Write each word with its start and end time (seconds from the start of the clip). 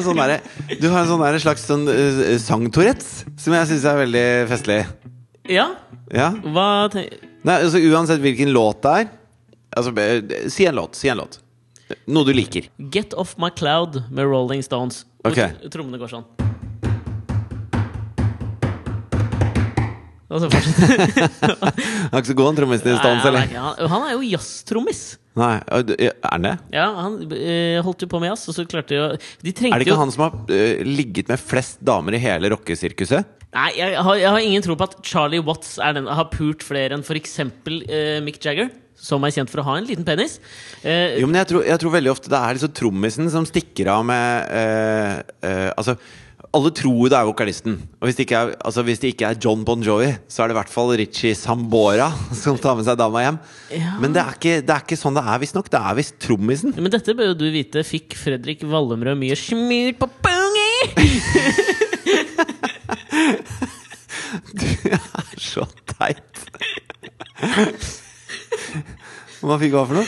Du 0.00 0.08
har 0.08 0.14
en 0.14 0.16
sånn 0.16 0.20
derre 0.22 0.78
Du 0.80 0.88
har 0.88 1.02
en 1.04 1.08
sånn 1.10 1.40
slags 1.44 1.64
sånn 1.68 1.82
uh, 1.88 2.38
sang-tourettes 2.40 3.24
som 3.40 3.52
jeg 3.56 3.68
syns 3.70 3.84
er 3.84 3.98
veldig 4.00 4.26
festlig. 4.50 4.78
Ja, 5.50 5.68
Ja? 6.14 6.30
hva 6.42 6.88
tenker 6.92 7.20
Nei, 7.44 7.54
altså 7.62 7.78
Uansett 7.80 8.20
hvilken 8.20 8.50
låt 8.52 8.82
det 8.84 8.90
er 9.02 9.08
Altså, 9.76 9.92
eh, 10.02 10.48
Si 10.50 10.66
en 10.66 10.74
låt. 10.80 10.96
Si 10.98 11.08
en 11.08 11.20
låt. 11.22 11.38
Noe 12.10 12.24
du 12.26 12.32
liker. 12.34 12.66
Get 12.90 13.14
Off 13.14 13.36
My 13.38 13.50
Cloud 13.50 14.00
med 14.10 14.26
Rolling 14.26 14.62
Stones. 14.62 15.04
Hvor 15.22 15.30
Ok. 15.32 15.70
trommene 15.70 15.98
går 15.98 16.10
sånn. 16.10 16.24
Og 20.30 20.38
så 20.42 20.50
fortsetter 20.50 21.00
Han 21.60 22.14
er 22.14 22.20
ikke 22.22 22.30
så 22.30 22.36
god, 22.38 22.46
han 22.52 22.58
trommisen 22.60 22.92
i 22.92 22.98
Stones, 23.00 23.24
eller? 23.26 23.50
han, 23.50 23.80
han 23.94 24.04
er 24.06 24.12
jo 24.14 24.20
jazztrommis. 24.30 25.00
Nei, 25.40 25.56
Er 25.72 26.14
han 26.26 26.44
det? 26.46 26.54
Ja, 26.74 26.86
han 27.00 27.18
eh, 27.32 27.78
holdt 27.84 28.04
jo 28.04 28.10
på 28.10 28.20
med 28.22 28.32
jazz, 28.32 28.46
og 28.50 28.56
så 28.58 28.66
klarte 28.68 28.92
de 28.92 29.00
å 29.00 29.10
De 29.40 29.52
trengte 29.56 29.72
Er 29.74 29.80
det 29.80 29.86
ikke 29.88 29.94
jo 29.96 30.02
han 30.02 30.12
som 30.14 30.26
har 30.26 30.36
øh, 30.56 30.82
ligget 30.86 31.30
med 31.32 31.40
flest 31.40 31.80
damer 31.86 32.16
i 32.18 32.22
hele 32.22 32.52
rockesirkuset? 32.52 33.36
Nei, 33.50 33.70
jeg 33.74 33.96
har, 33.98 34.14
jeg 34.20 34.30
har 34.30 34.44
ingen 34.46 34.62
tro 34.62 34.76
på 34.78 34.86
at 34.86 35.00
Charlie 35.06 35.42
Watts 35.42 35.72
er 35.82 35.96
den, 35.96 36.06
har 36.06 36.28
pult 36.30 36.62
flere 36.62 36.94
enn 36.94 37.02
f.eks. 37.02 37.32
Uh, 37.66 38.20
Mick 38.22 38.38
Jagger, 38.44 38.68
som 39.00 39.24
er 39.26 39.32
kjent 39.34 39.50
for 39.50 39.62
å 39.62 39.64
ha 39.66 39.74
en 39.80 39.88
liten 39.88 40.06
penis. 40.06 40.36
Eh, 40.84 41.16
Jo, 41.18 41.26
men 41.26 41.40
jeg 41.40 41.48
tror, 41.50 41.64
jeg 41.66 41.82
tror 41.82 41.94
veldig 41.96 42.12
ofte 42.12 42.30
det 42.30 42.38
er 42.38 42.58
liksom 42.58 42.74
trommisen 42.78 43.30
som 43.32 43.48
stikker 43.48 43.90
av 43.90 44.04
med 44.06 44.54
øh, 44.60 45.14
øh, 45.48 45.70
Altså 45.72 45.96
alle 46.50 46.72
tror 46.74 47.10
det 47.12 47.14
er 47.14 47.26
vokalisten. 47.28 47.76
Og 48.00 48.08
hvis 48.08 48.16
det, 48.18 48.24
ikke 48.26 48.38
er, 48.40 48.48
altså 48.66 48.82
hvis 48.86 48.98
det 49.02 49.12
ikke 49.12 49.28
er 49.28 49.38
John 49.42 49.60
Bon 49.66 49.82
Jovi, 49.82 50.08
så 50.28 50.42
er 50.42 50.50
det 50.50 50.56
i 50.56 50.58
hvert 50.58 50.72
fall 50.72 50.90
Richie 50.98 51.36
Sambora 51.38 52.08
som 52.42 52.58
tar 52.58 52.74
med 52.78 52.88
seg 52.88 52.98
dama 52.98 53.22
hjem. 53.22 53.38
Ja. 53.76 53.92
Men 54.02 54.16
det 54.16 54.22
er, 54.24 54.34
ikke, 54.34 54.56
det 54.66 54.74
er 54.74 54.82
ikke 54.82 54.98
sånn 54.98 55.18
det 55.18 55.22
er, 55.22 55.38
visstnok. 55.44 55.70
Det 55.70 55.80
er 55.80 55.98
visst 56.00 56.18
trommisen. 56.22 56.74
men 56.76 56.90
dette 56.90 57.14
bør 57.14 57.32
jo 57.32 57.38
du 57.38 57.46
vite. 57.54 57.84
Fikk 57.86 58.18
Fredrik 58.18 58.66
Wallemrød 58.66 59.18
mye 59.20 59.38
smurt 59.38 60.02
på 60.02 60.10
pungi? 60.26 60.70
Du 64.30 64.62
er 64.94 65.40
så 65.42 65.64
teit. 65.90 66.38
Hva 69.42 69.56
fikk 69.58 69.74
hva 69.74 69.82
for 69.88 69.94
noe? 69.98 70.06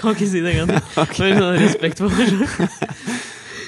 Kan 0.00 0.10
ikke 0.14 0.28
si 0.28 0.40
det 0.44 0.50
engang. 0.54 0.70
Okay. 1.06 1.30
Med 1.36 1.60
respekt 1.60 1.98
for 2.00 2.08
meg 2.12 2.26
selv. 2.32 2.46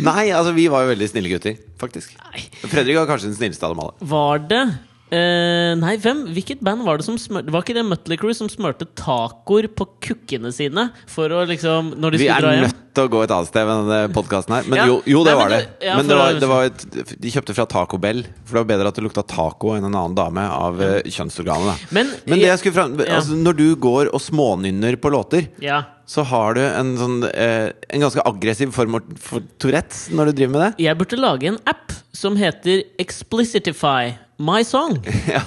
Nei, 0.05 0.29
altså 0.31 0.53
vi 0.57 0.69
var 0.71 0.85
jo 0.87 0.93
veldig 0.95 1.09
snille 1.11 1.33
gutter, 1.33 1.57
faktisk. 1.81 2.15
Nei. 2.29 2.45
Fredrik 2.69 2.97
var 3.01 3.07
kanskje 3.11 3.31
den 3.33 3.39
snilleste 3.41 3.67
av 3.67 3.75
dem 3.75 3.83
alle. 3.85 3.95
Var 4.13 4.39
det 4.51 4.63
eh, 5.11 5.73
Nei, 5.81 5.95
hvem? 6.03 6.19
Hvilket 6.37 6.61
band 6.65 6.85
var 6.85 6.99
det 7.01 7.07
som 7.07 7.17
smørte 7.21 7.51
Var 7.55 7.63
ikke 7.65 7.75
det 7.79 7.85
Mutley 7.89 8.19
Crew 8.21 8.35
som 8.37 8.51
smørte 8.53 8.85
tacoer 8.99 9.69
på 9.73 9.87
kukkene 10.05 10.51
sine 10.53 10.89
for 11.09 11.33
å 11.33 11.45
liksom 11.49 11.95
Når 11.97 12.13
de 12.15 12.21
Vi 12.21 12.27
skulle 12.29 12.37
er 12.37 12.45
dra 12.45 12.53
hjem? 12.59 12.67
nødt 12.69 12.85
til 12.99 13.07
å 13.07 13.11
gå 13.15 13.23
et 13.25 13.31
annet 13.33 13.49
sted 13.53 13.67
med 13.69 13.81
denne 13.89 14.13
podkasten 14.15 14.55
her. 14.59 14.65
Men 14.69 14.79
Ja. 14.81 14.87
jo, 14.91 14.97
jo, 15.07 15.21
det 15.25 15.33
Nei, 15.33 15.39
men 15.39 15.43
var 15.45 15.53
det. 15.55 15.61
ja, 15.87 15.97
Men 15.97 16.09
det 16.11 16.17
var, 16.19 16.39
det 16.43 16.49
var 16.51 16.65
et, 16.69 16.87
de 17.23 17.31
kjøpte 17.31 17.55
fra 17.55 17.67
Taco 17.71 17.99
Bell, 18.03 18.25
for 18.45 18.59
det 18.59 18.63
var 18.65 18.71
bedre 18.77 18.89
at 18.91 18.97
det 18.99 19.05
lukta 19.07 19.23
taco 19.23 19.75
enn 19.77 19.87
en 19.87 19.95
annen 19.95 20.17
dame 20.19 20.43
av 20.51 20.81
ja. 20.83 20.97
kjønnsorganet. 21.07 21.85
Men, 21.95 22.11
Men 22.27 22.39
det 22.43 22.49
jeg 22.51 22.59
skulle 22.65 22.75
fram, 22.75 22.97
Ja. 22.99 23.21
altså, 23.21 23.39
når 23.39 23.55
du 23.61 23.69
går 23.77 24.11
og 24.13 24.21
smånynner 24.21 24.99
på 24.99 25.13
låter, 25.15 25.47
Ja. 25.63 25.85
Så 26.09 26.25
har 26.25 26.57
du 26.57 26.63
en 26.65 26.95
sånn 26.97 27.19
eh, 27.29 27.69
En 27.93 28.07
ganske 28.07 28.23
aggressiv 28.31 28.73
form 28.73 28.97
for 29.21 29.45
Tourettes 29.61 30.07
når 30.09 30.31
du 30.31 30.39
driver 30.41 30.55
med 30.55 30.65
det. 30.65 30.87
Jeg 30.87 30.97
burde 31.01 31.21
lage 31.21 31.51
en 31.51 31.61
app 31.69 31.93
som 32.17 32.39
heter 32.41 32.87
Explicitify 33.03 34.17
my 34.39 34.63
song. 34.63 35.01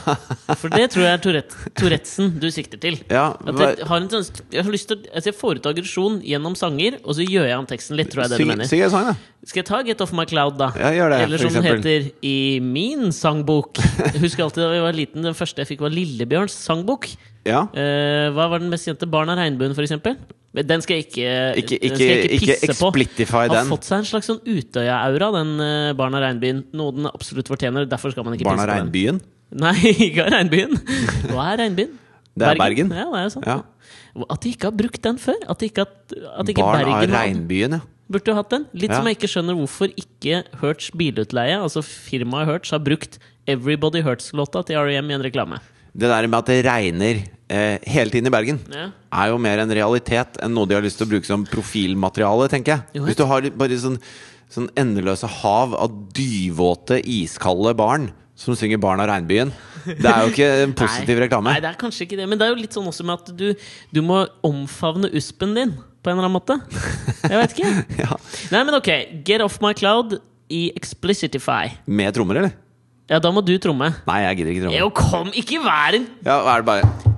For 0.60 0.72
det 0.72 0.90
tror 0.92 1.06
jeg 1.06 1.16
er 1.16 1.22
Tourette, 1.24 1.70
Tourettesen 1.80 2.34
du 2.42 2.50
sikter 2.52 2.80
til. 2.82 2.98
Ja, 3.12 3.30
At 3.40 3.62
jeg, 3.64 3.88
har 3.88 4.02
en 4.02 4.10
tendens, 4.12 4.32
jeg 4.52 4.66
har 4.68 4.74
lyst 4.74 4.90
til 4.92 5.06
altså 5.08 5.32
Jeg 5.32 5.38
får 5.40 5.62
ut 5.62 5.70
aggresjon 5.72 6.18
gjennom 6.28 6.58
sanger, 6.60 6.98
og 7.06 7.16
så 7.16 7.24
gjør 7.24 7.48
jeg 7.48 7.62
om 7.62 7.70
teksten 7.70 8.00
litt. 8.00 8.12
Tror 8.12 8.26
jeg 8.26 8.34
det 8.34 8.42
du 8.44 8.52
mener 8.52 8.68
syng 8.68 8.84
en 8.84 8.94
sang, 8.94 9.08
da. 9.14 9.48
Skal 9.48 9.64
jeg 9.64 9.70
ta 9.72 9.80
Get 9.88 10.04
Off 10.04 10.12
My 10.18 10.28
Cloud, 10.28 10.60
da? 10.60 10.70
Ja, 10.78 10.92
gjør 10.98 11.16
det, 11.16 11.22
Eller 11.26 11.46
som 11.46 11.56
den 11.56 11.70
heter 11.70 12.12
i 12.28 12.36
min 12.62 13.16
sangbok. 13.16 13.80
Jeg 14.12 14.26
husker 14.28 14.46
alltid 14.46 14.62
da 14.66 14.74
jeg 14.76 14.84
var 14.84 14.98
liten 14.98 15.26
Den 15.26 15.38
første 15.38 15.64
jeg 15.64 15.72
fikk, 15.72 15.82
var 15.88 15.94
Lillebjørns 15.96 16.54
sangbok. 16.68 17.08
Ja. 17.48 17.64
Uh, 17.72 18.28
hva 18.36 18.52
var 18.52 18.62
den 18.62 18.70
mest 18.74 18.86
kjente? 18.90 19.10
Barn 19.10 19.32
av 19.32 19.40
regnbuen? 19.40 19.74
Men 19.74 20.20
Den 20.54 20.82
skal 20.84 20.98
jeg 21.00 21.06
ikke, 21.08 21.28
Ikke, 21.62 21.78
den 21.80 21.86
ikke, 21.88 21.96
skal 21.96 22.08
jeg 22.08 22.32
ikke 22.36 22.56
pisse 22.60 22.76
på. 22.82 22.90
explitify 22.92 23.46
Har 23.48 23.54
den. 23.56 23.70
fått 23.72 23.86
seg 23.88 24.02
en 24.02 24.08
slags 24.10 24.28
sånn 24.28 24.42
Utøya-aura, 24.44 25.30
den 25.38 25.54
Barna 25.96 26.20
regnbyen. 26.26 26.66
Noe 26.76 26.92
den 26.98 27.08
absolutt 27.08 27.48
fortjener. 27.48 27.86
Derfor 27.88 28.12
skal 28.12 28.26
man 28.28 28.36
ikke 28.36 28.44
Barna 28.50 28.66
pisse 28.66 28.68
på 28.68 28.76
den. 28.76 28.90
Regnbyen. 28.92 29.22
Nei, 29.52 29.76
ikke 30.10 30.26
av 30.26 30.34
regnbyen. 30.36 30.76
Hva 31.32 31.46
er 31.54 31.62
regnbyen? 31.66 31.94
Det 32.42 32.48
er 32.48 32.56
Bergen. 32.56 32.92
Ja, 32.96 33.06
det 33.12 33.22
er 33.26 33.32
sant. 33.34 33.44
Ja. 33.48 33.58
At 34.32 34.40
de 34.44 34.52
ikke 34.54 34.70
har 34.70 34.76
brukt 34.80 35.02
den 35.04 35.18
før. 35.20 35.36
At, 35.52 35.60
de 35.60 35.68
ikke, 35.68 35.84
at, 35.84 36.14
at 36.40 36.48
ikke 36.54 36.64
Barn 36.64 36.78
Bergen 36.86 37.12
har- 37.12 37.26
Regnbyen, 37.26 37.74
ja. 37.76 37.80
burde 38.12 38.36
hatt 38.38 38.50
den. 38.54 38.66
Litt 38.72 38.90
Ja. 38.92 39.00
som 39.02 39.08
jeg 39.10 39.18
ikke 39.18 39.30
skjønner 39.34 39.58
hvorfor 39.60 39.92
ikke 40.00 40.38
Hertz 40.62 40.88
bilutleie, 40.96 41.58
altså 41.60 41.84
firmaet 41.84 42.48
Hertz, 42.48 42.72
har 42.72 42.80
brukt 42.80 43.20
Everybody 43.52 44.00
Hertz-låta 44.08 44.64
til 44.68 44.80
R.E.M. 44.80 45.12
i 45.12 45.18
en 45.20 45.24
reklame. 45.28 45.60
Det 45.92 46.08
der 46.08 46.28
med 46.32 46.40
at 46.40 46.46
det 46.54 46.60
regner 46.66 47.20
eh, 47.52 47.78
hele 47.92 48.10
tiden 48.14 48.30
i 48.32 48.34
Bergen, 48.34 48.60
Ja. 48.72 48.88
er 49.12 49.32
jo 49.34 49.38
mer 49.44 49.60
en 49.60 49.74
realitet 49.76 50.40
enn 50.42 50.54
noe 50.56 50.66
de 50.70 50.78
har 50.78 50.84
lyst 50.86 50.98
til 51.02 51.08
å 51.08 51.12
bruke 51.12 51.28
som 51.28 51.44
profilmateriale, 51.50 52.48
tenker 52.52 52.78
jeg. 52.78 52.82
Jo, 52.98 53.06
Hvis 53.10 53.20
du 53.20 53.26
har 53.28 53.42
bare 53.60 53.78
sånn, 53.82 54.00
sånn 54.52 54.70
endeløse 54.80 55.28
hav 55.42 55.76
av 55.76 55.92
dyvåte, 56.16 57.02
iskalde 57.04 57.76
barn 57.78 58.10
som 58.36 58.56
synger 58.58 58.80
'Barn 58.82 59.00
av 59.04 59.08
regnbyen', 59.12 59.52
det 59.86 60.06
er 60.10 60.24
jo 60.26 60.32
ikke 60.32 60.64
en 60.64 60.74
positiv 60.84 61.18
Nei, 61.20 61.28
reklame. 61.28 61.52
Nei, 61.54 61.60
det 61.62 61.70
er 61.70 61.78
kanskje 61.78 62.08
ikke 62.08 62.18
det. 62.18 62.28
Men 62.30 62.40
det 62.40 62.48
er 62.48 62.56
jo 62.56 62.62
litt 62.62 62.74
sånn 62.74 62.88
også 62.90 63.06
med 63.06 63.20
at 63.20 63.38
du, 63.38 63.54
du 63.94 64.02
må 64.02 64.26
omfavne 64.44 65.12
uspen 65.14 65.54
din 65.54 65.76
på 66.02 66.10
en 66.10 66.18
eller 66.18 66.26
annen 66.26 66.40
måte. 66.40 66.58
Jeg 67.30 67.38
vet 67.38 67.54
ikke. 67.58 67.86
Ja. 68.02 68.18
Nei, 68.52 68.64
men 68.66 68.74
ok. 68.80 68.90
Get 69.28 69.42
off 69.46 69.60
my 69.62 69.74
cloud 69.78 70.18
i 70.50 70.72
Explicitify. 70.76 71.70
Med 71.86 72.14
trommer, 72.16 72.42
eller? 72.42 72.52
Ja, 73.12 73.20
da 73.20 73.30
må 73.32 73.44
du 73.46 73.54
tromme. 73.60 73.92
Nei, 74.08 74.20
jeg 74.24 74.38
gidder 74.40 74.52
ikke 74.56 74.64
tromme. 74.66 74.80
Jo, 74.80 74.90
kom! 74.96 75.32
Ikke 75.38 75.60
vær 75.64 75.98
en 76.00 76.08
Ja, 76.26 76.40
er 76.48 76.62
det 76.64 76.66
bare 76.66 77.12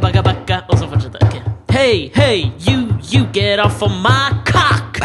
bakka, 0.00 0.22
bakka, 0.22 0.22
bakka 0.22 0.60
Og 0.68 0.78
så 0.78 0.88
fortsette. 0.88 1.18
Okay. 1.26 1.42
Hey, 1.74 2.10
hey, 2.14 2.52
you, 2.68 2.88
you 3.10 3.26
get 3.32 3.58
off 3.58 3.82
of 3.82 3.90
my 3.90 4.30
cock! 4.46 5.00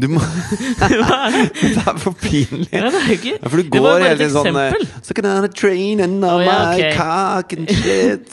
Du 0.00 0.08
må 0.08 0.20
er 0.80 0.88
det? 1.34 1.76
Er 1.86 1.98
for 1.98 2.14
pinlig. 2.22 2.68
Ja, 2.72 2.86
det 2.86 2.94
er 2.94 3.06
jo 3.06 3.12
ikke 3.12 3.32
Ja, 3.42 3.48
for 3.48 3.56
du 3.56 3.70
går 3.70 3.98
hele 4.04 4.16
tiden 4.18 4.32
sånn 4.32 4.58
So 5.02 5.14
can 5.14 5.26
I 5.26 5.34
on 5.38 5.44
a 5.44 5.48
train 5.48 6.00
and 6.00 6.24
oh, 6.24 6.40
ja, 6.40 6.46
my 6.48 6.78
ok. 6.78 6.96
cock 6.96 7.52
and 7.52 7.68
shit. 7.68 8.28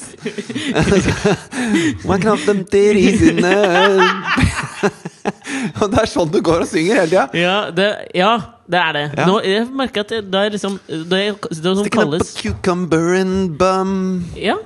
Whacking 2.05 2.31
up 2.31 2.39
them 2.45 2.63
titties 2.65 3.21
in 3.21 3.43
Og 5.81 5.91
det 5.91 5.99
er 6.03 6.11
sånn 6.11 6.31
du 6.31 6.39
går 6.45 6.63
og 6.63 6.69
synger 6.69 7.01
hele 7.01 7.09
tida. 7.11 7.27
Ja, 7.35 7.57
det, 7.73 7.89
ja, 8.15 8.31
det 8.69 8.79
er 8.79 8.95
det. 8.95 9.05
Ja. 9.17 9.27
Nå, 9.27 9.41
jeg 9.43 9.67
merker 9.83 10.05
at 10.05 10.13
det, 10.13 10.23
det 10.31 10.45
er 10.45 10.55
liksom 10.55 10.79
Det, 10.87 11.21
det 11.51 11.61
som 11.61 11.83
Sticking 11.83 12.15
up 12.15 12.21
a 12.21 12.31
cucumber 12.41 13.13
and 13.19 13.57
bum. 13.59 13.95
Ja. 14.39 14.57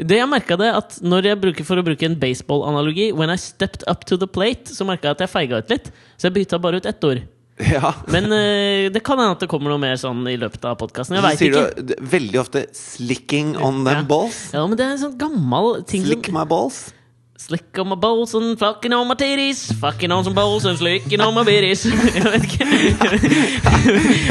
Det 0.00 0.16
jeg 0.16 0.28
merka 0.30 0.56
det 0.56 0.70
at 0.72 0.94
når 1.04 1.26
jeg 1.28 1.38
bruker 1.42 1.66
For 1.68 1.80
å 1.80 1.84
bruke 1.84 2.06
en 2.08 2.14
baseball-analogi 2.20 3.10
When 3.12 3.28
I 3.32 3.36
stepped 3.40 3.84
up 3.90 4.06
to 4.08 4.16
the 4.20 4.28
plate, 4.30 4.72
så 4.72 4.86
merka 4.88 5.10
jeg 5.10 5.18
at 5.18 5.24
jeg 5.26 5.32
feiga 5.34 5.60
ut 5.60 5.72
litt. 5.72 5.90
Så 6.16 6.28
jeg 6.30 6.36
bytta 6.38 6.60
bare 6.62 6.80
ut 6.80 6.86
ett 6.88 7.04
ord. 7.04 7.20
Ja. 7.60 7.90
Men 8.08 8.30
uh, 8.32 8.88
det 8.92 9.02
kan 9.04 9.20
hende 9.20 9.34
at 9.36 9.42
det 9.44 9.48
kommer 9.52 9.68
noe 9.74 9.80
mer 9.82 9.98
sånn 10.00 10.22
i 10.30 10.36
løpet 10.40 10.64
av 10.64 10.78
podkasten. 10.80 11.18
Jeg 11.18 11.24
veit 11.26 11.42
sier 11.42 11.58
ikke. 11.58 11.84
du 11.84 11.92
veldig 12.14 12.40
ofte 12.40 12.62
'slicking 12.72 13.52
on 13.60 13.84
them 13.84 14.00
Ja. 14.00 14.06
balls'. 14.08 14.40
Ja, 14.54 14.64
men 14.66 14.78
det 14.80 14.86
er 14.86 14.94
en 14.96 15.02
sånn 15.04 15.18
gammel 15.20 15.84
ting 15.84 16.06
Slick 16.06 16.32
my 16.32 16.44
balls. 16.48 16.94
Slick 17.40 17.76
on 17.80 17.88
my 17.88 17.96
balls 17.96 18.34
and 18.34 18.58
fucking 18.58 18.92
on 18.92 19.08
my 19.08 19.14
titties. 19.14 19.72
Fucking 19.80 20.12
on 20.12 20.24
some 20.24 20.34
balls 20.34 20.64
and 20.64 20.78
slicking 20.78 21.20
on 21.20 21.34
my 21.34 21.44
bitties. 21.44 21.84
Jeg 22.16 22.24
vet 22.24 22.44
ikke. 22.48 22.64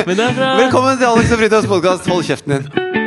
Velkommen 0.09 0.97
til 0.97 1.05
Alex 1.05 1.31
og 1.31 1.37
Fridtjofs 1.41 1.67
podkast. 1.69 2.09
Hold 2.09 2.23
kjeften 2.25 2.57
din. 2.57 2.98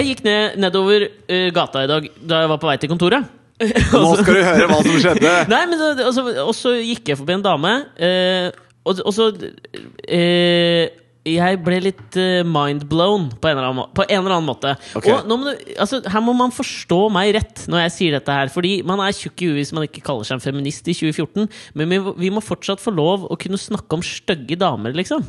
Jeg 0.00 0.14
gikk 0.14 0.22
ned, 0.24 0.56
nedover 0.64 1.04
uh, 1.12 1.50
gata 1.52 1.84
i 1.84 1.90
dag 1.90 2.06
da 2.24 2.38
jeg 2.44 2.50
var 2.54 2.60
på 2.62 2.68
vei 2.70 2.76
til 2.80 2.90
kontoret. 2.92 3.28
Nå 3.92 4.14
skal 4.16 4.38
du 4.38 4.40
høre 4.40 4.68
hva 4.70 4.78
som 4.86 4.94
skjedde. 5.02 5.32
Nei, 5.52 5.58
men 5.68 5.76
så- 5.76 6.46
og 6.46 6.54
så, 6.56 6.72
gikk 6.80 7.12
jeg 7.12 7.18
forbi 7.20 7.34
en 7.36 7.44
dame, 7.44 7.74
uh, 8.00 8.46
og, 8.88 9.02
og 9.04 9.12
så 9.12 9.26
uh, 9.36 10.86
Jeg 11.28 11.58
ble 11.60 11.80
litt 11.84 12.16
uh, 12.16 12.40
mindblown 12.48 13.26
på 13.36 13.50
en 13.50 13.58
eller 13.58 13.68
annen, 13.74 13.90
på 13.92 14.06
en 14.06 14.22
eller 14.22 14.36
annen 14.38 14.48
måte. 14.48 14.72
Okay. 14.96 15.12
Og 15.12 15.28
må 15.28 15.50
du, 15.50 15.52
altså, 15.76 16.00
her 16.08 16.24
må 16.24 16.32
man 16.38 16.54
forstå 16.56 17.02
meg 17.12 17.34
rett 17.36 17.66
når 17.68 17.84
jeg 17.84 17.94
sier 17.98 18.16
dette 18.16 18.32
her. 18.38 18.48
Fordi 18.54 18.78
man 18.88 19.02
er 19.04 19.12
tjukk 19.12 19.44
i 19.44 19.50
huet 19.50 19.60
hvis 19.60 19.74
man 19.76 19.84
ikke 19.84 20.00
kaller 20.06 20.24
seg 20.24 20.38
en 20.38 20.46
feminist 20.46 20.88
i 20.88 20.96
2014. 20.96 21.50
Men 21.76 21.92
vi, 21.92 22.00
vi 22.24 22.32
må 22.32 22.40
fortsatt 22.40 22.80
få 22.80 22.96
lov 22.96 23.28
å 23.28 23.36
kunne 23.36 23.60
snakke 23.60 24.00
om 24.00 24.06
stygge 24.06 24.56
damer, 24.64 24.96
liksom. 24.96 25.28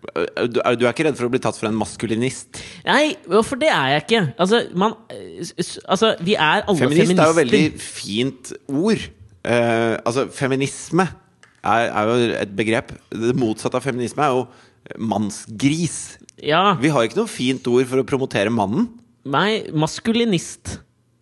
Du 0.00 0.60
er, 0.62 0.88
ikke 0.88 1.04
redd 1.06 1.18
for 1.18 1.28
å 1.28 1.32
bli 1.32 1.40
tatt 1.42 1.58
for 1.60 1.68
en 1.68 1.76
maskulinist? 1.76 2.60
Nei, 2.86 3.16
for 3.28 3.60
det 3.60 3.68
er 3.68 3.94
jeg 3.94 4.04
ikke. 4.06 4.22
Altså, 4.40 4.62
man, 4.80 4.96
eh, 5.12 5.50
altså 5.84 6.14
vi 6.24 6.36
er 6.36 6.64
alle 6.64 6.78
Feminist 6.78 7.04
feminister. 7.04 7.24
er 7.24 7.32
jo 7.32 7.38
veldig 7.40 7.64
fint 7.84 8.52
ord. 8.72 9.04
Uh, 9.40 9.96
altså, 10.04 10.26
feminisme 10.36 11.04
er, 11.04 11.86
er 11.88 12.10
jo 12.10 12.32
et 12.40 12.56
begrep. 12.56 12.94
Det 13.12 13.36
motsatte 13.40 13.80
av 13.80 13.84
feminisme 13.84 14.24
er 14.24 14.34
jo 14.38 14.46
mannsgris. 15.00 15.98
Ja. 16.40 16.74
Vi 16.80 16.92
har 16.92 17.04
ikke 17.04 17.20
noe 17.20 17.30
fint 17.30 17.66
ord 17.68 17.88
for 17.90 18.00
å 18.00 18.06
promotere 18.08 18.52
mannen. 18.52 18.88
Nei, 19.28 19.66
maskulinist. 19.76 20.78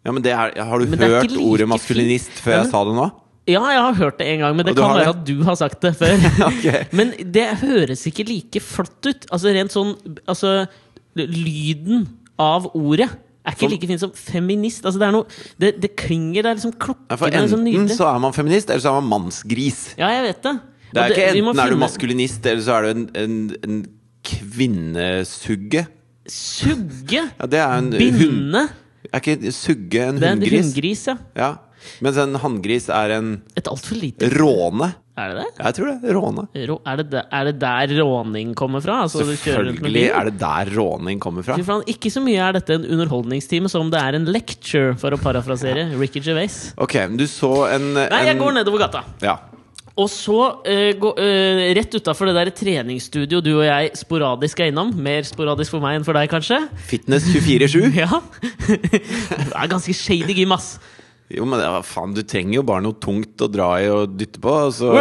Ja, 0.06 0.14
men 0.14 0.22
det 0.22 0.30
er, 0.32 0.54
Har 0.64 0.78
du 0.78 0.86
Men 0.86 1.02
hørt 1.02 1.26
like 1.32 1.42
ordet 1.42 1.66
maskulinist 1.68 2.38
før 2.40 2.54
Ja, 2.54 2.60
jeg 2.62 2.70
sa 2.70 2.84
det 2.86 2.94
nå? 2.96 3.08
Ja, 3.48 3.62
jeg 3.72 3.80
har 3.80 3.94
hørt 3.96 4.18
det 4.20 4.26
en 4.28 4.42
gang, 4.44 4.56
men 4.58 4.66
det 4.68 4.74
kan 4.76 4.92
være 4.92 5.06
det? 5.06 5.14
at 5.14 5.22
du 5.26 5.42
har 5.46 5.56
sagt 5.56 5.80
det 5.84 5.94
før. 5.96 6.14
okay. 6.50 6.84
Men 6.92 7.14
det 7.34 7.46
høres 7.62 8.04
ikke 8.10 8.26
like 8.28 8.60
flott 8.60 9.08
ut. 9.08 9.24
Altså 9.32 9.54
rent 9.56 9.72
sånn 9.74 9.94
Altså, 10.28 10.66
lyden 11.18 12.04
av 12.38 12.68
ordet 12.76 13.08
er 13.48 13.56
ikke 13.56 13.70
like 13.72 13.88
fint 13.88 14.02
som 14.02 14.12
feminist. 14.12 14.84
Altså, 14.84 15.00
det 15.00 15.06
er 15.08 15.14
noe 15.16 15.26
Det, 15.60 15.70
det 15.82 15.94
klinger, 15.98 16.44
det 16.44 16.50
er 16.50 16.58
liksom 16.58 16.74
Ja, 16.76 16.82
klokkene 16.84 17.28
er 17.40 17.46
liksom 17.46 17.64
enten 17.64 17.88
sånn 17.88 18.00
så 18.02 18.10
er 18.10 18.18
man 18.26 18.36
feminist, 18.36 18.72
eller 18.72 18.84
så 18.84 18.92
er 18.92 18.98
man 19.00 19.12
mannsgris. 19.14 19.80
Ja, 20.00 20.10
jeg 20.12 20.26
vet 20.28 20.42
det. 20.44 20.56
Det 20.88 21.02
er 21.02 21.14
ikke 21.14 21.30
enten 21.32 21.62
er 21.64 21.72
du 21.72 21.80
maskulinist, 21.80 22.50
eller 22.52 22.64
så 22.64 22.76
er 22.76 22.84
du 22.84 22.90
en, 22.92 23.06
en, 23.22 23.38
en 23.64 23.78
kvinnesugge. 24.28 25.86
Sugge! 26.28 27.24
Ja, 27.24 27.48
det 27.48 27.60
er 27.64 27.78
en. 27.78 27.90
Binde! 27.96 28.66
Er 29.08 29.22
ikke 29.22 29.52
sugge 29.56 30.04
en 30.04 30.18
Det 30.20 30.26
er 30.28 30.34
en 30.36 30.42
hunngris? 30.42 30.66
hunngris, 30.66 31.06
ja. 31.08 31.16
Ja. 31.38 31.50
Mens 32.04 32.18
en 32.20 32.38
hanngris 32.42 32.88
er 32.92 33.18
en 33.18 33.36
Et 33.58 33.68
altfor 33.70 33.98
lite 34.00 34.30
råne. 34.36 34.92
Er 35.18 35.32
det 35.32 35.42
det? 35.42 35.46
Jeg 35.58 35.74
tror 35.74 35.88
det. 35.88 36.12
Råne. 36.14 36.44
Rå, 36.68 36.76
er, 36.86 37.02
det 37.02 37.22
er 37.34 37.48
det 37.48 37.54
der 37.58 37.94
råning 37.98 38.52
kommer 38.58 38.82
fra? 38.84 39.00
Altså, 39.06 39.24
Selvfølgelig 39.26 40.04
er 40.14 40.30
det 40.30 40.36
der 40.38 40.70
råning 40.76 41.18
kommer 41.22 41.42
fra. 41.46 41.58
Ikke 41.90 42.12
så 42.12 42.22
mye 42.22 42.38
er 42.38 42.58
dette 42.60 42.76
en 42.78 42.86
underholdningstime 42.86 43.70
som 43.72 43.90
det 43.90 43.98
er 43.98 44.18
en 44.18 44.28
lecture, 44.30 44.94
for 45.00 45.14
å 45.14 45.18
parafrasere 45.20 45.88
Ricky 45.98 46.22
Gervais. 46.22 46.68
Ok, 46.78 47.00
men 47.08 47.18
du 47.18 47.26
så 47.30 47.52
en, 47.72 47.94
Nei, 47.98 48.26
jeg 48.28 48.36
en 48.36 48.44
går 48.44 48.60
nedover 48.60 48.84
gata. 48.84 49.02
Ja. 49.24 49.40
Og 49.98 50.06
så, 50.12 50.36
uh, 50.62 50.90
gå, 51.02 51.10
uh, 51.18 51.62
rett 51.74 51.96
utafor 51.98 52.30
det 52.30 52.36
der 52.36 52.52
treningsstudio 52.54 53.40
du 53.42 53.50
og 53.56 53.64
jeg 53.66 53.90
sporadisk 53.98 54.60
er 54.62 54.70
innom 54.70 54.92
Mer 54.94 55.26
sporadisk 55.26 55.74
for 55.74 55.82
meg 55.82 55.98
enn 55.98 56.06
for 56.06 56.14
deg, 56.14 56.30
kanskje? 56.30 56.60
Fitness 56.86 57.26
24-7. 57.34 57.90
Ja. 58.04 58.20
det 58.70 59.50
er 59.50 59.72
ganske 59.74 59.96
shady 59.96 60.38
gym, 60.38 60.54
ass. 60.54 60.76
Jo, 61.28 61.44
men 61.44 61.60
ja, 61.60 61.82
faen, 61.84 62.14
du 62.16 62.22
trenger 62.24 62.54
jo 62.56 62.62
bare 62.64 62.80
noe 62.86 62.96
tungt 63.02 63.42
å 63.44 63.50
dra 63.52 63.74
i 63.82 63.90
og 63.92 64.14
dytte 64.16 64.40
på, 64.40 64.48
og 64.48 64.72
så, 64.72 64.94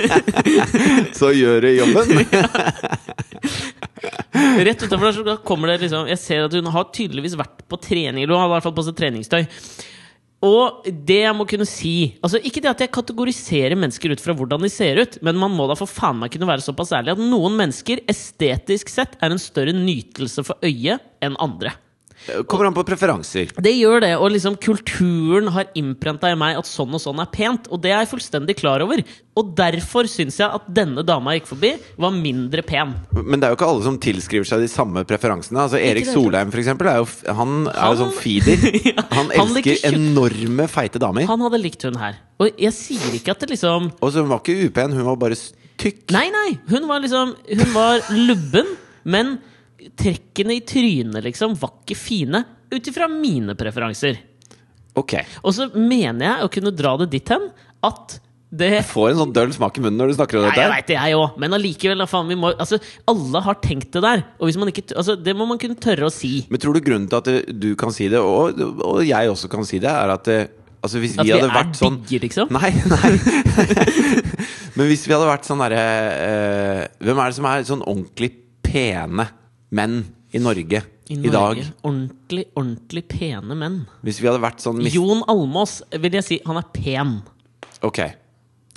så 1.20 1.30
gjør 1.32 1.64
det 1.64 1.72
jobben. 1.78 2.20
Rett 4.60 4.82
utenfor 4.82 5.06
der 5.06 5.16
så 5.16 5.36
kommer 5.44 5.70
det 5.70 5.82
liksom 5.82 6.08
Jeg 6.08 6.20
ser 6.20 6.46
at 6.46 6.54
hun 6.56 6.68
har 6.72 6.90
tydeligvis 6.94 7.36
vært 7.38 7.64
på 7.68 7.78
trening. 7.80 8.24
Eller 8.24 8.36
hun 8.36 8.42
har 8.42 8.50
i 8.50 8.54
hvert 8.54 8.68
fall 8.68 8.76
på 8.76 8.84
seg 8.86 8.96
treningstøy. 8.98 9.42
Og 10.46 10.86
det 10.88 11.18
jeg 11.20 11.36
må 11.36 11.44
kunne 11.48 11.66
si 11.68 12.14
Altså 12.24 12.40
Ikke 12.40 12.62
det 12.64 12.70
at 12.70 12.84
jeg 12.84 12.94
kategoriserer 12.94 13.76
mennesker 13.76 14.14
ut 14.14 14.22
fra 14.24 14.36
hvordan 14.36 14.64
de 14.64 14.70
ser 14.72 15.02
ut, 15.02 15.18
men 15.26 15.40
man 15.40 15.52
må 15.52 15.68
da 15.68 15.76
for 15.78 15.90
faen 15.90 16.22
meg 16.22 16.32
kunne 16.32 16.48
være 16.48 16.64
såpass 16.64 16.94
ærlig 16.96 17.16
at 17.16 17.20
noen 17.20 17.58
mennesker 17.60 18.04
estetisk 18.08 18.92
sett 18.92 19.18
er 19.20 19.34
en 19.34 19.42
større 19.42 19.76
nytelse 19.76 20.44
for 20.46 20.60
øyet 20.64 21.04
enn 21.24 21.36
andre. 21.40 21.74
Kommer 22.46 22.68
an 22.68 22.74
på 22.76 22.84
preferanser. 22.86 23.48
Det 23.56 23.72
gjør 23.72 24.02
det, 24.04 24.10
og 24.20 24.28
liksom 24.34 24.56
kulturen 24.60 25.48
har 25.54 25.70
innprenta 25.78 26.28
i 26.30 26.36
meg 26.38 26.58
at 26.60 26.68
sånn 26.68 26.92
og 26.94 27.00
sånn 27.02 27.22
er 27.22 27.30
pent. 27.32 27.68
Og 27.72 27.80
det 27.82 27.94
er 27.94 28.02
jeg 28.04 28.10
fullstendig 28.12 28.56
klar 28.60 28.84
over. 28.84 29.00
Og 29.40 29.52
derfor 29.56 30.08
syns 30.10 30.36
jeg 30.40 30.52
at 30.52 30.66
denne 30.76 31.02
dama 31.06 31.32
jeg 31.32 31.42
gikk 31.42 31.50
forbi, 31.54 31.70
var 32.04 32.14
mindre 32.14 32.64
pen. 32.66 32.92
Men 33.16 33.40
det 33.40 33.48
er 33.48 33.54
jo 33.54 33.58
ikke 33.58 33.70
alle 33.72 33.86
som 33.86 33.98
tilskriver 34.02 34.48
seg 34.48 34.64
de 34.64 34.68
samme 34.70 35.04
preferansene. 35.08 35.62
Altså 35.64 35.80
Erik 35.80 36.08
Solheim, 36.10 36.52
for 36.52 36.62
eksempel, 36.62 36.90
er 36.92 37.00
jo, 37.00 37.08
han, 37.26 37.54
han 37.66 37.72
er 37.72 37.94
jo 37.94 38.00
sånn 38.04 38.16
feeder. 38.20 38.66
Ja, 38.90 39.04
Han 39.12 39.28
han 39.30 39.52
elsker 39.54 39.82
han 39.84 39.96
enorme, 40.00 40.66
feite 40.70 41.00
damer. 41.02 41.26
Han 41.28 41.42
hadde 41.44 41.60
likt 41.60 41.84
hun 41.86 41.98
her. 42.00 42.16
Og 42.40 42.60
jeg 42.60 42.74
sier 42.74 43.16
ikke 43.16 43.34
at 43.34 43.42
det 43.44 43.50
liksom 43.52 43.90
Og 44.00 44.12
så 44.12 44.22
hun 44.24 44.30
var 44.32 44.40
ikke 44.42 44.68
upen, 44.70 44.94
hun 44.96 45.06
var 45.06 45.18
bare 45.20 45.36
tykk. 45.80 46.06
Nei, 46.14 46.26
nei! 46.32 46.48
Hun 46.70 46.86
var 46.88 47.02
liksom 47.04 47.34
Hun 47.48 47.72
var 47.74 48.02
lubben, 48.14 48.74
men 49.04 49.36
trekkene 49.98 50.56
i 50.58 50.64
trynet, 50.66 51.22
liksom, 51.26 51.54
var 51.60 51.74
ikke 51.82 51.98
fine. 51.98 52.44
Ut 52.70 52.90
ifra 52.90 53.08
mine 53.10 53.56
preferanser. 53.58 54.18
Ok. 54.98 55.16
Og 55.46 55.54
så 55.56 55.68
mener 55.74 56.26
jeg 56.26 56.46
å 56.46 56.50
kunne 56.52 56.74
dra 56.74 56.96
det 57.00 57.10
dit 57.14 57.32
hen 57.32 57.48
at 57.86 58.18
det 58.50 58.66
Jeg 58.80 58.86
får 58.90 59.12
en 59.12 59.18
sånn 59.20 59.32
døll 59.34 59.52
smak 59.54 59.76
i 59.78 59.82
munnen 59.84 60.00
når 60.00 60.10
du 60.10 60.16
snakker 60.16 60.40
om 60.40 60.42
Nei, 60.42 60.50
dette. 60.50 60.62
jeg 60.64 60.70
vet 60.72 60.88
det, 60.88 60.94
jeg 60.98 61.18
òg. 61.20 61.36
Men 61.38 61.54
allikevel, 61.54 62.02
altså, 62.02 62.80
alle 63.12 63.42
har 63.46 63.58
tenkt 63.62 63.92
det 63.94 64.02
der. 64.02 64.24
Og 64.42 64.50
ikke, 64.50 64.88
altså, 64.98 65.14
det 65.14 65.36
må 65.38 65.46
man 65.46 65.60
kunne 65.62 65.78
tørre 65.78 66.08
å 66.08 66.10
si. 66.10 66.32
Men 66.50 66.62
tror 66.62 66.74
du 66.74 66.82
grunnen 66.82 67.06
til 67.06 67.20
at 67.20 67.52
du 67.62 67.68
kan 67.78 67.94
si 67.94 68.08
det, 68.10 68.18
og, 68.18 68.58
og 68.82 69.04
jeg 69.06 69.30
også 69.30 69.50
kan 69.52 69.62
si 69.68 69.78
det, 69.78 69.92
er 69.92 70.14
at 70.16 70.32
altså 70.82 70.98
hvis 70.98 71.14
At 71.20 71.28
vi 71.28 71.30
vi 71.30 71.36
hadde 71.36 71.46
er 71.46 71.54
vært 71.60 71.78
sånn 71.78 72.00
digge, 72.02 72.24
liksom. 72.26 72.50
Nei, 72.56 72.72
nei. 72.90 73.12
Men 74.76 74.90
hvis 74.90 75.06
vi 75.06 75.14
hadde 75.14 75.28
vært 75.28 75.46
sånn 75.46 75.60
derre 75.60 75.82
eh, 76.14 76.82
Hvem 77.04 77.20
er 77.20 77.30
det 77.30 77.36
som 77.36 77.48
er 77.50 77.66
sånn 77.68 77.82
ordentlig 77.84 78.30
pene 78.64 79.26
menn 79.74 80.02
i 80.34 80.40
Norge 80.42 80.82
i, 81.10 81.16
Norge, 81.18 81.32
dag? 81.34 81.60
Ordentlig, 81.82 82.44
ordentlig 82.54 83.02
pene 83.10 83.56
menn. 83.58 83.80
Hvis 84.06 84.20
vi 84.22 84.28
hadde 84.30 84.42
vært 84.42 84.62
sånn 84.62 84.78
mis 84.78 84.94
Jon 84.94 85.24
Almås 85.30 85.80
vil 85.90 86.18
jeg 86.20 86.26
si 86.26 86.40
han 86.46 86.60
er 86.60 86.68
pen. 86.74 87.16
Ok. 87.86 88.04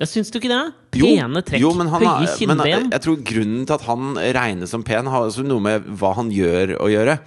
Jeg 0.01 0.10
Syns 0.10 0.31
du 0.34 0.40
ikke 0.40 0.50
det? 0.50 0.63
Pene 0.95 1.44
trekk, 1.45 1.62
jo, 1.62 1.69
men 1.78 1.92
han 1.92 2.01
høye 2.01 2.25
men 2.25 2.38
kinnben. 2.40 2.88
jeg 2.95 3.04
tror 3.06 3.19
grunnen 3.30 3.68
til 3.69 3.75
at 3.75 3.86
han 3.86 4.18
regnes 4.40 4.74
som 4.74 4.81
pen, 4.86 5.10
har 5.13 5.28
også 5.28 5.45
noe 5.45 5.62
med 5.62 5.86
hva 6.01 6.16
han 6.18 6.31
gjør 6.34 6.74
å 6.81 6.90
gjøre. 6.90 7.19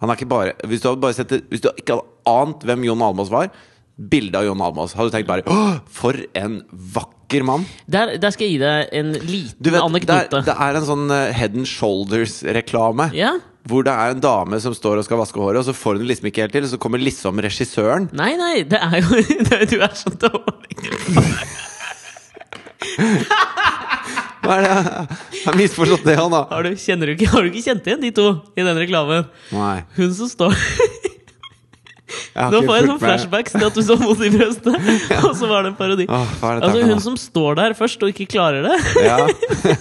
Han 0.00 0.12
er 0.12 0.16
ikke 0.16 0.30
bare 0.30 0.54
Hvis 0.70 0.80
du 0.80 0.88
hadde 0.88 1.02
bare 1.02 1.16
sett 1.16 1.32
det, 1.32 1.40
Hvis 1.50 1.64
du 1.64 1.72
ikke 1.72 1.96
hadde 1.96 2.06
ant 2.30 2.62
hvem 2.64 2.84
Jon 2.86 3.02
Almaas 3.02 3.32
var, 3.32 3.50
bilde 3.98 4.38
av 4.38 4.44
Jon 4.46 4.60
Almaas, 4.62 4.92
hadde 4.94 5.10
du 5.10 5.16
tenkt 5.16 5.28
bare 5.28 5.42
Åh, 5.50 5.78
for 5.90 6.14
en 6.38 6.60
vakker 6.94 7.42
mann! 7.44 7.64
Der, 7.90 8.14
der 8.22 8.30
skal 8.34 8.46
jeg 8.46 8.56
gi 8.56 8.60
deg 8.62 8.92
en 9.00 9.12
liten 9.18 9.58
Du 9.58 9.70
vet, 9.72 9.80
det 9.80 9.84
anekdote. 9.84 10.42
det 10.46 10.54
er 10.68 10.78
en 10.78 10.86
sånn 10.86 11.10
eh, 11.10 11.32
Head 11.36 11.58
and 11.58 11.66
Shoulders-reklame. 11.68 13.08
Ja? 13.18 13.34
Hvor 13.68 13.82
det 13.84 13.92
er 13.92 14.14
en 14.14 14.22
dame 14.24 14.60
som 14.64 14.72
står 14.76 15.02
og 15.02 15.04
skal 15.04 15.18
vaske 15.20 15.42
håret, 15.42 15.60
og 15.60 15.66
så 15.66 15.74
får 15.76 15.98
hun 15.98 16.04
det 16.06 16.12
liksom 16.14 16.30
ikke 16.30 16.46
helt 16.46 16.54
til. 16.56 16.64
Og 16.64 16.70
så 16.72 16.78
kommer 16.80 17.02
liksom 17.02 17.42
regissøren. 17.44 18.06
Nei, 18.16 18.30
nei, 18.40 18.54
det 18.70 18.78
er 18.80 19.02
jo 19.02 19.18
det, 19.50 19.58
Du 19.74 19.76
er 19.84 19.92
så 19.98 20.14
dårlig. 20.14 20.72
Hva 24.38 24.54
er 24.54 24.62
det? 24.64 24.68
Jeg 25.34 25.44
har 25.44 25.56
misforstått 25.58 26.04
det, 26.06 26.14
han 26.16 26.32
da. 26.32 26.44
Har 26.48 26.64
du, 26.64 26.70
kjenner 26.80 27.10
du 27.10 27.14
ikke, 27.16 27.28
har 27.32 27.44
du 27.44 27.50
ikke 27.50 27.64
kjent 27.66 27.88
igjen 27.90 28.04
de 28.06 28.10
to 28.16 28.26
i 28.56 28.64
den 28.64 28.78
reklamen? 28.80 29.26
Nei. 29.52 29.74
Hun 29.98 30.12
som 30.16 30.30
står 30.30 30.54
Nå 32.38 32.62
får 32.64 32.74
jeg 32.76 32.86
sånn 32.88 33.00
flashbacks 33.02 33.52
til 33.56 33.66
at 33.66 33.76
du 33.76 33.82
så 33.84 33.96
mot 34.00 34.20
i 34.24 34.30
brøstet, 34.32 34.76
og 35.26 35.32
så 35.36 35.48
var 35.50 35.66
det 35.66 35.72
en 35.74 35.78
parodi. 35.78 36.06
Åh, 36.08 36.30
er 36.48 36.62
Altså 36.64 36.84
Hun 36.88 37.02
som 37.04 37.16
står 37.20 37.58
der 37.60 37.76
først 37.78 38.02
og 38.04 38.08
ikke 38.14 38.26
klarer 38.38 38.64
det. 38.64 38.76
Ja. 39.04 39.18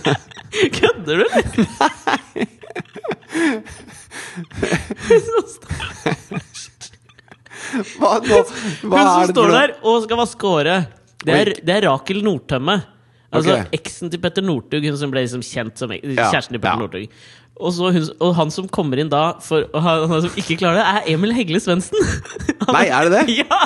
Kødder 0.80 1.22
du, 1.22 1.24
eller? 1.28 1.46
Nei! 1.78 2.48
Hva, 7.98 8.14
nå, 8.24 8.38
hva 8.88 9.00
Hun 9.02 9.08
som 9.08 9.24
det 9.24 9.34
står 9.34 9.52
der 9.52 9.74
og 9.82 10.04
skal 10.06 10.20
vaske 10.22 10.52
håret, 10.52 10.94
det 11.28 11.34
er, 11.36 11.52
det 11.66 11.74
er 11.74 11.90
Rakel 11.90 12.22
Nordtømme. 12.26 12.78
Altså 13.28 13.58
okay. 13.58 13.68
eksen 13.76 14.12
til 14.12 14.22
Petter 14.24 14.46
Northug, 14.46 14.86
hun 14.88 14.96
som 15.00 15.12
ble 15.12 15.26
liksom 15.26 15.42
kjent 15.44 15.82
som 15.82 15.92
kjæresten 15.92 16.56
til 16.56 16.62
Petter 16.64 16.78
ja. 16.78 16.80
Northug. 16.80 17.18
Og, 17.58 17.72
så 17.74 17.92
hun, 17.94 18.08
og 18.22 18.34
han 18.38 18.54
som 18.54 18.68
kommer 18.70 19.02
inn 19.02 19.10
da 19.12 19.32
for 19.44 19.66
og 19.72 19.82
han, 19.82 20.06
han 20.12 20.26
som 20.28 20.40
ikke 20.40 20.60
klarer 20.62 20.82
det, 20.82 20.88
er 20.88 21.14
Emil 21.16 21.34
Hegle 21.34 21.62
Svendsen. 21.64 21.98
Nei, 22.76 22.88
er 22.88 23.08
det 23.08 23.14
det? 23.18 23.38
Ja! 23.44 23.62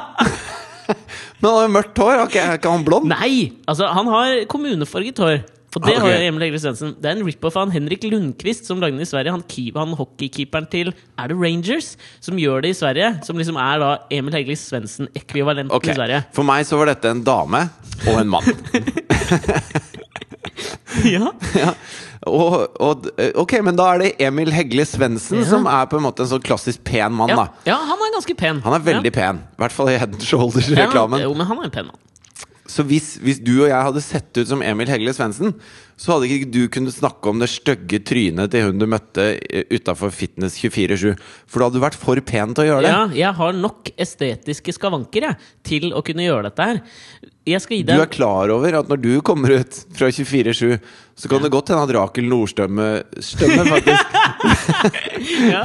Men 1.42 1.48
han 1.48 1.56
har 1.56 1.66
jo 1.66 1.72
mørkt 1.74 2.00
hår, 2.04 2.20
ok, 2.26 2.36
er 2.38 2.60
ikke 2.60 2.72
han 2.74 2.86
blond? 2.86 3.10
Nei! 3.10 3.52
Altså, 3.70 3.88
han 3.92 4.10
har 4.12 4.44
kommunefarget 4.52 5.22
hår. 5.24 5.42
For 5.72 5.80
det 5.80 5.94
Ah, 5.96 6.04
ok. 6.04 6.12
har 6.12 6.26
Emil 6.28 6.44
Hegle 6.44 6.60
Svendsen. 6.60 6.90
Det 7.00 7.08
er 7.08 7.16
en 7.16 7.24
rip-off 7.24 7.56
av 7.56 7.70
Henrik 7.72 8.04
Lundqvist 8.04 8.68
som 8.68 8.82
lagde 8.84 8.98
den 8.98 9.06
i 9.06 9.08
Sverige. 9.08 9.32
Han, 9.32 9.44
keep, 9.48 9.78
han 9.80 9.96
hockeykeeperen 9.96 10.68
til 10.68 10.92
Er 11.16 11.32
det 11.32 11.38
Rangers? 11.40 11.94
Som 12.20 12.36
gjør 12.42 12.66
det 12.66 12.74
i 12.74 12.76
Sverige. 12.76 13.14
Som 13.24 13.40
liksom 13.40 13.56
er 13.56 13.80
da 13.80 13.92
Emil 14.12 14.36
Hegle 14.36 14.58
Svendsen-ekvivalenten 14.60 15.72
okay. 15.72 15.94
i 15.94 15.96
Sverige. 15.96 16.26
For 16.36 16.44
meg 16.48 16.68
så 16.68 16.76
var 16.82 16.92
dette 16.92 17.08
en 17.16 17.24
dame 17.24 17.64
og 18.04 18.20
en 18.20 18.34
mann. 18.36 18.52
Ja. 21.08 21.32
ja. 21.56 21.72
Og, 22.28 22.78
og, 22.80 23.08
ok, 23.42 23.54
men 23.66 23.76
da 23.80 23.88
er 23.96 23.98
det 24.04 24.12
Emil 24.22 24.52
Hegle 24.54 24.86
Svendsen 24.86 25.40
Ja. 25.42 25.46
som 25.50 25.66
er 25.66 25.86
på 25.90 25.98
en 25.98 26.04
måte 26.06 26.22
en 26.26 26.30
sånn 26.30 26.44
klassisk 26.46 26.84
pen 26.84 27.12
mann, 27.18 27.30
Ja. 27.30 27.36
da. 27.36 27.48
ja, 27.66 27.78
han 27.78 27.98
er 27.98 28.14
ganske 28.14 28.36
pen. 28.38 28.62
Han 28.62 28.74
er 28.78 28.80
veldig 28.86 29.14
pen. 29.14 29.42
I 29.58 29.62
hvert 29.64 29.72
fall 29.74 29.90
i 29.90 29.98
Head 29.98 30.20
Shoulders-reklamen. 30.22 31.20
Ja, 31.20 31.26
jo, 31.30 31.34
men 31.34 31.48
han 31.48 31.58
er 31.58 31.64
en 31.64 31.72
pen 31.72 31.86
mann. 31.90 31.98
Så 32.72 32.86
hvis, 32.88 33.16
hvis 33.20 33.42
du 33.44 33.54
og 33.58 33.70
jeg 33.70 33.88
hadde 33.88 34.04
sett 34.04 34.38
ut 34.40 34.48
som 34.48 34.64
Emil 34.64 34.88
Hegle 34.92 35.12
Svendsen, 35.16 35.58
så 36.02 36.16
hadde 36.16 36.30
ikke 36.32 36.50
du 36.50 36.62
kunnet 36.72 36.96
snakke 36.96 37.30
om 37.30 37.42
det 37.42 37.50
stygge 37.52 38.00
trynet 38.08 38.54
til 38.54 38.70
hun 38.70 38.80
du 38.82 38.88
møtte 38.90 39.26
utafor 39.70 40.14
Fitness 40.16 40.56
24-7. 40.58 41.12
For 41.46 41.60
da 41.62 41.68
hadde 41.68 41.78
du 41.78 41.84
vært 41.84 42.00
for 42.00 42.22
pen 42.26 42.56
til 42.56 42.64
å 42.64 42.70
gjøre 42.70 42.88
det. 42.88 42.94
Ja, 42.96 43.04
jeg 43.26 43.38
har 43.42 43.60
nok 43.60 43.92
estetiske 44.02 44.74
skavanker 44.78 45.28
jeg, 45.28 45.52
til 45.68 45.92
å 45.94 46.02
kunne 46.06 46.26
gjøre 46.26 46.50
dette 46.50 46.72
her. 46.72 46.82
Du 47.42 47.96
er 47.98 48.06
klar 48.06 48.52
over 48.54 48.76
at 48.78 48.90
når 48.90 49.00
du 49.02 49.14
kommer 49.26 49.50
ut 49.58 49.78
fra 49.98 50.12
24-7, 50.14 50.76
så 51.18 51.30
kan 51.30 51.42
det 51.42 51.50
godt 51.54 51.72
hende 51.74 51.88
at 51.88 51.94
Rakel 51.98 52.28
Nordstømme 52.30 52.86
Stømme 53.18 53.66
faktisk 53.66 54.14
ja. 55.54 55.64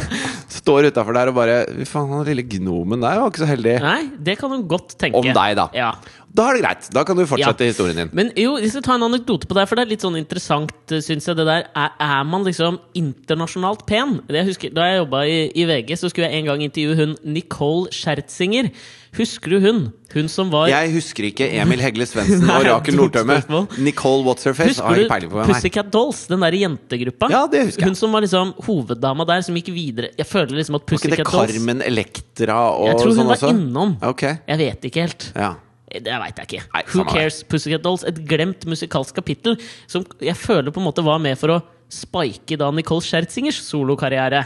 står 0.56 0.88
utafor 0.88 1.16
der 1.18 1.30
og 1.30 1.36
bare 1.36 1.58
Fy 1.68 1.84
faen, 1.90 2.14
han 2.16 2.24
lille 2.28 2.46
gnomen 2.48 3.04
der 3.04 3.20
var 3.20 3.28
ikke 3.28 3.44
så 3.44 3.50
heldig. 3.50 3.76
Nei, 3.84 4.00
det 4.16 4.38
kan 4.40 4.52
hun 4.56 4.64
godt 4.68 4.96
tenke. 4.96 5.20
Om 5.20 5.28
deg, 5.36 5.56
da. 5.60 5.68
Ja. 5.76 5.92
Da 6.36 6.50
er 6.50 6.54
det 6.58 6.62
greit. 6.66 6.88
Da 6.92 7.02
kan 7.04 7.16
du 7.16 7.24
fortsette 7.24 7.64
Ja. 7.64 7.70
historien 7.72 7.96
din. 7.96 8.10
Men 8.12 8.30
jo, 8.36 8.56
vi 8.60 8.68
skal 8.68 8.82
ta 8.82 8.94
en 8.94 9.02
anekdote 9.06 9.46
på 9.48 9.54
det, 9.56 9.68
for 9.68 9.76
det 9.76 9.86
er 9.86 9.90
litt 9.94 10.02
sånn 10.04 10.18
interessant, 10.18 10.70
syns 10.88 11.24
jeg. 11.26 11.36
det 11.36 11.46
der 11.46 11.64
er, 11.74 11.90
er 11.98 12.24
man 12.24 12.44
liksom 12.44 12.78
internasjonalt 12.94 13.86
pen? 13.86 14.20
Det 14.28 14.36
jeg 14.42 14.46
husker, 14.50 14.74
Da 14.74 14.82
jeg 14.90 14.98
jobba 15.00 15.22
i, 15.24 15.50
i 15.56 15.64
VG, 15.64 15.96
så 15.96 16.10
skulle 16.10 16.28
jeg 16.30 16.40
en 16.42 16.46
gang 16.50 16.60
intervjue 16.66 16.96
hun 16.96 17.16
Nicole 17.24 17.88
Scherzinger. 17.90 18.70
Husker 19.16 19.48
du 19.48 19.60
hun? 19.64 19.92
Hun 20.12 20.28
som 20.28 20.50
var 20.52 20.68
Jeg 20.68 20.92
husker 20.92 21.24
ikke 21.30 21.48
Emil 21.56 21.80
Hegle 21.80 22.04
Svendsen 22.04 22.44
og 22.52 22.66
Rakel 22.68 22.96
Nordtømme. 22.98 23.38
Nicole 23.78 24.22
What's 24.26 24.44
Her 24.44 24.52
Face 24.52 24.78
har 24.82 24.94
jeg 24.94 25.08
peiling 25.08 25.30
på 25.32 25.38
hvem 25.40 25.48
er. 25.48 25.54
Pussycat 25.54 25.90
Dolls? 25.90 26.26
Den 26.28 26.40
der 26.44 26.52
jentegruppa? 26.52 27.30
Ja, 27.32 27.46
det 27.48 27.64
husker 27.70 27.80
jeg. 27.86 27.88
Hun 27.88 27.94
som 27.96 28.12
var 28.12 28.20
liksom 28.26 28.52
hoveddama 28.66 29.24
der, 29.26 29.40
som 29.46 29.56
gikk 29.56 29.72
videre. 29.72 30.12
Jeg 30.18 30.26
føler 30.28 30.52
liksom 30.60 30.76
at 30.76 30.84
Pussycat 30.84 31.24
Dolls 31.24 31.32
Var 31.32 31.46
ikke 31.48 31.52
det 31.54 31.62
Carmen 31.64 31.80
Electra 31.88 32.58
og 32.76 32.90
Jeg 32.90 32.98
tror 33.00 33.08
hun 33.08 33.16
sånn 33.22 33.30
var 33.32 33.40
også? 33.40 33.54
innom. 33.56 33.96
Ok, 34.04 34.22
Jeg 34.46 34.58
vet 34.58 34.84
ikke 34.90 35.00
helt. 35.08 35.32
ja. 35.34 35.54
Det 35.86 36.02
veit 36.18 36.40
jeg 36.42 36.48
ikke. 36.50 36.64
Nei, 36.74 36.82
Who. 36.92 37.04
Cares 37.12 37.42
Pussycat 37.46 37.82
Dolls? 37.84 38.02
Et 38.08 38.18
glemt 38.26 38.66
musikalsk 38.66 39.14
kapittel 39.14 39.54
som 39.86 40.04
jeg 40.20 40.34
føler 40.38 40.74
på 40.74 40.82
en 40.82 40.88
måte 40.88 41.04
var 41.06 41.20
med 41.22 41.38
for 41.38 41.54
å 41.54 41.62
spike 41.86 42.56
da 42.58 42.66
Nicole 42.74 43.04
Schertzingers 43.06 43.60
solokarriere. 43.62 44.40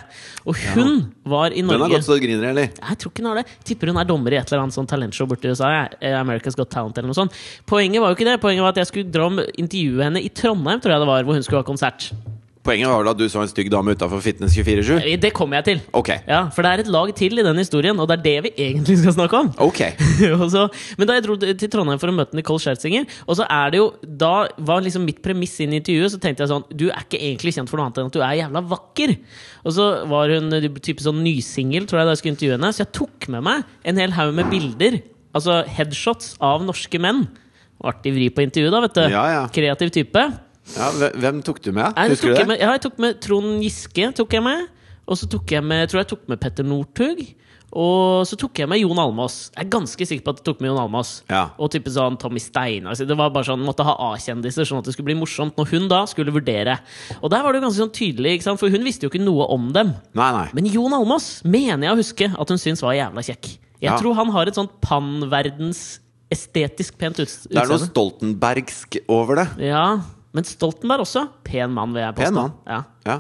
Og 0.45 0.59
hun 0.75 1.07
var 1.25 1.55
i 1.57 1.63
Norge 1.65 1.79
Den 1.79 1.85
har 1.87 1.95
gått 1.95 2.05
så 2.05 2.19
det 2.19 2.27
griner, 2.27 2.51
eller? 2.51 2.69
jeg 2.77 2.99
tror 3.01 3.13
ikke 3.15 3.25
hun 3.25 3.31
har 3.31 3.41
det. 3.41 3.47
Tipper 3.65 3.89
hun 3.89 4.01
er 4.03 4.11
dommer 4.11 4.37
i 4.37 4.37
et 4.37 4.53
eller 4.53 4.67
annet 4.67 4.77
sånn 4.77 4.91
talentshow 4.91 5.31
borti 5.31 5.49
USA. 5.49 5.71
eh, 6.03 6.13
America's 6.21 6.59
Got 6.59 6.69
Talent 6.75 7.01
eller 7.01 7.09
noe 7.09 7.17
sånt. 7.17 7.33
Poenget 7.65 8.05
var 8.05 8.13
jo 8.13 8.19
ikke 8.19 8.29
det. 8.29 8.37
Poenget 8.45 8.67
var 8.67 8.77
at 8.77 8.83
jeg 8.83 8.91
skulle 8.93 9.09
dra 9.17 9.31
om 9.33 9.41
intervjue 9.41 10.05
henne 10.05 10.21
i 10.21 10.29
Trondheim, 10.29 10.85
tror 10.85 10.93
jeg 10.93 11.01
det 11.07 11.09
var, 11.09 11.25
hvor 11.25 11.41
hun 11.41 11.47
skulle 11.49 11.63
ha 11.65 11.71
konsert. 11.71 12.11
Poenget 12.71 12.87
var 12.87 13.01
vel 13.03 13.11
at 13.11 13.19
du 13.19 13.25
så 13.27 13.41
en 13.43 13.51
stygg 13.51 13.67
dame 13.73 13.97
utafor 13.97 14.21
Fitness 14.23 14.55
24-7? 14.55 15.01
Eh, 15.01 15.17
Det 15.19 15.33
kommer 15.35 15.59
jeg 15.59 15.65
til. 15.67 15.81
Okay. 15.97 16.21
Ja, 16.29 16.45
For 16.55 16.63
det 16.63 16.71
er 16.71 16.83
et 16.85 16.91
lag 16.95 17.11
til 17.19 17.41
i 17.41 17.43
den 17.43 17.59
historien, 17.59 17.99
og 17.99 18.07
det 18.07 18.19
er 18.21 18.23
det 18.23 18.35
vi 18.47 18.53
egentlig 18.69 18.99
skal 19.01 19.17
snakke 19.17 19.41
om. 19.41 19.51
Okay. 19.67 19.97
så, 20.55 20.69
men 20.99 21.11
da 21.11 21.17
jeg 21.19 21.27
dro 21.27 21.35
til 21.41 21.71
Trondheim 21.73 21.99
for 21.99 22.13
å 22.13 22.15
møte 22.15 22.39
Nicole 22.39 22.63
Scherzinger 22.63 23.09
Og 23.27 23.39
så 23.41 23.47
er 23.51 23.73
det 23.73 23.81
jo 23.81 23.87
Da 24.05 24.47
var 24.59 24.85
liksom 24.85 25.03
mitt 25.09 25.19
premiss 25.25 25.57
inn 25.65 25.75
i 25.75 25.81
intervjuet, 25.81 26.15
så 26.15 26.21
tenkte 26.23 26.45
jeg 26.45 26.53
sånn 26.53 26.67
Du 26.71 26.87
er 26.91 27.03
ikke 27.03 27.19
egentlig 27.19 27.55
kjent 27.57 27.71
for 27.73 27.81
noe 27.81 27.89
annet 27.89 28.01
enn 28.03 28.11
at 28.13 28.19
du 28.19 28.23
er 28.23 28.37
jævla 28.45 28.63
vakker. 28.71 29.17
Og 29.67 29.75
så 29.77 29.87
var 30.11 30.31
hun 30.37 30.53
eh, 30.57 30.69
type 30.79 31.03
sånn 31.05 31.23
nysingel, 31.25 31.89
tror 31.91 32.03
jeg, 32.03 32.09
da 32.11 32.15
jeg 32.15 32.23
skulle 32.23 32.37
intervjue 32.37 32.59
henne. 32.59 32.75
Så 32.77 32.85
jeg 32.85 32.93
tok 33.01 33.31
med 33.35 33.47
meg 33.49 33.75
en 33.91 34.01
hel 34.05 34.15
haug 34.17 34.37
med 34.37 34.53
bilder, 34.53 35.01
altså 35.37 35.61
headshots, 35.67 36.37
av 36.45 36.63
norske 36.67 37.03
menn. 37.03 37.27
Artig 37.81 38.13
vri 38.15 38.29
på 38.35 38.45
intervjuet, 38.45 38.73
da, 38.75 38.85
vet 38.85 38.97
du. 38.99 39.03
Ja, 39.09 39.25
ja. 39.33 39.43
Kreativ 39.55 39.93
type. 39.97 40.25
Ja, 40.77 40.91
hvem 41.19 41.43
tok 41.47 41.61
du 41.65 41.73
med? 41.73 41.93
Nei, 41.97 42.09
Husker 42.13 42.35
du 42.35 42.41
jeg 42.41 42.47
med, 42.49 42.61
ja, 42.63 42.71
jeg 42.77 42.83
tok 42.87 42.99
med 43.03 43.21
Trond 43.25 43.61
Giske. 43.65 44.13
tok 44.17 44.33
jeg 44.33 44.43
med 44.47 44.69
Og 45.11 45.17
så 45.19 45.27
tok 45.29 45.51
jeg 45.51 45.65
med, 45.67 45.89
tror 45.91 46.01
jeg 46.05 46.09
tok 46.13 46.29
med 46.31 46.39
Petter 46.41 46.63
Northug. 46.65 47.23
Og 47.71 48.27
så 48.27 48.35
tok 48.39 48.59
jeg 48.59 48.69
med 48.71 48.81
Jon 48.81 48.99
Almaas. 48.99 49.51
Jeg 49.57 49.65
er 49.67 49.71
ganske 49.71 50.07
sikker 50.07 50.25
på 50.27 50.33
at 50.35 50.39
jeg 50.41 50.47
tok 50.49 50.61
med 50.63 50.71
Jon 50.71 50.79
Almaas. 50.85 51.11
Ja. 51.31 51.51
Og 51.59 51.71
type 51.71 51.91
sånn 51.91 52.17
Tommy 52.19 52.39
Steinar. 52.43 52.95
Det 52.99 53.17
var 53.19 53.31
bare 53.35 53.47
sånn, 53.47 53.63
måtte 53.67 53.87
ha 53.87 53.95
A-kjendiser, 54.11 54.67
sånn 54.67 54.79
at 54.83 54.87
det 54.89 54.95
skulle 54.95 55.07
bli 55.11 55.19
morsomt 55.19 55.59
når 55.59 55.71
hun 55.71 55.89
da 55.91 56.01
skulle 56.11 56.35
vurdere. 56.35 56.79
Og 57.23 57.31
der 57.31 57.43
var 57.43 57.53
det 57.55 57.61
jo 57.61 57.67
ganske 57.69 57.83
sånn 57.85 57.95
tydelig, 57.95 58.37
for 58.59 58.71
hun 58.75 58.87
visste 58.87 59.07
jo 59.07 59.11
ikke 59.13 59.23
noe 59.23 59.47
om 59.55 59.69
dem. 59.75 59.93
Nei, 60.19 60.31
nei. 60.35 60.47
Men 60.55 60.67
Jon 60.71 60.95
Almaas 60.99 61.29
mener 61.47 61.87
jeg 61.89 61.95
å 61.95 62.01
huske 62.03 62.31
at 62.35 62.49
hun 62.55 62.59
syntes 62.63 62.83
var 62.87 62.95
jævla 62.99 63.23
kjekk. 63.27 63.51
Jeg 63.81 63.91
Ja. 63.91 63.99
tror 63.99 64.15
han 64.19 64.31
har 64.31 64.47
et 64.47 64.55
sånt 64.59 64.75
pannverdens 64.83 66.01
estetisk 66.31 66.99
pent 66.99 67.19
utseende. 67.19 67.55
Det 67.55 67.63
er 67.63 67.71
noe. 67.71 67.79
Stoltenbergsk 67.87 68.99
over 69.09 69.37
det. 69.37 69.49
Ja, 69.71 70.01
men 70.37 70.47
Stoltenberg 70.47 71.05
også. 71.05 71.25
Pen 71.47 71.73
mann, 71.75 71.95
vil 71.97 72.05
jeg 72.05 72.17
påstå. 72.19 72.29
Pen 72.29 72.37
mann. 72.37 72.53
Ja. 72.69 72.83
Ja. 73.07 73.17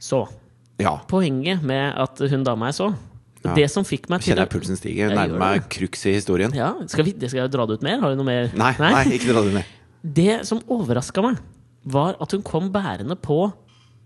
Så 0.00 0.22
ja. 0.80 0.94
poenget 1.10 1.64
med 1.66 1.92
at 2.00 2.22
hun 2.30 2.46
dama 2.46 2.70
jeg 2.70 2.78
så. 2.80 2.92
Det 3.44 3.66
som 3.68 3.84
fikk 3.84 4.06
meg 4.08 4.22
til 4.22 4.32
Kjenner 4.32 4.46
jeg 4.46 4.52
pulsen 4.54 4.78
stiger. 4.80 5.12
Nærmer 5.12 5.40
meg 5.42 5.66
crux 5.72 6.06
i 6.08 6.14
historien. 6.16 6.54
ja, 6.56 6.70
skal, 6.88 7.04
vi, 7.04 7.12
det 7.12 7.28
skal 7.28 7.42
jeg 7.42 7.52
dra 7.52 7.66
det 7.68 7.76
ut 7.76 7.84
mer? 7.84 7.98
Har 8.00 8.14
du 8.14 8.20
noe 8.22 8.28
mer? 8.28 8.48
Nei, 8.56 8.70
nei, 8.80 9.02
ikke 9.18 9.34
dra 9.34 9.42
det 9.44 9.52
ut 9.52 9.58
mer. 9.58 9.68
Det 10.16 10.38
som 10.48 10.62
overraska 10.72 11.24
meg, 11.24 11.42
var 11.84 12.16
at 12.24 12.32
hun 12.32 12.44
kom 12.44 12.70
bærende 12.72 13.16
på 13.20 13.42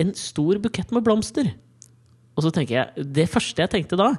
en 0.03 0.11
stor 0.19 0.59
bukett 0.63 0.91
med 0.95 1.07
blomster. 1.07 1.53
Og 2.39 2.47
så 2.47 2.51
tenker 2.55 2.75
jeg 2.75 3.07
Det 3.15 3.27
første 3.31 3.63
jeg 3.63 3.71
tenkte 3.71 3.99
da, 3.99 4.13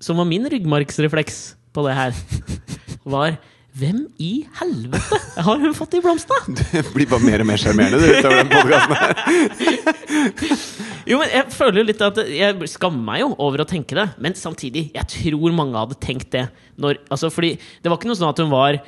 som 0.00 0.20
var 0.20 0.28
min 0.28 0.48
ryggmargsrefleks 0.48 1.42
på 1.76 1.84
det 1.84 1.96
her, 1.96 2.16
var 3.14 3.36
hvem 3.74 4.04
i 4.22 4.44
helvete 4.60 5.18
har 5.42 5.58
hun 5.62 5.74
fått 5.74 5.96
de 5.96 6.00
blomstene? 6.04 6.54
Det 6.72 6.84
blir 6.94 7.08
bare 7.10 7.26
mer 7.26 7.42
og 7.42 7.48
mer 7.48 7.60
sjarmerende 7.60 8.10
utover 8.18 8.36
den 8.38 8.52
podkasten 8.52 8.96
her. 9.00 9.14
Jo, 11.10 11.18
men 11.20 11.28
Jeg 11.28 11.52
føler 11.52 11.82
jo 11.82 11.86
litt 11.90 12.02
at 12.06 12.18
Jeg 12.32 12.68
skammer 12.72 13.02
meg 13.04 13.18
jo 13.20 13.26
over 13.44 13.60
å 13.60 13.68
tenke 13.68 13.96
det, 13.98 14.06
men 14.24 14.36
samtidig, 14.38 14.86
jeg 14.94 15.10
tror 15.10 15.56
mange 15.56 15.76
hadde 15.76 15.98
tenkt 16.00 16.30
det. 16.32 16.46
Når, 16.80 17.02
altså, 17.12 17.28
fordi 17.34 17.56
det 17.58 17.90
var 17.90 17.98
ikke 17.98 18.08
noe 18.08 18.20
sånn 18.20 18.30
at 18.32 18.40
hun 18.40 18.52
var 18.52 18.78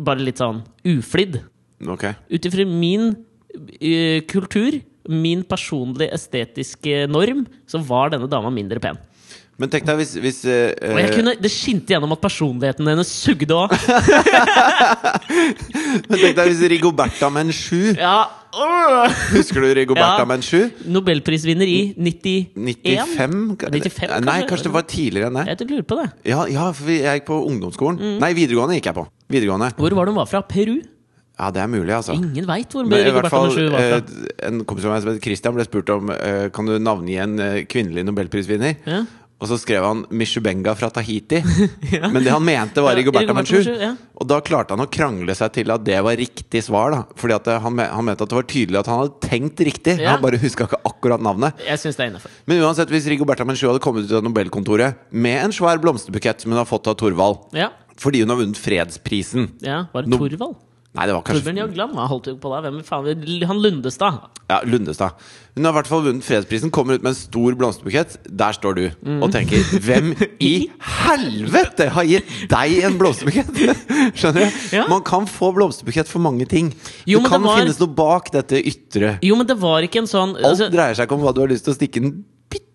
bare 0.00 0.24
litt 0.24 0.40
sånn 0.40 0.64
uflidd. 0.88 1.38
Okay. 1.94 2.16
Ut 2.32 2.48
ifra 2.48 2.66
min 2.66 3.12
eh, 3.78 4.24
kultur, 4.30 4.80
min 5.10 5.44
personlige 5.48 6.16
estetiske 6.16 7.04
norm, 7.12 7.44
så 7.70 7.80
var 7.86 8.10
denne 8.12 8.28
dama 8.30 8.50
mindre 8.52 8.82
pen. 8.82 8.98
Men 9.60 9.68
tenk 9.68 9.84
deg 9.84 9.98
hvis, 10.00 10.14
hvis 10.24 10.38
uh, 10.48 10.72
Og 10.94 10.98
jeg 11.02 11.10
kunne, 11.18 11.34
det 11.36 11.50
skinte 11.52 11.92
gjennom 11.92 12.14
at 12.16 12.22
personligheten 12.24 12.88
hennes 12.88 13.10
sugde 13.12 13.52
òg. 13.52 13.74
Men 16.08 16.16
tenk 16.16 16.36
deg 16.38 16.46
hvis 16.48 16.62
Rigoberta 16.72 17.28
Menchú 17.32 17.80
Ja. 17.98 18.22
Husker 19.30 19.60
du 19.62 19.68
Rigoberta 19.78 20.24
Ja. 20.24 20.38
sju? 20.42 20.70
Nobelprisvinner 20.90 21.66
i 21.68 21.94
91? 21.96 22.50
95? 22.56 23.56
95 23.60 24.24
Nei, 24.24 24.40
kanskje? 24.40 24.48
kanskje 24.48 24.64
det 24.64 24.72
var 24.74 24.82
tidligere 24.88 25.26
enn 25.30 25.36
det. 25.38 25.44
Jeg 25.52 25.68
lurer 25.70 25.82
på 25.86 25.96
det. 26.00 26.08
Ja, 26.32 26.46
ja, 26.50 26.70
for 26.72 26.88
jeg 26.90 27.20
gikk 27.20 27.26
på 27.28 27.36
ungdomsskolen. 27.46 28.00
Mm. 28.00 28.16
Nei, 28.24 28.32
videregående 28.34 28.74
gikk 28.80 28.86
jeg 28.90 28.94
på. 28.96 29.04
Videregående. 29.30 29.70
Hvor 29.76 29.94
var 29.94 30.04
det 30.08 30.12
hun 30.14 30.18
var 30.18 30.26
fra? 30.32 30.40
Peru? 30.42 30.80
Ja, 31.40 31.48
det 31.54 31.60
er 31.62 31.66
mulig, 31.72 31.92
altså. 31.94 32.12
Ingen 32.18 32.44
veit 32.48 32.68
hvor 32.74 32.84
Men 32.84 33.04
Rigoberta 33.06 33.38
sju 33.54 33.68
var 33.70 33.80
fra. 33.80 33.96
eh, 34.02 34.46
En 34.48 34.64
kompis 34.64 34.84
av 34.84 34.90
meg 34.92 35.02
som 35.04 35.10
heter 35.12 35.22
Christian 35.24 35.54
ble 35.56 35.64
spurt 35.64 35.88
om 35.94 36.10
eh, 36.12 36.48
Kan 36.52 36.66
du 36.68 36.74
navngi 36.78 37.16
en 37.22 37.38
eh, 37.40 37.62
kvinnelig 37.70 38.04
nobelprisvinner. 38.04 38.74
Ja. 38.84 39.04
Og 39.40 39.48
så 39.48 39.56
skrev 39.56 39.80
han 39.86 40.02
Mishubenga 40.12 40.74
fra 40.76 40.90
Tahiti. 40.92 41.38
Men 42.12 42.18
det 42.20 42.28
han 42.34 42.44
mente, 42.44 42.82
var 42.84 42.92
Ja, 42.92 42.98
Rigoberta. 43.00 43.32
Menchú, 43.32 43.62
ja. 43.80 43.94
Og 44.20 44.28
da 44.28 44.36
klarte 44.44 44.76
han 44.76 44.84
å 44.84 44.88
krangle 44.92 45.32
seg 45.38 45.54
til 45.54 45.72
at 45.72 45.84
det 45.86 45.96
var 46.04 46.18
riktig 46.20 46.60
svar. 46.66 46.92
da 46.92 47.00
Fordi 47.16 47.38
eh, 47.38 47.60
han, 47.64 47.80
han 47.80 48.04
mente 48.04 48.26
at 48.26 48.34
det 48.34 48.36
var 48.36 48.48
tydelig 48.52 48.82
at 48.82 48.90
han 48.92 49.00
hadde 49.00 49.16
tenkt 49.24 49.62
riktig. 49.64 49.96
Ja. 50.02 50.12
Han 50.18 50.24
bare 50.26 50.40
huska 50.42 50.68
ikke 50.68 50.82
akkurat 50.92 51.24
navnet. 51.24 51.56
Jeg 51.64 51.80
synes 51.80 51.96
det 51.96 52.04
er 52.04 52.12
innafor. 52.12 52.34
Men 52.52 52.60
uansett, 52.66 52.92
hvis 52.92 53.08
Rigoberta 53.08 53.48
Menchú 53.48 53.70
hadde 53.72 53.80
kommet 53.84 54.04
ut 54.10 54.12
av 54.20 54.26
Nobelkontoret 54.28 55.06
med 55.10 55.40
en 55.46 55.56
svær 55.56 55.80
blomsterbukett 55.80 56.44
som 56.44 56.52
hun 56.52 56.60
har 56.60 56.68
fått 56.68 56.92
av 56.92 57.00
Thorvald 57.00 57.56
Ja. 57.56 57.70
fordi 58.00 58.20
hun 58.26 58.32
har 58.34 58.42
vunnet 58.44 58.60
fredsprisen 58.60 59.48
ja. 59.64 59.86
Var 59.94 60.04
det 60.04 60.12
No- 60.12 60.20
Thorvald? 60.20 60.60
Nei, 60.90 61.04
det 61.06 61.14
var 61.14 61.22
kanskje 61.22 61.44
Torbjørn 61.44 61.58
Jagland? 61.60 61.98
Holdt 62.10 62.26
jo 62.26 62.32
på 62.42 62.50
da? 62.50 62.60
Hvem 62.64 62.80
faen? 62.82 63.20
Han 63.46 63.60
Lundestad. 63.62 64.16
Ja, 64.50 64.56
Lundestad. 64.66 65.14
Hun 65.54 65.68
har 65.68 65.70
i 65.70 65.76
hvert 65.76 65.86
fall 65.90 66.02
vunnet 66.02 66.26
fredsprisen, 66.26 66.72
kommer 66.74 66.98
ut 66.98 67.04
med 67.04 67.12
en 67.12 67.18
stor 67.18 67.54
blomsterbukett. 67.58 68.16
Der 68.26 68.56
står 68.56 68.74
du 68.74 68.82
Mm. 69.06 69.20
og 69.22 69.30
tenker 69.30 69.62
Hvem 69.86 70.08
i 70.40 70.68
helvete 70.82 71.86
har 71.94 72.08
gitt 72.10 72.26
deg 72.50 72.80
en 72.88 72.98
blomsterbukett?! 72.98 73.54
Skjønner 74.18 74.48
du? 74.50 74.58
Ja. 74.74 74.88
Man 74.90 75.04
kan 75.06 75.30
få 75.30 75.52
blomsterbukett 75.54 76.10
for 76.10 76.18
mange 76.26 76.48
ting. 76.50 76.72
Jo, 77.06 77.20
det 77.22 77.28
kan 77.30 77.42
det 77.46 77.52
var- 77.52 77.62
finnes 77.62 77.78
noe 77.80 77.94
bak 78.02 78.32
dette 78.34 78.58
ytre. 78.58 79.14
Jo, 79.22 79.36
men 79.38 79.46
det 79.46 79.58
var 79.62 79.86
ikke 79.86 80.02
en 80.02 80.10
sånn 80.10 80.34
Alt 80.40 80.44
altså, 80.54 80.70
dreier 80.74 80.98
seg 80.98 81.06
ikke 81.06 81.20
om 81.20 81.22
hva 81.22 81.34
du 81.34 81.40
har 81.44 81.54
lyst 81.54 81.64
til 81.70 81.74
å 81.74 81.78
stikke 81.78 82.02
den 82.02 82.24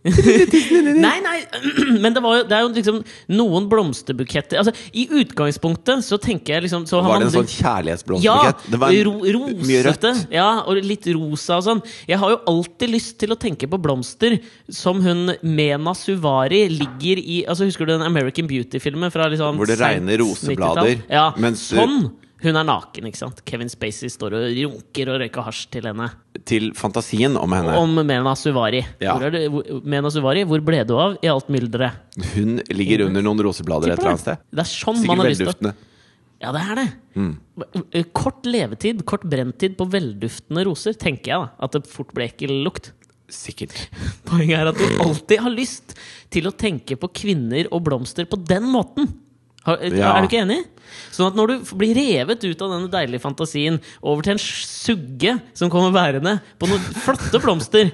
Nei, 0.06 1.18
nei, 1.26 1.40
men 2.04 2.14
det, 2.14 2.22
var 2.22 2.36
jo, 2.38 2.42
det 2.46 2.54
er 2.54 2.62
jo 2.62 2.68
liksom 2.76 3.00
noen 3.34 3.66
blomsterbuketter 3.72 4.60
altså, 4.62 4.74
I 4.94 5.08
utgangspunktet 5.22 6.06
så 6.06 6.20
tenker 6.22 6.54
jeg 6.60 6.66
liksom 6.68 6.84
så 6.86 7.00
har 7.02 7.16
Var 7.16 7.24
det 7.24 7.26
man 7.26 7.32
en 7.32 7.34
sånn 7.40 7.50
kjærlighetsblomsterbukett? 7.56 8.68
Ja! 8.68 8.72
Det 8.76 8.80
var 8.84 8.94
en- 8.94 9.08
ro, 9.08 9.40
mye 9.50 9.82
rosete. 9.88 10.12
rødt. 10.14 10.36
Ja, 10.36 10.50
og 10.70 10.78
litt 10.86 11.08
rosa 11.18 11.58
og 11.58 11.66
sånn. 11.66 11.82
Jeg 12.10 12.22
har 12.22 12.36
jo 12.36 12.40
alltid 12.54 12.94
lyst 12.94 13.18
til 13.24 13.34
å 13.34 13.40
tenke 13.42 13.66
på 13.72 13.80
blomster 13.82 14.38
som 14.70 15.02
hun 15.02 15.34
Mena 15.42 15.96
Suvari 15.98 16.68
ligger 16.70 17.22
i 17.26 17.40
altså 17.50 17.66
Husker 17.66 17.90
du 17.90 17.96
den 17.96 18.06
American 18.06 18.46
Beauty-filmen? 18.52 19.10
fra 19.16 19.26
liksom 19.34 19.58
Hvor 19.58 19.70
det 19.70 19.80
regner 19.82 20.22
roseblader, 20.22 21.02
Ja, 21.10 21.32
mens- 21.42 21.66
sånn! 21.74 22.12
Hun 22.44 22.58
er 22.60 22.66
naken, 22.68 23.06
ikke 23.08 23.20
sant? 23.22 23.40
Kevin 23.48 23.70
Spacey 23.72 24.12
står 24.12 24.34
og 24.36 24.46
runker 24.58 25.12
og 25.14 25.22
røyker 25.24 25.46
hasj 25.48 25.62
til 25.72 25.88
henne. 25.88 26.10
Til 26.46 26.68
fantasien 26.76 27.38
om 27.40 27.56
henne. 27.56 27.78
Om 27.80 28.02
Mena 28.04 28.34
Suvari. 28.38 28.82
Ja. 29.00 29.16
Hvor 29.16 29.30
er 29.30 29.34
det, 29.38 29.44
hvor, 29.54 29.70
Mena 29.88 30.12
Suvari, 30.12 30.44
hvor 30.50 30.64
ble 30.68 30.82
du 30.88 30.94
av 31.00 31.16
i 31.24 31.32
alt 31.32 31.48
mylderet? 31.54 32.02
Hun 32.34 32.60
ligger 32.76 33.06
under 33.08 33.24
noen 33.26 33.46
roseblader 33.48 33.94
et 33.94 34.02
eller 34.02 34.16
annet 34.18 34.26
sted. 34.26 34.44
Det 34.52 34.66
er 34.66 34.72
sånn 34.74 35.00
man 35.08 35.24
har 35.24 35.32
lyst 35.32 35.48
til. 35.48 35.72
Ja, 36.44 36.52
det 36.52 36.62
er 36.68 36.82
det. 36.82 36.86
Mm. 37.16 37.32
Kort 38.14 38.46
levetid, 38.46 39.02
kort 39.08 39.24
brenntid 39.32 39.78
på 39.80 39.88
velduftende 39.90 40.66
roser, 40.68 40.94
tenker 41.00 41.32
jeg 41.32 41.46
da. 41.46 41.52
At 41.66 41.78
det 41.78 41.88
fort 41.90 42.12
ble 42.14 42.28
ekkel 42.28 42.52
lukt. 42.68 42.92
Sikkert. 43.32 43.74
Poenget 44.30 44.60
er 44.60 44.70
at 44.74 44.78
du 44.78 45.00
alltid 45.08 45.42
har 45.42 45.56
lyst 45.56 45.96
til 46.36 46.52
å 46.52 46.54
tenke 46.54 47.00
på 47.00 47.10
kvinner 47.16 47.72
og 47.72 47.88
blomster 47.88 48.28
på 48.30 48.38
den 48.44 48.68
måten. 48.76 49.08
Har, 49.66 49.80
Ja. 49.90 50.12
Er 50.14 50.26
du 50.26 50.30
ikke 50.30 50.44
enig? 50.44 50.60
Sånn 51.14 51.30
at 51.30 51.38
når 51.38 51.52
du 51.52 51.74
blir 51.80 51.96
revet 51.98 52.44
ut 52.46 52.64
av 52.66 52.74
denne 52.74 52.92
deilige 52.92 53.24
fantasien 53.24 53.80
over 54.02 54.26
til 54.26 54.36
en 54.36 54.42
sugge 54.42 55.36
som 55.58 55.72
kommer 55.74 55.94
bærende 55.96 56.38
på 56.60 56.70
noen 56.70 56.84
flotte 57.06 57.42
blomster 57.44 57.92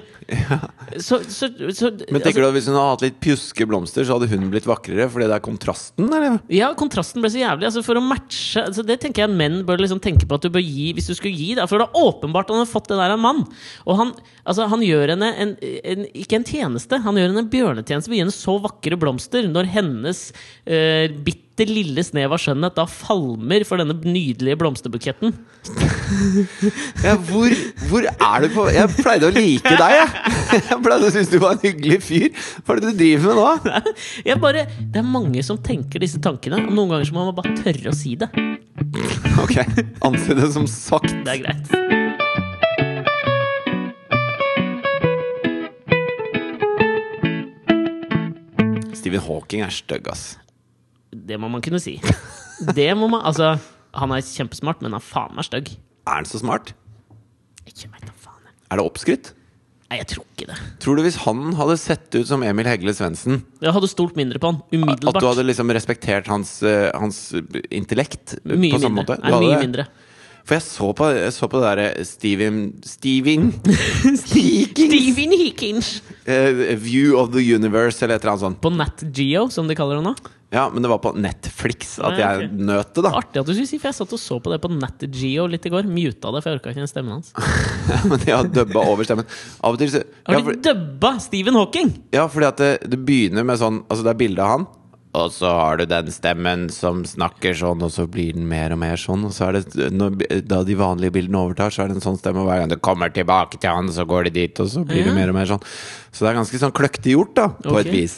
Så, 1.02 1.18
så, 1.28 1.48
så 1.74 1.88
Men 1.90 2.18
altså, 2.18 2.22
tenker 2.24 2.42
du 2.42 2.46
at 2.46 2.54
Hvis 2.54 2.68
hun 2.70 2.76
hadde 2.76 2.90
hatt 2.92 3.04
litt 3.04 3.18
pjuske 3.22 3.66
blomster, 3.68 4.06
så 4.06 4.16
hadde 4.16 4.30
hun 4.30 4.50
blitt 4.52 4.68
vakrere 4.68 5.08
fordi 5.12 5.28
det 5.30 5.36
er 5.36 5.44
kontrasten? 5.44 6.06
Eller? 6.08 6.38
Ja, 6.52 6.70
kontrasten 6.78 7.24
ble 7.24 7.30
så 7.32 7.40
jævlig. 7.42 7.68
Altså 7.68 7.82
For 7.86 7.98
å 7.98 8.04
matche 8.04 8.64
altså 8.66 8.84
Det 8.86 8.98
tenker 9.02 9.26
jeg 9.26 9.34
menn 9.34 9.62
bør 9.66 9.82
liksom 9.82 10.02
tenke 10.02 10.28
på 10.28 10.38
at 10.38 10.46
du 10.46 10.52
bør 10.52 10.64
gi 10.64 10.92
hvis 10.96 11.10
du 11.10 11.16
skulle 11.18 11.34
gi 11.36 11.56
det. 11.58 11.66
For 11.70 11.82
det 11.82 11.88
er 11.88 12.06
åpenbart 12.06 12.50
at 12.50 12.56
han 12.56 12.64
har 12.64 12.70
fått 12.70 12.90
det 12.92 12.98
der 13.00 13.14
av 13.14 13.18
en 13.18 13.24
mann. 13.24 13.42
Og 13.86 13.98
han, 13.98 14.14
altså, 14.44 14.68
han 14.70 14.84
gjør 14.84 15.14
henne 15.14 15.30
en, 15.44 15.54
en, 15.60 16.06
ikke 16.24 16.38
en 16.40 16.48
tjeneste, 16.48 17.00
han 17.04 17.18
gjør 17.18 17.30
henne 17.30 17.44
en 17.44 17.52
bjørnetjeneste 17.52 18.10
ved 18.10 18.16
å 18.16 18.20
gi 18.20 18.24
henne 18.26 18.36
så 18.36 18.56
vakre 18.62 18.98
blomster 19.00 19.48
når 19.48 19.70
hennes 19.72 20.24
uh, 20.32 21.06
bitte 21.24 21.66
lille 21.68 22.02
snev 22.04 22.32
av 22.32 22.40
skjønnhet 22.42 22.78
da 22.78 22.81
falmer 22.90 23.64
for 23.68 23.80
denne 23.82 23.96
nydelige 24.02 24.58
blomsterbuketten. 24.60 25.34
Ja, 27.02 27.14
hvor, 27.16 27.48
hvor 27.88 28.04
er 28.04 28.42
du 28.42 28.48
på 28.52 28.66
Jeg 28.74 28.90
pleide 28.98 29.30
å 29.30 29.32
like 29.32 29.70
deg, 29.78 29.94
jeg! 29.96 30.32
Jeg 30.68 30.76
pleide 30.84 31.08
å 31.08 31.12
synes 31.14 31.30
du 31.32 31.38
var 31.40 31.54
en 31.56 31.62
hyggelig 31.62 31.98
fyr. 32.04 32.26
Hva 32.66 32.74
er 32.74 32.82
det 32.82 32.90
du 32.90 32.98
driver 33.00 33.38
med 33.38 33.40
nå? 33.40 33.92
Jeg 34.28 34.42
bare, 34.42 34.66
det 34.92 35.00
er 35.00 35.08
mange 35.08 35.44
som 35.46 35.60
tenker 35.64 36.02
disse 36.04 36.20
tankene, 36.22 36.60
og 36.66 36.74
noen 36.76 36.92
ganger 36.92 37.08
så 37.08 37.16
må 37.16 37.24
man 37.30 37.38
bare 37.38 37.56
tørre 37.62 37.94
å 37.94 37.96
si 37.96 38.12
det. 38.20 38.28
Ok, 39.40 39.56
Anse 40.04 40.36
det 40.36 40.52
som 40.52 40.68
sagt. 40.68 41.16
Det 41.24 41.38
er 41.38 41.44
greit. 41.46 41.72
Stephen 49.02 49.24
Hawking 49.26 49.64
er 49.64 49.72
stygg, 49.74 50.06
ass. 50.12 50.36
Det 51.12 51.36
må 51.40 51.48
man 51.52 51.64
kunne 51.64 51.80
si. 51.82 51.98
Det 52.74 52.88
må 52.96 53.08
man, 53.10 53.22
altså 53.28 53.58
Han 53.94 54.10
er 54.14 54.22
kjempesmart, 54.24 54.80
men 54.80 54.92
han 54.92 55.00
er 55.00 55.04
faen 55.04 55.34
meg 55.36 55.44
stygg. 55.44 55.72
Er 56.08 56.14
han 56.22 56.24
så 56.28 56.38
smart? 56.40 56.72
Ikke 57.68 57.90
meg 57.92 58.00
da 58.06 58.12
faen. 58.16 58.40
jeg. 58.46 58.54
Er 58.72 58.80
det 58.80 58.84
oppskrytt? 58.88 59.32
Nei, 59.92 59.98
jeg 60.00 60.06
tror 60.14 60.24
ikke 60.32 60.46
det. 60.48 60.56
Tror 60.80 60.96
du 60.96 61.02
hvis 61.04 61.18
han 61.26 61.42
hadde 61.58 61.74
sett 61.76 62.14
ut 62.16 62.24
som 62.26 62.40
Emil 62.42 62.64
Hegle 62.64 62.94
Svendsen, 62.96 63.42
Jeg 63.60 63.74
hadde 63.76 63.90
stolt 63.92 64.16
mindre 64.16 64.40
på 64.40 64.48
han. 64.48 64.62
Umiddelbart. 64.72 65.18
at 65.18 65.20
du 65.20 65.28
hadde 65.28 65.44
liksom 65.44 65.68
respektert 65.76 66.26
hans, 66.32 66.62
eh, 66.64 66.88
hans 66.96 67.34
intellekt 67.70 68.38
mye 68.48 68.72
på 68.72 68.80
samme 68.80 68.96
mindre. 68.96 69.04
måte? 69.04 69.16
Du 69.20 69.28
Nei, 69.28 69.32
hadde 69.34 69.44
mye 69.44 69.58
det? 69.58 69.66
mindre. 69.66 69.86
For 70.42 70.56
jeg 70.58 70.64
så 70.66 70.88
på, 70.98 71.08
jeg 71.14 71.32
så 71.36 71.46
på 71.50 71.60
det 71.62 71.68
derre 71.68 72.04
Steven 72.08 72.56
Steven 72.82 73.50
Steven 74.24 75.34
Hikins 75.38 75.90
eh, 76.26 76.74
View 76.82 77.14
of 77.20 77.30
the 77.34 77.42
Universe, 77.54 78.02
eller 78.02 78.16
et 78.18 78.24
eller 78.24 78.34
annet 78.34 78.46
sånt. 78.48 78.62
På 78.64 78.72
Nat 78.74 79.04
Geo, 79.14 79.46
som 79.54 79.70
de 79.70 79.76
kaller 79.78 80.00
det 80.00 80.06
nå. 80.10 80.14
Ja, 80.52 80.66
men 80.68 80.84
det 80.84 80.90
var 80.92 80.98
på 81.00 81.14
Netflix 81.16 81.94
at 81.96 82.18
Ja, 82.20 82.32
jeg 82.34 82.50
ok. 82.50 82.58
nøt 82.68 82.90
det, 82.92 83.04
da. 83.06 83.12
Artig 83.22 83.40
at 83.40 83.46
du 83.48 83.54
skulle 83.54 83.70
si, 83.70 83.78
for 83.80 83.88
jeg 83.88 83.96
satt 84.02 84.12
og 84.12 84.20
så 84.20 84.36
på 84.42 84.52
det 84.52 84.58
på 84.60 84.68
Nat 84.74 85.06
Geo 85.08 85.46
litt 85.48 85.64
i 85.64 85.72
går. 85.72 85.86
Muta 85.88 86.34
det, 86.34 86.42
for 86.44 86.50
jeg 86.50 86.58
orka 86.60 86.74
ikke 86.74 86.82
den 86.82 86.90
stemmen 86.90 87.14
hans. 87.16 87.30
men 88.10 88.26
jeg 88.26 88.36
har 88.36 88.50
dubba 88.52 88.82
over 88.90 89.08
stemmen. 89.08 89.30
Av 89.62 89.72
og 89.72 89.80
til 89.80 89.94
så 89.94 90.02
ja, 90.02 90.10
Har 90.28 90.42
for, 90.44 90.52
de 90.58 90.66
dubba 90.68 91.14
Stephen 91.24 91.56
Hawking?! 91.56 91.94
ja, 92.12 92.26
fordi 92.28 92.50
at 92.50 92.60
det, 92.60 92.72
det 92.92 93.00
begynner 93.00 93.46
med 93.48 93.62
sånn 93.62 93.80
Altså, 93.88 94.02
det 94.04 94.12
er 94.12 94.20
bilde 94.26 94.44
av 94.44 94.56
han. 94.58 94.66
Og 95.12 95.28
så 95.34 95.48
har 95.52 95.76
du 95.76 95.84
den 95.84 96.08
stemmen 96.08 96.68
som 96.72 97.02
snakker 97.04 97.52
sånn, 97.56 97.82
og 97.84 97.90
så 97.92 98.06
blir 98.08 98.32
den 98.32 98.46
mer 98.48 98.72
og 98.72 98.80
mer 98.80 98.96
sånn. 99.00 99.26
Og 99.28 99.34
så 99.36 99.50
er 99.50 99.58
det, 99.58 99.90
når, 99.92 100.16
da 100.48 100.62
de 100.64 100.76
vanlige 100.78 101.12
bildene 101.18 101.42
overtar, 101.42 101.74
så 101.74 101.84
er 101.84 101.90
det 101.90 101.98
en 101.98 102.06
sånn 102.06 102.16
stemme. 102.20 102.40
Og 102.40 102.48
hver 102.48 102.62
gang 102.62 102.72
det 102.72 102.80
kommer 102.80 103.12
tilbake 103.12 103.60
til 103.60 103.76
han, 103.76 103.92
så 103.92 104.06
går 104.08 104.30
det 104.30 104.34
dit, 104.38 104.62
og 104.64 104.70
så 104.72 104.86
blir 104.88 105.04
det 105.04 105.12
mer 105.16 105.32
og 105.34 105.36
mer 105.36 105.50
sånn. 105.52 105.66
Så 106.12 106.26
det 106.26 106.28
er 106.28 106.36
ganske 106.36 106.58
sånn 106.60 106.72
kløktig 106.76 107.14
gjort, 107.14 107.30
da, 107.38 107.46
på 107.56 107.70
okay. 107.72 107.86
et 107.86 107.94
vis. 107.94 108.14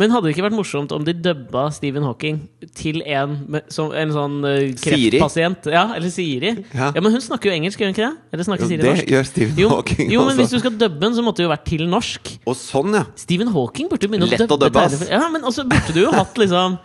Men 0.00 0.10
hadde 0.10 0.26
det 0.26 0.32
ikke 0.34 0.48
vært 0.48 0.56
morsomt 0.58 0.90
om 0.90 1.04
de 1.06 1.12
dubba 1.14 1.68
Stephen 1.70 2.02
Hawking 2.02 2.40
til 2.74 2.98
en, 3.06 3.36
som 3.70 3.92
en 3.94 4.14
sånn 4.14 4.40
kreftpasient? 4.82 5.68
Siri? 5.68 5.76
Ja, 5.76 5.84
eller 5.94 6.10
Siri. 6.10 6.52
Ja. 6.74 6.90
Ja. 6.90 7.04
Men 7.04 7.14
hun 7.14 7.22
snakker 7.22 7.52
jo 7.52 7.54
engelsk, 7.54 7.78
gjør 7.78 7.92
hun 7.92 7.94
ikke 7.94 8.08
det? 8.08 8.34
Eller 8.34 8.48
snakker 8.48 8.66
Jo, 8.66 8.70
Siri 8.72 8.82
det 8.82 8.90
norsk? 8.90 9.14
gjør 9.14 9.30
Stephen 9.30 9.62
jo, 9.62 9.70
Hawking 9.76 10.10
jo, 10.10 10.24
men 10.26 10.32
også. 10.34 10.40
hvis 10.42 10.56
du 10.56 10.58
skal 10.64 10.76
dubbe 10.82 11.02
den, 11.06 11.14
så 11.14 11.26
måtte 11.28 11.42
det 11.42 11.46
jo 11.46 11.54
vært 11.54 11.66
til 11.70 11.86
norsk. 11.94 12.34
Og 12.50 12.58
sånn, 12.58 12.98
ja. 12.98 13.06
Stephen 13.22 13.54
Hawking 13.54 13.94
burde 13.94 14.08
jo 14.08 14.10
begynne 14.16 14.30
Lett 14.32 14.42
å 14.42 14.50
å 14.50 14.58
dubbe 14.58 14.74
dubbe, 14.74 14.86
ass. 14.90 15.06
Ja, 15.14 15.22
men 15.30 15.46
også 15.46 15.68
burde 15.70 15.94
du 15.94 16.02
jo 16.02 16.10
hatt 16.18 16.42
liksom 16.42 16.80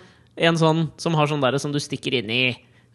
en 0.52 0.62
sånn 0.62 0.88
som 1.02 1.18
har 1.18 1.34
sånn 1.34 1.42
derre 1.42 1.60
som 1.62 1.74
du 1.74 1.82
stikker 1.82 2.22
inn 2.22 2.30
i. 2.30 2.44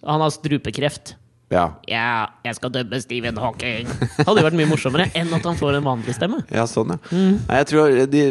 Han 0.06 0.22
har 0.22 0.30
strupekreft. 0.30 1.16
Ja. 1.50 1.64
Ja, 1.86 2.26
jeg 2.44 2.56
skal 2.58 2.70
dømme 2.74 2.98
Stephen 3.00 3.36
Hawking. 3.38 3.86
Hadde 4.18 4.40
jo 4.40 4.46
vært 4.48 4.56
mye 4.58 4.66
morsommere 4.70 5.06
enn 5.14 5.30
at 5.36 5.44
han 5.46 5.56
får 5.60 5.76
en 5.78 5.84
vanlig 5.86 6.14
stemme. 6.16 6.40
Ja, 6.50 6.64
sånn, 6.66 6.90
ja. 6.96 6.98
Mm. 7.12 7.36
Jeg 7.48 7.68
tror 7.70 8.00
de, 8.10 8.22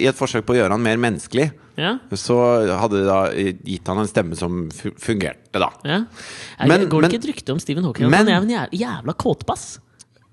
I 0.00 0.06
et 0.08 0.16
forsøk 0.16 0.46
på 0.48 0.54
å 0.54 0.58
gjøre 0.62 0.72
han 0.76 0.82
mer 0.82 0.96
menneskelig, 1.02 1.50
Ja, 1.76 1.96
så 2.14 2.36
hadde 2.78 3.00
de 3.00 3.06
da 3.08 3.16
gitt 3.34 3.88
han 3.90 3.98
en 3.98 4.06
stemme 4.06 4.36
som 4.38 4.68
fungerte, 4.70 5.58
da. 5.58 5.70
ja. 5.84 6.04
Jeg, 6.60 6.68
Men- 6.70 6.88
går 6.88 7.02
det 7.02 7.08
men- 7.08 7.10
ikke 7.10 7.22
et 7.24 7.30
rykte 7.34 7.52
om 7.52 7.58
Stephen 7.58 7.84
Hawking? 7.84 8.08
Men- 8.08 8.28
han 8.28 8.48
er 8.50 8.68
en 8.68 8.70
jævla, 8.70 9.12
kåtbass? 9.18 9.80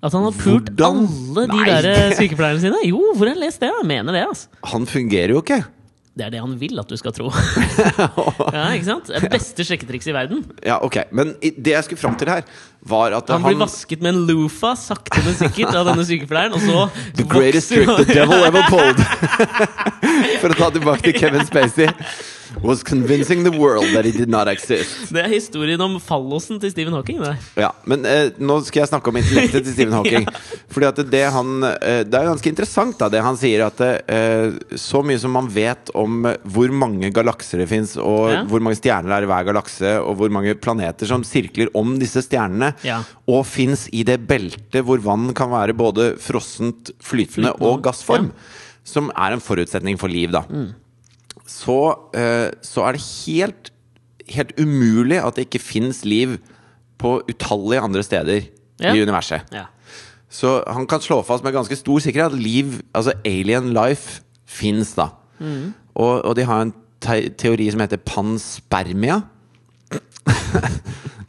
At 0.03 0.13
han 0.13 0.23
har 0.23 0.31
pult 0.33 0.69
alle 0.81 1.43
de 1.47 1.53
Nei. 1.53 1.65
der 1.69 1.85
eh, 1.91 2.15
sykepleierne 2.17 2.59
sine? 2.59 2.77
Jo, 2.89 2.97
hvor 3.13 3.27
har 3.27 3.35
jeg 3.35 3.43
lest 3.43 3.59
det? 3.61 3.69
Jeg 3.69 3.85
mener 3.85 4.11
det, 4.13 4.23
altså. 4.25 4.47
Han 4.71 4.85
fungerer 4.89 5.29
jo 5.35 5.41
ikke. 5.43 5.59
Det 6.21 6.27
er 6.27 6.34
det 6.36 6.41
han 6.43 6.51
vil 6.62 6.77
at 6.77 6.91
du 6.91 6.93
skal 6.99 7.15
tro. 7.17 7.31
ja, 8.53 8.67
ikke 8.75 8.86
sant? 8.86 9.07
Beste 9.34 9.65
sjekketriks 9.65 10.05
i 10.12 10.13
verden. 10.13 10.43
Ja, 10.62 10.77
ok, 10.86 10.99
Men 11.17 11.34
det 11.41 11.73
jeg 11.73 11.88
skulle 11.88 12.01
fram 12.01 12.17
til 12.19 12.29
her, 12.29 12.45
var 12.89 13.13
at 13.13 13.29
Han 13.29 13.43
blir 13.45 13.59
vasket 13.61 14.01
med 14.01 14.15
en 14.15 14.23
loofa, 14.25 14.73
sakte, 14.75 15.21
men 15.25 15.35
sikkert, 15.37 15.75
av 15.77 15.85
denne 15.91 16.05
sykepleieren, 16.07 16.55
og 16.57 16.61
så 16.65 16.89
The 17.19 17.27
greatest 17.29 17.69
trick 17.69 17.87
the 18.01 18.07
devil 18.13 18.41
ever 18.47 18.65
pulled. 18.69 19.01
For 20.41 20.51
å 20.53 20.57
ta 20.57 20.69
tilbake 20.73 21.05
til 21.11 21.17
Kevin 21.21 21.45
Spacey. 21.47 21.89
Was 22.65 22.81
convincing 22.83 23.45
the 23.45 23.51
world 23.55 23.85
that 23.95 24.03
he 24.03 24.11
did 24.11 24.27
not 24.27 24.49
exist. 24.51 25.05
Det 25.07 25.21
er 25.23 25.29
historien 25.31 25.79
om 25.81 25.93
fallosen 26.03 26.57
til 26.59 26.73
Stephen 26.73 26.91
Hawking. 26.97 27.21
Det. 27.23 27.37
Ja, 27.63 27.69
Men 27.87 28.03
eh, 28.05 28.33
nå 28.43 28.57
skal 28.67 28.81
jeg 28.83 28.89
snakke 28.91 29.07
om 29.07 29.19
intellektet 29.21 29.63
til 29.63 29.71
Stephen 29.77 29.95
Hawking. 29.95 30.25
Fordi 30.67 30.89
at 30.89 30.99
det 31.13 31.21
han 31.31 31.63
eh, 31.69 32.01
Det 32.03 32.17
er 32.19 32.27
ganske 32.27 32.51
interessant, 32.51 32.97
da, 32.99 33.07
det 33.13 33.21
han 33.23 33.39
sier. 33.39 33.63
At 33.69 33.79
eh, 33.87 34.51
så 34.75 34.99
mye 35.07 35.21
som 35.23 35.31
man 35.31 35.47
vet 35.53 35.93
om 35.95 36.27
hvor 36.43 36.75
mange 36.75 37.07
galakser 37.15 37.63
det 37.63 37.69
fins, 37.71 37.95
og 37.95 38.33
Ja. 38.33 38.43
hvor 38.51 38.59
mange 38.63 38.81
stjerner 38.81 39.07
det 39.13 39.21
er 39.21 39.29
i 39.29 39.31
hver 39.31 39.47
galakse, 39.47 39.93
og 40.03 40.19
hvor 40.19 40.35
mange 40.35 40.57
planeter 40.59 41.07
som 41.07 41.23
sirkler 41.23 41.71
om 41.77 41.95
disse 42.03 42.19
stjernene, 42.27 42.70
Ja. 42.86 43.01
og 43.27 43.45
fins 43.49 43.88
i 43.93 44.03
det 44.07 44.19
beltet 44.29 44.84
hvor 44.88 45.01
vann 45.03 45.34
kan 45.38 45.51
være 45.51 45.75
både 45.77 46.12
frossent, 46.21 46.91
flytende 47.03 47.53
og 47.62 47.81
gassform, 47.86 48.31
ja. 48.31 48.77
som 48.84 49.12
er 49.15 49.36
en 49.36 49.43
forutsetning 49.43 49.99
for 50.01 50.12
liv, 50.12 50.31
da. 50.34 50.43
Så, 51.47 51.77
eh, 52.15 52.49
så 52.63 52.86
er 52.88 52.95
det 52.97 53.03
helt, 53.25 53.71
helt 54.31 54.53
umulig 54.60 55.19
at 55.19 55.36
det 55.36 55.47
ikke 55.49 55.63
fins 55.63 56.03
liv 56.07 56.38
på 57.01 57.17
utallige 57.27 57.81
andre 57.81 58.03
steder 58.03 58.41
Ja. 58.81 58.93
i 58.95 59.01
universet. 59.03 59.41
Ja. 59.53 59.65
Så 60.31 60.63
han 60.65 60.88
kan 60.88 61.01
slå 61.03 61.19
fast 61.27 61.43
med 61.43 61.53
ganske 61.53 61.75
stor 61.75 61.99
sikkerhet 61.99 62.31
at 62.34 62.39
liv, 62.39 62.79
altså 62.95 63.12
alien 63.25 63.73
life, 63.75 64.21
fins 64.47 64.93
da. 64.95 65.10
Mm. 65.39 65.73
Og, 65.95 66.25
og 66.25 66.36
de 66.36 66.45
har 66.47 66.62
en 66.62 66.73
te 67.01 67.29
teori 67.38 67.67
som 67.73 67.81
heter 67.84 67.97
panspermia. 67.97 69.21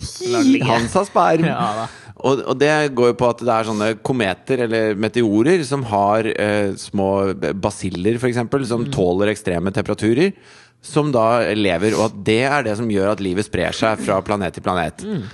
Han 0.69 0.89
sa 0.93 1.05
sperm! 1.09 1.47
Ja. 1.53 1.89
Og, 2.23 2.39
og 2.53 2.55
det 2.61 2.71
går 2.95 3.09
jo 3.11 3.15
på 3.19 3.29
at 3.33 3.41
det 3.43 3.51
er 3.51 3.67
sånne 3.67 3.87
kometer 4.05 4.61
eller 4.69 4.93
meteorer 5.01 5.65
som 5.67 5.83
har 5.91 6.29
eh, 6.31 6.69
små 6.79 7.07
basiller, 7.59 8.15
f.eks., 8.21 8.39
som 8.69 8.85
Mm. 8.85 8.91
tåler 8.95 9.33
ekstreme 9.33 9.73
temperaturer. 9.75 10.31
Som 10.83 11.11
da 11.15 11.41
lever, 11.57 11.97
og 11.97 12.05
at 12.11 12.21
det 12.27 12.37
er 12.47 12.63
det 12.69 12.77
som 12.79 12.87
gjør 12.91 13.13
at 13.17 13.21
livet 13.25 13.47
sprer 13.49 13.75
seg 13.75 13.99
fra 14.05 14.21
planet 14.23 14.55
til 14.55 14.63
planet. 14.67 15.03
Mm. 15.03 15.25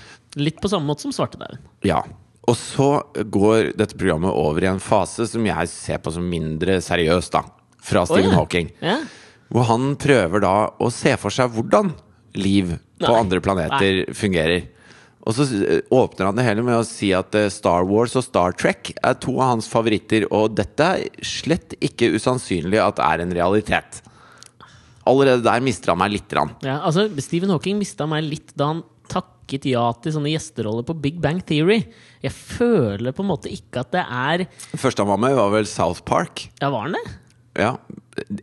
Litt 0.40 0.58
på 0.62 0.68
samme 0.72 0.88
måte 0.88 1.04
som 1.04 1.12
svartedauden. 1.12 1.60
Ja. 1.84 2.02
Og 2.48 2.56
så 2.56 2.88
går 3.36 3.74
dette 3.76 3.96
programmet 3.98 4.32
over 4.32 4.64
i 4.64 4.70
en 4.70 4.80
fase 4.80 5.26
som 5.28 5.44
jeg 5.44 5.68
ser 5.72 6.00
på 6.04 6.12
som 6.14 6.24
mindre 6.24 6.78
seriøs, 6.84 7.28
da. 7.34 7.42
Fra 7.84 8.06
Stephen 8.08 8.32
ja. 8.32 8.36
Hawking. 8.38 8.70
Ja. 8.80 8.98
Hvor 9.52 9.68
han 9.74 9.90
prøver 10.00 10.40
da 10.44 10.54
å 10.80 10.88
se 10.92 11.12
for 11.20 11.32
seg 11.34 11.52
hvordan 11.52 11.92
liv 12.38 12.74
på 12.98 13.10
Nei. 13.10 13.20
andre 13.20 13.42
planeter 13.44 14.02
fungerer. 14.16 14.66
Og 15.28 15.34
så 15.36 15.44
eh, 15.60 15.80
åpner 15.92 16.30
han 16.30 16.38
det 16.38 16.46
hele 16.46 16.64
med 16.64 16.78
å 16.78 16.86
si 16.86 17.10
at 17.16 17.34
eh, 17.36 17.50
Star 17.52 17.86
Wars 17.88 18.16
og 18.16 18.24
Star 18.24 18.54
Trek 18.56 18.94
er 18.96 19.18
to 19.20 19.36
av 19.36 19.56
hans 19.56 19.68
favoritter, 19.70 20.24
og 20.32 20.54
dette 20.56 20.92
er 20.94 21.24
slett 21.26 21.76
ikke 21.84 22.12
usannsynlig 22.14 22.80
at 22.80 23.02
er 23.04 23.24
en 23.24 23.34
realitet. 23.36 24.00
Allerede 25.08 25.44
der 25.44 25.64
mister 25.64 25.92
han 25.92 26.00
meg 26.00 26.14
litt. 26.14 26.32
Ja, 26.64 26.80
altså, 26.84 27.06
Stephen 27.24 27.52
Hawking 27.52 27.80
mista 27.80 28.08
meg 28.08 28.26
litt 28.28 28.54
da 28.58 28.72
han 28.74 28.82
takket 29.08 29.64
ja 29.68 29.86
til 30.04 30.12
sånne 30.12 30.32
gjesteroller 30.34 30.84
på 30.88 30.96
Big 31.00 31.20
Bang 31.24 31.40
Theory. 31.48 31.80
Jeg 32.24 32.34
føler 32.34 33.14
på 33.16 33.24
en 33.24 33.30
måte 33.30 33.52
ikke 33.52 33.84
at 33.84 33.94
det 33.94 34.04
er 34.04 34.44
Første 34.76 35.04
han 35.04 35.12
var 35.12 35.22
med, 35.22 35.36
var 35.38 35.54
vel 35.54 35.68
South 35.68 36.04
Park. 36.08 36.48
Ja, 36.60 36.68
var 36.74 36.88
han 36.88 36.98
det? 36.98 37.04
Ja, 37.58 37.72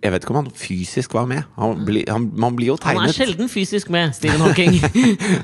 Jeg 0.01 0.11
vet 0.13 0.23
ikke 0.25 0.33
om 0.35 0.39
han 0.43 0.49
fysisk 0.55 1.13
var 1.17 1.25
med. 1.29 1.43
Han 1.59 1.83
bli, 1.88 2.03
han, 2.09 2.29
man 2.35 2.55
blir 2.57 2.71
jo 2.73 2.77
tegnet 2.81 3.01
Han 3.01 3.09
er 3.11 3.17
sjelden 3.17 3.49
fysisk 3.51 3.89
med, 3.93 4.13
Stephen 4.17 4.41
Hawking. 4.41 4.77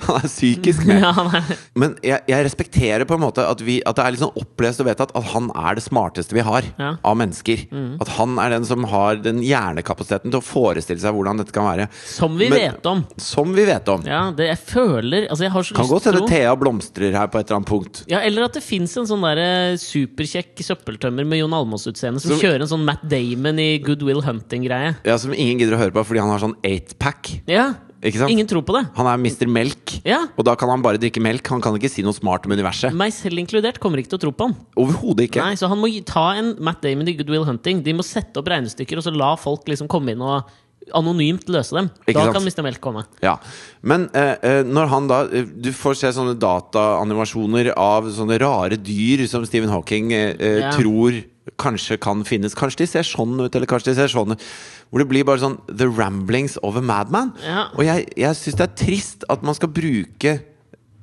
Han 0.08 0.18
er 0.22 0.28
psykisk 0.28 0.86
med. 0.88 1.02
ja, 1.06 1.12
er. 1.40 1.52
Men 1.80 1.96
jeg, 2.06 2.22
jeg 2.32 2.46
respekterer 2.48 3.06
på 3.10 3.16
en 3.18 3.24
måte 3.26 3.46
at, 3.48 3.62
vi, 3.66 3.80
at 3.86 3.98
det 4.00 4.06
er 4.06 4.16
litt 4.16 4.24
sånn 4.24 4.36
opplest 4.42 4.82
og 4.84 4.88
vedtatt 4.90 5.14
at 5.18 5.30
han 5.34 5.50
er 5.56 5.78
det 5.80 5.84
smarteste 5.86 6.36
vi 6.38 6.46
har 6.48 6.68
Ja. 6.80 6.94
av 7.04 7.18
mennesker. 7.20 7.66
At 8.02 8.14
han 8.18 8.38
er 8.42 8.54
den 8.56 8.66
som 8.68 8.84
har 8.92 9.20
den 9.22 9.42
hjernekapasiteten 9.46 10.32
til 10.32 10.40
å 10.40 10.46
forestille 10.46 11.02
seg 11.04 11.16
hvordan 11.16 11.42
dette 11.42 11.54
kan 11.56 11.68
være. 11.70 11.90
Som 12.08 12.38
vi 12.40 12.50
Men- 12.50 12.60
vet 12.60 12.86
om. 12.90 13.04
Som 13.22 13.54
vi 13.58 13.66
vet 13.68 13.88
om. 13.92 14.04
Ja, 14.08 14.24
det, 14.36 14.48
jeg 14.52 14.60
føler 14.72 15.28
Altså, 15.32 15.44
jeg 15.46 15.52
har 15.54 15.64
så 15.68 15.76
Kan 15.76 15.88
godt 15.90 16.08
hende 16.10 16.28
Thea 16.30 16.56
blomstrer 16.60 17.14
her 17.16 17.28
på 17.32 17.40
et 17.40 17.48
eller 17.50 17.60
annet 17.62 17.70
punkt. 17.70 18.04
ja, 18.10 18.20
Eller 18.26 18.44
at 18.48 18.54
det 18.58 18.64
fins 18.64 18.96
en 18.98 19.06
sånn 19.10 19.22
der 19.26 19.42
eh, 19.42 19.76
superkjekk 19.82 20.62
søppeltømmer 20.66 21.26
med 21.28 21.42
Jon 21.42 21.54
Almaas-utseende 21.58 22.22
som 22.22 22.32
Som- 22.36 22.42
kjører 22.42 22.62
en 22.66 22.72
sånn 22.72 22.86
Matt 22.88 23.04
Damon 23.08 23.60
i 23.62 23.78
Good 23.84 24.04
Will 24.08 24.21
Hunting-greie. 24.26 24.96
Ja, 25.06 25.18
Som 25.18 25.34
ingen 25.34 25.60
gidder 25.60 25.78
å 25.78 25.82
høre 25.82 25.92
på 25.96 26.04
fordi 26.06 26.20
han 26.24 26.30
har 26.30 26.40
sånn 26.44 26.56
eightpack. 26.64 27.42
Ja, 27.48 27.74
Ikke 28.02 28.18
sant? 28.18 28.32
Ingen 28.34 28.48
tror 28.50 28.64
på 28.66 28.74
det. 28.74 28.88
Han 28.98 29.06
er 29.06 29.18
Mr. 29.22 29.46
Melk, 29.48 30.00
Ja. 30.04 30.24
og 30.36 30.44
da 30.44 30.56
kan 30.56 30.70
han 30.70 30.82
bare 30.82 30.98
drikke 30.98 31.22
melk. 31.22 31.46
Han 31.54 31.62
kan 31.62 31.76
ikke 31.78 31.88
si 31.92 32.02
noe 32.02 32.14
smart 32.18 32.48
om 32.48 32.52
universet. 32.52 32.92
Meg 32.98 33.14
selv 33.14 33.38
inkludert 33.38 33.78
kommer 33.80 34.00
ikke 34.02 34.10
til 34.10 34.18
å 34.18 34.22
tro 34.24 34.32
på 34.32 34.48
han. 34.48 34.56
Overhodet 34.76 35.30
ikke. 35.30 35.44
Nei, 35.44 35.54
Så 35.54 35.68
han 35.70 35.78
må 35.78 35.86
ta 36.04 36.32
en 36.34 36.56
Matt 36.60 36.82
Damon 36.82 37.08
i 37.08 37.14
Goodwill 37.14 37.46
Hunting. 37.46 37.84
De 37.84 37.94
må 37.94 38.02
sette 38.04 38.38
opp 38.38 38.48
regnestykker 38.50 38.98
og 38.98 39.04
så 39.06 39.16
la 39.16 39.36
folk 39.36 39.66
liksom 39.68 39.88
komme 39.88 40.10
inn 40.16 40.22
og 40.22 40.50
anonymt 40.98 41.48
løse 41.52 41.76
dem. 41.78 41.90
Ikke 42.06 42.18
da 42.20 42.28
sant? 42.28 42.36
kan 42.38 42.46
Mr. 42.48 42.64
Melk 42.66 42.82
komme. 42.84 43.04
Ja, 43.24 43.38
Men 43.82 44.10
eh, 44.14 44.36
eh, 44.42 44.62
når 44.68 44.88
han 44.92 45.08
da 45.10 45.20
eh, 45.32 45.46
Du 45.46 45.72
får 45.74 45.96
se 46.02 46.12
sånne 46.16 46.36
dataanimasjoner 46.40 47.72
av 47.78 48.10
sånne 48.14 48.38
rare 48.42 48.78
dyr 48.78 49.26
som 49.32 49.46
Stephen 49.48 49.70
Hawking 49.74 50.12
eh, 50.14 50.36
eh, 50.40 50.60
Ja. 50.62 50.72
tror 50.78 51.22
kanskje 51.58 51.98
kan 52.02 52.22
finnes. 52.24 52.54
Kanskje 52.58 52.84
de 52.84 52.88
ser 52.92 53.04
sånn 53.08 53.34
ut, 53.42 53.56
eller 53.58 53.66
kanskje 53.70 53.92
de 53.92 53.96
ser 53.98 54.12
sånn 54.14 54.36
ut. 54.36 54.44
Hvor 54.92 55.02
det 55.02 55.08
blir 55.10 55.26
bare 55.26 55.42
sånn 55.42 55.58
The 55.68 55.88
ramblings 55.90 56.58
of 56.64 56.78
a 56.78 56.82
madman. 56.86 57.34
Ja. 57.44 57.70
Og 57.76 57.84
jeg, 57.88 58.06
jeg 58.20 58.38
syns 58.38 58.58
det 58.60 58.68
er 58.68 58.76
trist 58.86 59.26
at 59.32 59.42
man 59.44 59.58
skal 59.58 59.72
bruke 59.74 60.36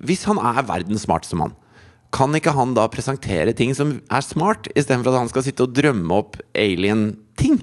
Hvis 0.05 0.23
han 0.29 0.39
er 0.39 0.63
verdens 0.69 1.03
smarteste 1.09 1.35
mann, 1.41 1.57
kan 2.15 2.33
ikke 2.39 2.55
han 2.57 2.71
da 2.77 2.87
presentere 2.89 3.53
ting 3.53 3.75
som 3.77 3.97
er 4.09 4.23
smart, 4.25 4.69
istedenfor 4.79 5.11
at 5.13 5.19
han 5.25 5.29
skal 5.29 5.43
sitte 5.45 5.67
og 5.67 5.75
drømme 5.77 6.15
opp 6.15 6.39
alien-ting? 6.57 7.59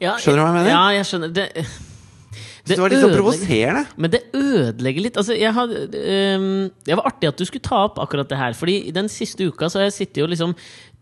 Ja, 0.00 0.16
Skjønner 0.22 0.38
du 0.38 0.44
hva 0.44 0.48
jeg 0.52 0.58
mener? 0.60 0.72
Ja, 0.74 0.82
jeg 0.94 1.06
skjønner. 1.08 1.30
Det, 1.34 1.46
det, 2.68 2.74
det 2.76 2.76
var 2.82 2.92
litt 2.92 3.00
sånn 3.02 3.14
provoserende. 3.16 3.84
Men 3.96 4.12
det 4.12 4.20
ødelegger 4.36 5.04
litt. 5.06 5.16
Altså, 5.18 5.34
jeg 5.38 5.54
had, 5.56 5.72
um, 5.72 6.44
det 6.86 6.98
var 7.00 7.08
artig 7.10 7.30
at 7.30 7.40
du 7.40 7.44
skulle 7.48 7.64
ta 7.64 7.80
opp 7.88 7.98
akkurat 8.02 8.28
det 8.30 8.38
her. 8.38 8.54
Fordi 8.58 8.76
den 8.94 9.08
siste 9.10 9.48
uka 9.48 9.70
så 9.72 9.80
har 9.80 9.88
jeg 9.88 9.96
sittet 9.96 10.22
og 10.26 10.30
liksom 10.34 10.52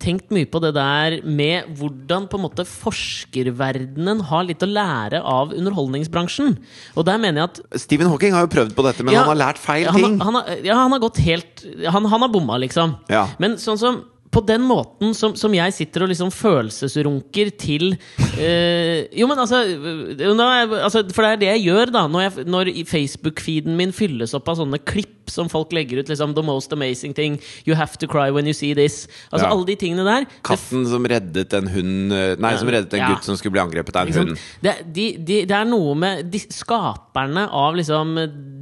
tenkt 0.02 0.32
mye 0.34 0.46
på 0.48 0.60
det 0.60 0.72
der 0.76 1.18
med 1.24 1.68
hvordan 1.78 2.26
på 2.30 2.36
en 2.38 2.44
måte 2.46 2.64
forskerverdenen 2.68 4.20
har 4.30 4.44
litt 4.48 4.64
å 4.64 4.68
lære 4.70 5.20
av 5.24 5.54
underholdningsbransjen. 5.56 6.56
Og 6.96 7.06
der 7.08 7.20
mener 7.20 7.42
jeg 7.42 7.52
at 7.52 7.80
Stephen 7.84 8.10
Hawking 8.12 8.36
har 8.36 8.44
jo 8.46 8.52
prøvd 8.52 8.76
på 8.76 8.84
dette, 8.86 9.04
men 9.06 9.16
Ja, 9.16 9.24
han 9.24 9.32
har 9.34 9.42
lært 9.48 9.60
feil 9.62 9.88
ting. 9.92 10.18
han. 10.18 10.20
Han 10.24 10.40
har, 10.40 10.52
ja, 10.64 10.76
han 10.84 10.92
har 10.92 11.00
gått 11.02 11.20
helt 11.24 11.64
Han, 11.92 12.04
han 12.04 12.20
har 12.24 12.28
bomma, 12.32 12.58
liksom. 12.62 12.96
Ja. 13.12 13.26
Men 13.42 13.56
sånn 13.60 13.80
som 13.80 14.04
på 14.36 14.42
den 14.46 14.62
måten 14.68 15.14
som, 15.16 15.32
som 15.38 15.54
jeg 15.56 15.72
sitter 15.72 16.04
og 16.04 16.10
liksom 16.12 16.28
følelsesrunker 16.34 17.50
til 17.56 17.94
eh, 18.36 19.06
Jo, 19.16 19.26
men 19.30 19.38
altså, 19.40 19.62
jeg- 19.64 20.80
altså 20.84 21.02
For 21.14 21.24
det 21.24 21.30
er 21.32 21.40
det 21.40 21.50
jeg 21.54 21.64
gjør, 21.70 21.92
da. 21.94 22.02
Når, 22.12 22.20
jeg, 22.26 22.46
når 22.52 22.70
Facebook-feeden 22.90 23.76
min 23.78 23.92
fylles 23.96 24.34
opp 24.36 24.48
av 24.52 24.58
sånne 24.60 24.80
klipp 24.84 25.12
som 25.32 25.48
folk 25.50 25.72
legger 25.74 25.98
ut. 26.04 26.08
liksom 26.12 26.34
The 26.36 26.42
most 26.46 26.72
amazing 26.72 27.14
thing. 27.16 27.40
You 27.66 27.74
have 27.74 27.96
to 27.98 28.06
cry 28.06 28.28
when 28.30 28.46
you 28.46 28.54
see 28.54 28.74
this. 28.74 29.08
Altså 29.32 29.46
Ja. 29.46 29.52
Alle 29.52 29.66
de 29.66 29.74
tingene 29.80 30.04
der. 30.06 30.26
det 30.28 30.42
Katten 30.46 30.86
som 30.86 31.04
reddet 31.04 31.52
en 31.56 31.66
hund 31.72 32.08
Nei, 32.12 32.36
Nei, 32.38 32.56
som 32.60 32.68
reddet 32.68 32.92
en 32.94 33.00
Ja. 33.00 33.08
gutt 33.14 33.24
som 33.24 33.36
skulle 33.36 33.52
bli 33.56 33.60
angrepet 33.64 33.96
av 33.96 34.06
en 34.06 34.12
liksom, 34.12 34.28
hund. 34.28 34.38
Det, 34.62 34.76
de, 34.92 35.06
de, 35.18 35.40
det 35.46 35.56
er 35.56 35.64
noe 35.64 35.94
med 35.98 36.30
de, 36.30 36.38
Skaperne 36.52 37.48
av 37.50 37.74
liksom 37.74 38.14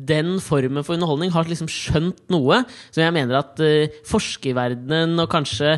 den 0.08 0.36
formen 0.44 0.84
for 0.86 0.96
underholdning 0.96 1.32
har 1.34 1.48
liksom 1.48 1.70
skjønt 1.70 2.22
noe 2.32 2.62
som 2.90 3.04
jeg 3.04 3.14
mener 3.16 3.40
at 3.40 3.60
uh, 3.62 4.00
forskerverdenen 4.08 5.20
og 5.22 5.30
kanskje 5.32 5.76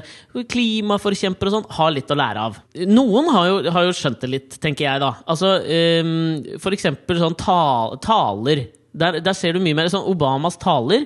klimaforkjempere 0.53 1.53
og 1.53 1.59
sånn 1.59 1.69
har 1.79 1.93
litt 1.95 2.13
å 2.13 2.19
lære 2.19 2.47
av. 2.49 2.63
Noen 2.87 3.31
har 3.35 3.51
jo, 3.51 3.59
har 3.75 3.89
jo 3.89 3.97
skjønt 3.97 4.23
det 4.25 4.33
litt, 4.33 4.59
tenker 4.63 4.89
jeg 4.89 5.05
da. 5.05 5.13
Altså, 5.29 5.57
um, 5.61 6.59
for 6.63 6.77
eksempel 6.77 7.23
sånn 7.23 7.39
tal 7.41 7.97
taler. 8.05 8.67
Der, 8.97 9.19
der 9.21 9.35
ser 9.37 9.53
du 9.53 9.61
mye 9.61 9.77
mer 9.77 9.91
sånn 9.93 10.07
Obamas 10.09 10.57
taler 10.57 11.03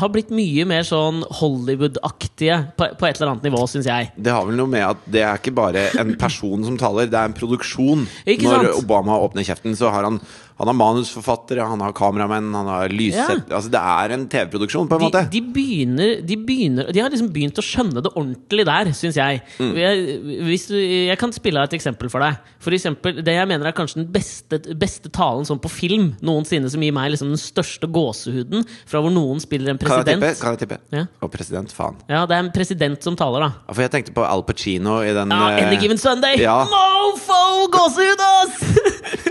har 0.00 0.10
blitt 0.10 0.32
mye 0.34 0.64
mer 0.66 0.82
sånn 0.86 1.20
Hollywood-aktige 1.38 2.56
på, 2.74 2.88
på 2.98 3.06
et 3.06 3.20
eller 3.20 3.36
annet 3.36 3.46
nivå, 3.46 3.60
syns 3.70 3.86
jeg. 3.86 4.10
Det 4.18 4.34
har 4.34 4.48
vel 4.48 4.58
noe 4.58 4.70
med 4.72 4.82
at 4.88 5.04
det 5.06 5.22
er 5.22 5.38
ikke 5.38 5.54
bare 5.54 5.86
en 6.00 6.16
person 6.18 6.66
som 6.66 6.78
taler, 6.80 7.06
det 7.10 7.20
er 7.20 7.30
en 7.30 7.36
produksjon. 7.36 8.02
Ikke 8.26 8.50
Når? 8.50 8.72
Obama 8.82 9.20
åpner 9.22 9.46
kjeften, 9.46 9.78
så 9.78 9.92
har 9.94 10.08
han 10.08 10.18
Han 10.60 10.68
har 10.68 10.76
manusforfattere, 10.76 11.64
han 11.64 11.80
har 11.80 11.92
kameramenn, 11.96 12.50
han 12.54 12.66
har 12.68 12.92
lyssett 12.92 13.46
Ja. 13.48 13.56
Altså, 13.56 13.70
det 13.72 13.80
er 13.80 14.12
en 14.12 14.26
TV-produksjon, 14.28 14.88
på 14.90 14.98
en 14.98 15.00
de, 15.00 15.06
måte. 15.06 15.22
de 15.32 15.40
begynner 15.40 16.10
De 16.26 16.36
begynner 16.36 16.90
De 16.92 17.00
har 17.00 17.08
liksom 17.08 17.30
begynt 17.32 17.56
å 17.56 17.64
skjønne 17.64 18.02
det 18.04 18.12
ordentlig 18.12 18.66
der, 18.68 18.90
syns 18.92 19.16
jeg. 19.16 19.40
Mm. 19.56 19.70
jeg. 19.80 20.18
Hvis 20.44 20.66
jeg 20.68 21.16
kan 21.20 21.32
spille 21.32 21.62
av 21.62 21.70
et 21.70 21.76
eksempel 21.78 22.12
for 22.12 22.20
deg. 22.20 22.36
For 22.60 22.76
eksempel, 22.76 23.22
Det 23.24 23.38
jeg 23.38 23.48
mener 23.48 23.70
er 23.70 23.76
kanskje 23.76 24.02
den 24.02 24.10
beste, 24.12 24.60
beste 24.76 25.08
talen 25.08 25.48
sånn 25.48 25.62
på 25.64 25.72
film 25.72 26.10
noensinne, 26.20 26.68
som 26.68 26.84
gir 26.84 26.92
meg 26.92 27.14
liksom 27.14 27.32
den 27.32 27.40
største 27.40 27.88
gåsehuden 27.88 28.66
fra 28.84 29.00
hvor 29.00 29.14
noen 29.14 29.40
spiller 29.40 29.72
en 29.72 29.80
president. 29.80 30.20
Kan 30.42 30.58
jeg 30.58 30.66
tippe? 30.66 30.80
Ja. 30.92 31.06
Å, 31.24 31.30
president, 31.32 31.72
faen. 31.72 31.96
Ja, 32.10 32.26
det 32.28 32.36
er 32.36 32.44
en 32.44 32.52
president 32.52 33.00
som 33.06 33.16
taler, 33.16 33.48
da. 33.48 33.50
For 33.72 33.80
jeg 33.86 33.94
tenkte 33.96 34.12
på 34.12 34.28
Al 34.28 34.44
Pacino 34.44 35.00
i 35.00 35.14
den 35.16 35.32
Ja, 35.32 35.56
eh, 35.56 35.64
Any 35.64 35.80
Given 35.80 36.00
Sunday! 36.00 36.36
ja. 36.36 36.60
Mofo! 36.68 37.70
Gåsehud, 37.72 38.20
ass! 38.20 38.60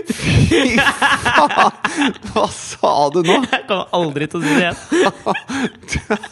Hva 2.30 2.46
sa 2.54 2.92
du 3.14 3.20
nå? 3.24 3.36
Jeg 3.44 3.64
kommer 3.68 3.86
aldri 3.96 4.28
til 4.30 4.40
å 4.40 4.42
si 4.44 4.50
det 4.54 4.60
igjen. 4.62 4.78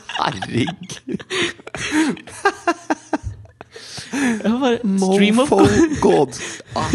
Herregud. 0.19 0.91
Bare 4.43 4.79
Stream 4.83 5.43
of 5.45 5.51
God. 6.03 6.39
Ah. 6.75 6.95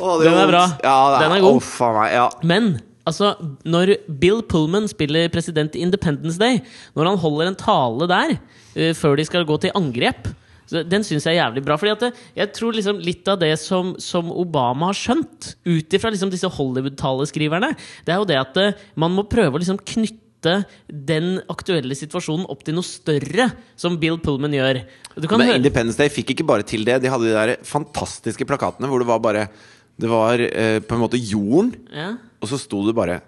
Oh, 0.00 0.18
det 0.18 0.26
Den 0.26 0.38
er 0.38 0.50
bra. 0.50 0.64
Ja, 0.82 0.96
det 1.14 1.24
Den 1.24 1.36
er 1.36 1.44
god. 1.44 1.62
Oh, 1.62 1.92
meg. 1.96 2.12
Ja. 2.14 2.26
Men 2.42 2.70
altså, 3.08 3.34
når 3.64 3.96
Bill 4.20 4.42
Pullman 4.42 4.88
spiller 4.90 5.30
president 5.32 5.76
i 5.76 5.84
Independence 5.86 6.38
Day, 6.40 6.60
når 6.94 7.12
han 7.12 7.20
holder 7.22 7.52
en 7.52 7.60
tale 7.60 8.10
der 8.10 8.36
uh, 8.36 8.92
før 8.98 9.18
de 9.20 9.28
skal 9.28 9.46
gå 9.48 9.58
til 9.62 9.74
angrep 9.78 10.28
så 10.70 10.82
Den 10.88 11.04
syns 11.06 11.26
jeg 11.26 11.36
er 11.36 11.42
jævlig 11.42 11.64
bra. 11.66 11.76
Fordi 11.80 11.94
det, 12.00 12.10
jeg 12.38 12.52
tror 12.56 12.76
liksom 12.76 13.00
litt 13.04 13.28
av 13.30 13.40
det 13.42 13.52
som, 13.60 13.94
som 14.00 14.30
Obama 14.32 14.90
har 14.90 14.98
skjønt, 14.98 15.54
ut 15.66 15.96
ifra 15.96 16.12
liksom 16.14 16.32
disse 16.32 16.50
Hollywood-taleskriverne, 16.56 17.74
det 18.06 18.14
er 18.14 18.20
jo 18.22 18.28
det 18.28 18.38
at 18.40 18.60
eh, 18.62 18.84
man 19.00 19.14
må 19.14 19.26
prøve 19.30 19.58
å 19.58 19.62
liksom 19.62 19.80
knytte 19.80 20.60
den 20.88 21.38
aktuelle 21.48 21.96
situasjonen 21.96 22.48
opp 22.52 22.64
til 22.66 22.76
noe 22.76 22.84
større, 22.84 23.48
som 23.80 23.96
Bill 24.00 24.18
Pullman 24.20 24.52
gjør. 24.52 24.82
Du 25.16 25.28
kan 25.30 25.40
Men 25.40 25.52
høre 25.52 25.60
Independence 25.62 26.00
Day 26.00 26.12
fikk 26.12 26.34
ikke 26.34 26.48
bare 26.48 26.66
til 26.68 26.84
det. 26.84 26.98
De 27.04 27.12
hadde 27.12 27.30
de 27.30 27.36
der 27.36 27.54
fantastiske 27.64 28.44
plakatene 28.48 28.90
hvor 28.90 29.00
det 29.00 29.08
var 29.08 29.22
bare 29.24 29.46
Det 29.94 30.10
var 30.10 30.40
eh, 30.42 30.80
på 30.82 30.96
en 30.96 31.04
måte 31.04 31.20
jorden, 31.20 31.70
ja. 31.94 32.16
og 32.42 32.50
så 32.50 32.58
sto 32.58 32.80
det 32.82 32.96
bare 32.98 33.20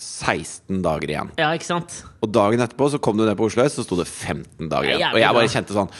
16 0.00 0.82
dager 0.82 1.10
igjen. 1.10 1.30
ja, 1.38 1.50
ikke 1.54 1.68
sant? 1.68 2.00
Og 2.24 2.30
dagen 2.32 2.62
etterpå 2.64 2.88
så 2.92 3.00
kom 3.02 3.16
du 3.18 3.24
ned 3.24 3.36
på 3.38 3.46
Oslo 3.46 3.64
S, 3.64 3.76
så 3.78 3.84
sto 3.86 3.98
det 4.00 4.08
15 4.08 4.68
dager 4.72 4.90
er 4.90 4.98
igjen. 4.98 5.14
Og 5.14 5.20
jeg 5.22 5.36
bare 5.38 5.52
kjente 5.52 5.76
sånn 5.76 5.92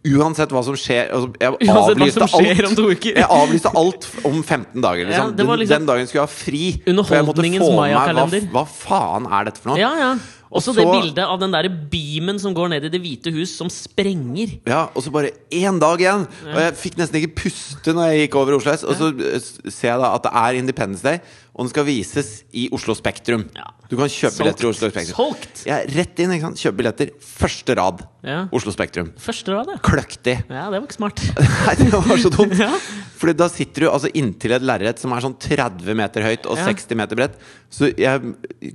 Uansett 0.00 0.48
hva 0.54 0.62
som 0.64 0.76
skjer 0.80 1.10
altså, 1.12 1.28
Jeg 1.36 1.68
avlyste 1.68 2.24
som 2.24 2.40
skjer 2.40 2.64
alt. 2.64 3.04
Jeg 3.04 3.26
avlyste 3.28 3.72
alt 3.76 4.06
om 4.24 4.38
15 4.40 4.80
dager. 4.80 5.02
Ja, 5.04 5.10
Liksom. 5.10 5.34
den, 5.36 5.50
liksom 5.60 5.74
den 5.76 5.88
dagen 5.90 6.06
skulle 6.08 6.22
jeg 6.22 6.28
ha 6.28 6.32
fri. 6.32 6.64
for 7.04 7.14
jeg 7.18 7.26
måtte 7.28 7.44
få 7.60 7.70
med 7.76 7.92
meg 7.92 8.48
Hva, 8.48 8.62
hva 8.62 8.64
faen 8.64 9.28
er 9.28 9.50
dette 9.50 9.60
for 9.60 9.72
noe? 9.74 9.80
Ja, 9.82 9.90
ja. 10.00 10.14
Også 10.50 10.72
så, 10.74 10.80
det 10.80 10.86
bildet 10.90 11.22
av 11.22 11.38
den 11.38 11.52
der 11.54 11.68
beamen 11.92 12.38
som 12.42 12.54
går 12.56 12.72
ned 12.72 12.86
i 12.88 12.90
Det 12.90 12.98
hvite 13.02 13.30
hus, 13.34 13.52
som 13.54 13.68
sprenger. 13.70 14.56
Ja, 14.66 14.88
og 14.90 15.04
så 15.04 15.12
bare 15.14 15.30
én 15.54 15.78
dag 15.78 16.02
igjen! 16.02 16.24
Og 16.50 16.58
jeg 16.58 16.78
fikk 16.80 16.96
nesten 16.98 17.20
ikke 17.20 17.36
puste 17.44 17.94
når 17.94 18.10
jeg 18.10 18.24
gikk 18.24 18.38
over 18.40 18.56
Oslo 18.58 18.74
S. 18.74 18.82
Og 18.82 18.98
så 18.98 19.12
eh, 19.14 19.38
ser 19.70 19.92
jeg 19.92 20.00
da 20.02 20.10
at 20.16 20.26
det 20.26 20.32
er 20.42 20.58
Independence 20.58 21.06
Day, 21.06 21.20
og 21.54 21.66
den 21.66 21.70
skal 21.70 21.86
vises 21.86 22.32
i 22.50 22.66
Oslo 22.74 22.96
Spektrum. 22.98 23.46
Ja. 23.54 23.68
Du 23.90 23.94
kan 23.98 24.10
kjøpe 24.10 24.42
billetter 24.42 24.66
i 24.66 24.70
Oslo 24.72 24.90
Spektrum. 24.90 25.14
Solgt! 25.18 25.62
Er 25.70 25.86
rett 25.94 26.20
inn, 26.22 26.34
ikke 26.34 26.48
sant? 26.48 26.60
Kjøpe 26.62 26.80
billetter. 26.82 27.14
Første 27.26 27.78
rad. 27.78 28.02
Ja. 28.26 28.40
Oslo 28.54 28.74
Spektrum. 28.74 29.14
Første 29.22 29.54
rad, 29.54 29.70
ja. 29.70 29.78
Kløktig. 29.86 30.36
Ja, 30.50 30.66
det 30.70 30.80
var 30.80 30.86
ikke 30.86 30.98
smart. 30.98 31.22
Nei, 31.68 31.78
det 31.78 31.92
var 31.94 32.22
så 32.26 32.34
dumt. 32.34 32.58
Ja. 32.66 32.74
Fordi 33.20 33.34
da 33.36 33.46
sitter 33.52 33.84
du 33.84 33.88
altså 33.90 34.08
inntil 34.16 34.54
et 34.56 34.64
lerret 34.64 34.98
som 35.02 35.12
er 35.12 35.20
sånn 35.20 35.34
30 35.36 35.92
meter 35.98 36.24
høyt 36.24 36.46
og 36.48 36.56
Ja. 36.56 36.64
60 36.70 36.96
meter 36.96 37.18
bredt. 37.20 37.34
Så 37.68 37.90
jeg 37.92 38.22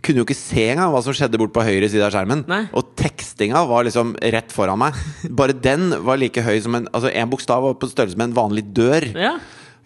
kunne 0.06 0.22
jo 0.22 0.26
ikke 0.28 0.38
se 0.38 0.68
engang 0.70 0.94
hva 0.94 1.02
som 1.04 1.16
skjedde 1.18 1.40
bort 1.42 1.54
på 1.56 1.66
høyre 1.66 1.90
side 1.90 2.06
av 2.06 2.14
skjermen. 2.14 2.46
Nei. 2.48 2.62
Og 2.78 2.94
tekstinga 2.96 3.66
var 3.68 3.88
liksom 3.90 4.14
rett 4.22 4.54
foran 4.54 4.78
meg. 4.84 4.94
Bare 5.34 5.58
den 5.58 5.90
var 6.06 6.22
like 6.22 6.46
høy 6.46 6.60
som 6.62 6.78
en 6.78 6.86
Altså 6.94 7.10
en 7.12 7.30
bokstav 7.34 7.64
var 7.66 7.74
på 7.82 7.90
størrelse 7.90 8.16
med 8.22 8.30
en 8.30 8.38
vanlig 8.38 8.68
dør. 8.78 9.10
Ja. 9.18 9.34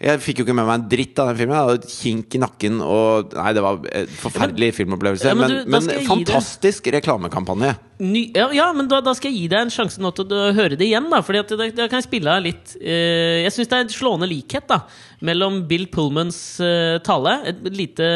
Jeg 0.00 0.20
fikk 0.24 0.38
jo 0.40 0.44
ikke 0.46 0.54
med 0.56 0.64
meg 0.64 0.78
en 0.78 0.84
dritt 0.88 1.18
av 1.20 1.28
den 1.28 1.36
filmen. 1.36 1.56
Jeg 1.58 1.68
hadde 1.68 1.90
kink 1.92 2.36
i 2.36 2.40
nakken 2.40 2.78
og 2.80 3.34
Nei, 3.36 3.50
det 3.52 3.64
var 3.64 3.82
en 3.84 4.14
forferdelig 4.22 4.70
filmopplevelse. 4.78 5.28
Ja, 5.28 5.36
men 5.36 5.50
men, 5.50 5.52
du, 5.52 5.70
men, 5.74 5.88
men, 5.90 6.06
fantastisk 6.06 6.86
deg... 6.86 6.96
reklamekampanje. 6.96 7.74
Ny, 8.00 8.22
ja, 8.32 8.46
ja, 8.56 8.70
men 8.72 8.88
da, 8.88 9.02
da 9.04 9.12
skal 9.16 9.28
jeg 9.28 9.42
gi 9.42 9.50
deg 9.52 9.66
en 9.66 9.74
sjanse 9.74 10.00
nå 10.00 10.08
til 10.16 10.32
å 10.32 10.48
høre 10.56 10.78
det 10.80 10.88
igjen. 10.88 11.10
da 11.12 11.20
Fordi 11.24 11.42
at 11.42 11.52
da, 11.52 11.68
da 11.82 11.88
kan 11.92 12.00
jeg 12.00 12.08
spille 12.08 12.32
av 12.32 12.46
litt 12.46 12.72
eh, 12.80 13.42
Jeg 13.44 13.52
syns 13.52 13.68
det 13.68 13.76
er 13.76 13.84
en 13.84 13.92
slående 13.92 14.28
likhet 14.30 14.70
da 14.70 14.80
mellom 15.20 15.60
Bill 15.68 15.84
Pullmans 15.92 16.38
eh, 16.64 16.96
tale, 17.04 17.34
et 17.50 17.58
lite, 17.68 18.06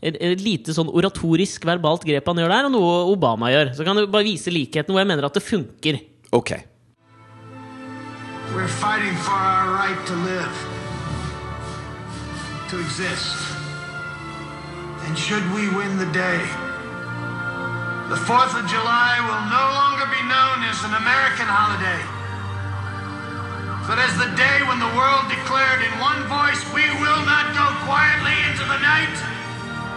et, 0.00 0.16
et 0.16 0.40
lite 0.40 0.72
sånn 0.72 0.88
oratorisk 0.88 1.66
verbalt 1.68 2.06
grep 2.08 2.30
han 2.30 2.40
gjør 2.40 2.54
der, 2.54 2.68
og 2.70 2.72
noe 2.72 2.94
Obama 3.12 3.52
gjør. 3.52 3.74
Så 3.76 3.84
kan 3.84 4.00
du 4.00 4.06
bare 4.08 4.24
vise 4.24 4.52
likheten 4.54 4.96
hvor 4.96 5.04
jeg 5.04 5.12
mener 5.12 5.28
at 5.28 5.36
det 5.36 5.44
funker. 5.44 6.00
Ok. 6.32 6.56
We're 8.54 8.68
fighting 8.68 9.16
for 9.16 9.36
our 9.36 9.74
right 9.74 10.06
to 10.06 10.14
live, 10.24 10.83
to 12.74 12.80
exist. 12.80 13.38
And 15.06 15.14
should 15.14 15.46
we 15.54 15.70
win 15.78 15.94
the 15.94 16.10
day, 16.10 16.42
the 18.10 18.18
4th 18.26 18.58
of 18.58 18.66
July 18.66 19.14
will 19.22 19.44
no 19.46 19.64
longer 19.78 20.10
be 20.10 20.18
known 20.26 20.66
as 20.66 20.82
an 20.82 20.90
American 20.98 21.46
holiday, 21.46 22.02
but 23.86 24.02
as 24.02 24.10
the 24.18 24.26
day 24.34 24.58
when 24.66 24.82
the 24.82 24.90
world 24.98 25.30
declared 25.30 25.86
in 25.86 25.92
one 26.02 26.18
voice, 26.26 26.58
we 26.74 26.82
will 26.98 27.22
not 27.22 27.54
go 27.54 27.62
quietly 27.86 28.34
into 28.50 28.66
the 28.66 28.80
night. 28.82 29.16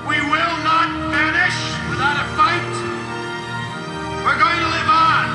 We 0.06 0.22
will 0.30 0.56
not 0.62 1.10
vanish 1.10 1.58
without 1.90 2.22
a 2.22 2.28
fight. 2.38 2.74
We're 4.22 4.38
going 4.38 4.60
to 4.62 4.70
live 4.70 4.90
on. 4.92 5.26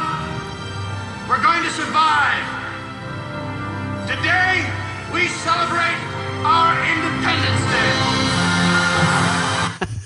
We're 1.26 1.42
going 1.42 1.62
to 1.66 1.72
survive. 1.74 2.46
Today, 4.06 4.62
we 5.12 5.28
celebrate 5.44 6.00
our 6.44 6.72
Independence 6.92 7.62
Day. 7.72 7.90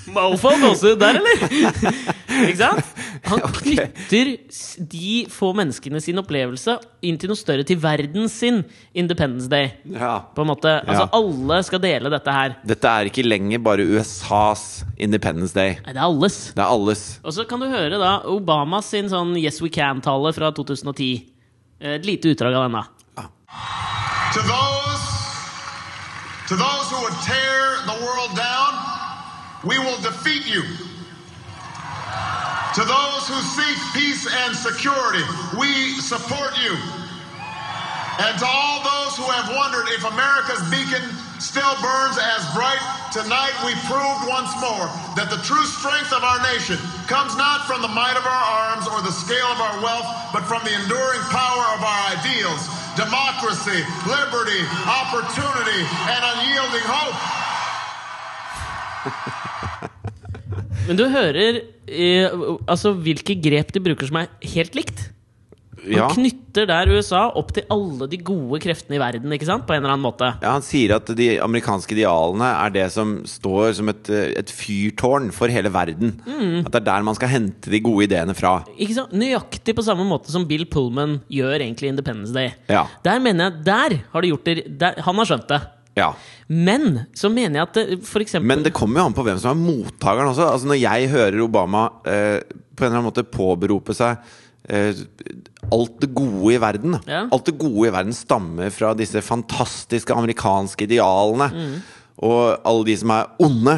Mofo 0.17 0.49
gåsehud 0.61 0.99
der, 1.01 1.19
eller? 1.19 1.37
Ikke 2.47 2.57
sant? 2.59 2.93
Han 3.27 3.41
knytter 3.57 4.29
de 4.91 5.11
få 5.33 5.49
menneskene 5.57 5.99
sin 6.03 6.19
opplevelse 6.21 6.77
inn 7.05 7.17
til 7.19 7.31
noe 7.31 7.39
større, 7.39 7.65
til 7.67 7.79
verden 7.81 8.27
sin 8.31 8.61
Independence 8.97 9.49
Day. 9.51 9.71
Ja. 9.91 10.13
På 10.35 10.45
en 10.45 10.51
måte, 10.51 10.75
altså 10.83 11.07
Ja. 11.07 11.09
Alle 11.17 11.57
skal 11.67 11.81
dele 11.83 12.11
dette 12.13 12.33
her. 12.35 12.55
Dette 12.67 12.87
er 12.93 13.09
ikke 13.09 13.25
lenger 13.25 13.59
bare 13.65 13.85
USAs 13.89 14.85
Independence 14.97 15.53
Day. 15.57 15.77
Nei, 15.85 15.95
det 15.97 16.01
er 16.01 16.05
alles. 16.07 16.37
Det 16.55 16.63
er 16.63 16.69
alles. 16.77 17.03
Og 17.23 17.35
så 17.35 17.47
kan 17.49 17.63
du 17.63 17.67
høre 17.71 17.99
da 18.01 18.13
Obamas 18.31 18.93
sin 18.93 19.09
sånn 19.11 19.35
Yes 19.41 19.59
We 19.63 19.69
Can-tale 19.73 20.33
fra 20.37 20.53
2010. 20.55 21.11
Et 21.97 22.05
lite 22.07 22.33
utdrag 22.33 22.57
av 22.57 22.69
den, 22.69 22.79
da. 22.79 22.85
To 26.47 26.55
those, 26.55 26.87
who 26.87 27.03
would 27.03 27.19
tear 27.27 27.75
the 27.83 27.99
world 28.07 28.31
down, 28.31 28.71
we 29.67 29.75
will 29.79 29.99
defeat 29.99 30.47
you. 30.47 30.63
To 32.71 32.83
those 32.87 33.27
who 33.27 33.35
seek 33.51 33.75
peace 33.91 34.23
and 34.31 34.55
security, 34.55 35.27
we 35.59 35.99
support 35.99 36.55
you. 36.63 36.71
And 38.23 38.39
to 38.39 38.47
all 38.47 38.79
those 38.79 39.19
who 39.19 39.27
have 39.27 39.51
wondered 39.59 39.91
if 39.91 40.07
America's 40.07 40.63
beacon 40.71 41.03
still 41.43 41.75
burns 41.83 42.15
as 42.15 42.47
bright, 42.55 42.79
tonight 43.11 43.51
we 43.67 43.75
proved 43.83 44.23
once 44.31 44.55
more 44.63 44.87
that 45.19 45.27
the 45.27 45.43
true 45.43 45.67
strength 45.67 46.15
of 46.15 46.23
our 46.23 46.39
nation 46.55 46.79
comes 47.11 47.35
not 47.35 47.67
from 47.67 47.83
the 47.83 47.91
might 47.91 48.15
of 48.15 48.23
our 48.23 48.45
arms 48.71 48.87
or 48.87 49.03
the 49.03 49.11
scale 49.11 49.51
of 49.51 49.59
our 49.59 49.83
wealth, 49.83 50.07
but 50.31 50.47
from 50.47 50.63
the 50.63 50.71
enduring 50.79 51.27
power 51.27 51.65
of 51.75 51.83
our 51.83 52.01
ideals 52.15 52.76
democracy, 52.97 53.79
liberty, 54.09 54.61
opportunity, 54.89 55.81
and 56.13 56.21
unyielding 56.33 56.85
hope. 56.89 57.17
Men 60.87 60.97
du 60.97 61.05
hører 61.11 61.61
eh, 61.87 62.25
altså 62.67 62.93
hvilke 62.95 63.35
grep 63.43 63.73
de 63.75 63.83
bruker 63.83 64.09
som 64.09 64.21
er 64.23 64.31
helt 64.55 64.75
likt. 64.77 65.11
Han 65.87 65.95
Ja. 65.95 66.07
knytter 66.11 66.67
der 66.67 66.89
USA 66.91 67.31
opp 67.35 67.51
til 67.53 67.63
alle 67.71 68.07
de 68.09 68.17
gode 68.17 68.59
kreftene 68.59 68.97
i 68.97 68.99
verden, 68.99 69.31
ikke 69.31 69.45
sant? 69.45 69.65
På 69.67 69.73
en 69.75 69.83
eller 69.83 69.93
annen 69.95 70.03
måte. 70.05 70.29
Ja, 70.41 70.51
Han 70.51 70.61
sier 70.65 70.95
at 70.95 71.05
de 71.15 71.37
amerikanske 71.39 71.91
idealene 71.95 72.49
er 72.65 72.69
det 72.73 72.91
som 72.91 73.23
står 73.23 73.73
som 73.75 73.89
et, 73.89 74.09
eh, 74.09 74.33
et 74.37 74.47
fyrtårn 74.51 75.31
for 75.31 75.47
hele 75.47 75.69
verden. 75.69 76.19
Mm. 76.25 76.65
At 76.65 76.71
det 76.71 76.81
er 76.81 76.85
der 76.91 77.03
man 77.03 77.15
skal 77.15 77.29
hente 77.29 77.69
de 77.69 77.79
gode 77.79 78.07
ideene 78.09 78.35
fra. 78.35 78.63
Ikke 78.77 78.93
sant? 78.95 79.11
Nøyaktig 79.13 79.75
på 79.75 79.83
samme 79.85 80.03
måte 80.07 80.27
som 80.33 80.45
Bill 80.45 80.65
Pullman 80.65 81.21
gjør 81.29 81.59
egentlig 81.61 81.89
Independence 81.93 82.33
Day. 82.33 82.53
Ja. 82.69 82.85
Der 83.03 83.19
mener 83.19 83.51
jeg, 83.51 83.63
der 83.65 83.97
har 84.13 84.21
de 84.21 84.27
gjort 84.33 84.43
det 84.45 84.77
der, 84.79 84.95
Han 85.01 85.15
har 85.15 85.25
skjønt 85.25 85.47
det. 85.47 85.61
Ja. 85.97 86.13
Men 86.47 87.07
så 87.15 87.29
mener 87.33 87.59
jeg 87.59 87.61
at 87.67 87.73
det, 87.73 88.03
for 88.05 88.19
eksempel 88.21 88.45
Men 88.45 88.61
det 88.63 88.73
kommer 88.73 88.99
jo 89.01 89.05
an 89.07 89.13
på 89.13 89.23
hvem 89.25 89.39
som 89.41 89.49
er 89.51 89.71
mottakeren 89.73 90.29
også. 90.29 90.51
Altså 90.51 90.67
Når 90.67 90.79
jeg 90.79 91.09
hører 91.09 91.41
Obama 91.43 91.89
eh, 92.05 92.41
på 92.75 92.85
en 92.85 92.91
eller 92.91 92.99
annen 92.99 93.11
måte 93.11 93.23
påberope 93.25 93.95
seg 93.97 94.17
eh, 94.17 94.23
alt 94.67 95.99
det 96.03 96.09
gode 96.15 96.53
i 96.55 96.59
verden. 96.61 96.97
Ja. 97.07 97.25
Alt 97.31 97.45
det 97.49 97.57
gode 97.59 97.87
i 97.89 97.93
verden 97.93 98.15
stammer 98.15 98.71
fra 98.73 98.93
disse 98.97 99.21
fantastiske 99.23 100.15
amerikanske 100.15 100.87
idealene. 100.87 101.47
Mm. 101.53 101.77
Og 102.27 102.57
alle 102.67 102.87
de 102.87 102.95
som 102.97 103.13
er 103.15 103.29
onde, 103.43 103.77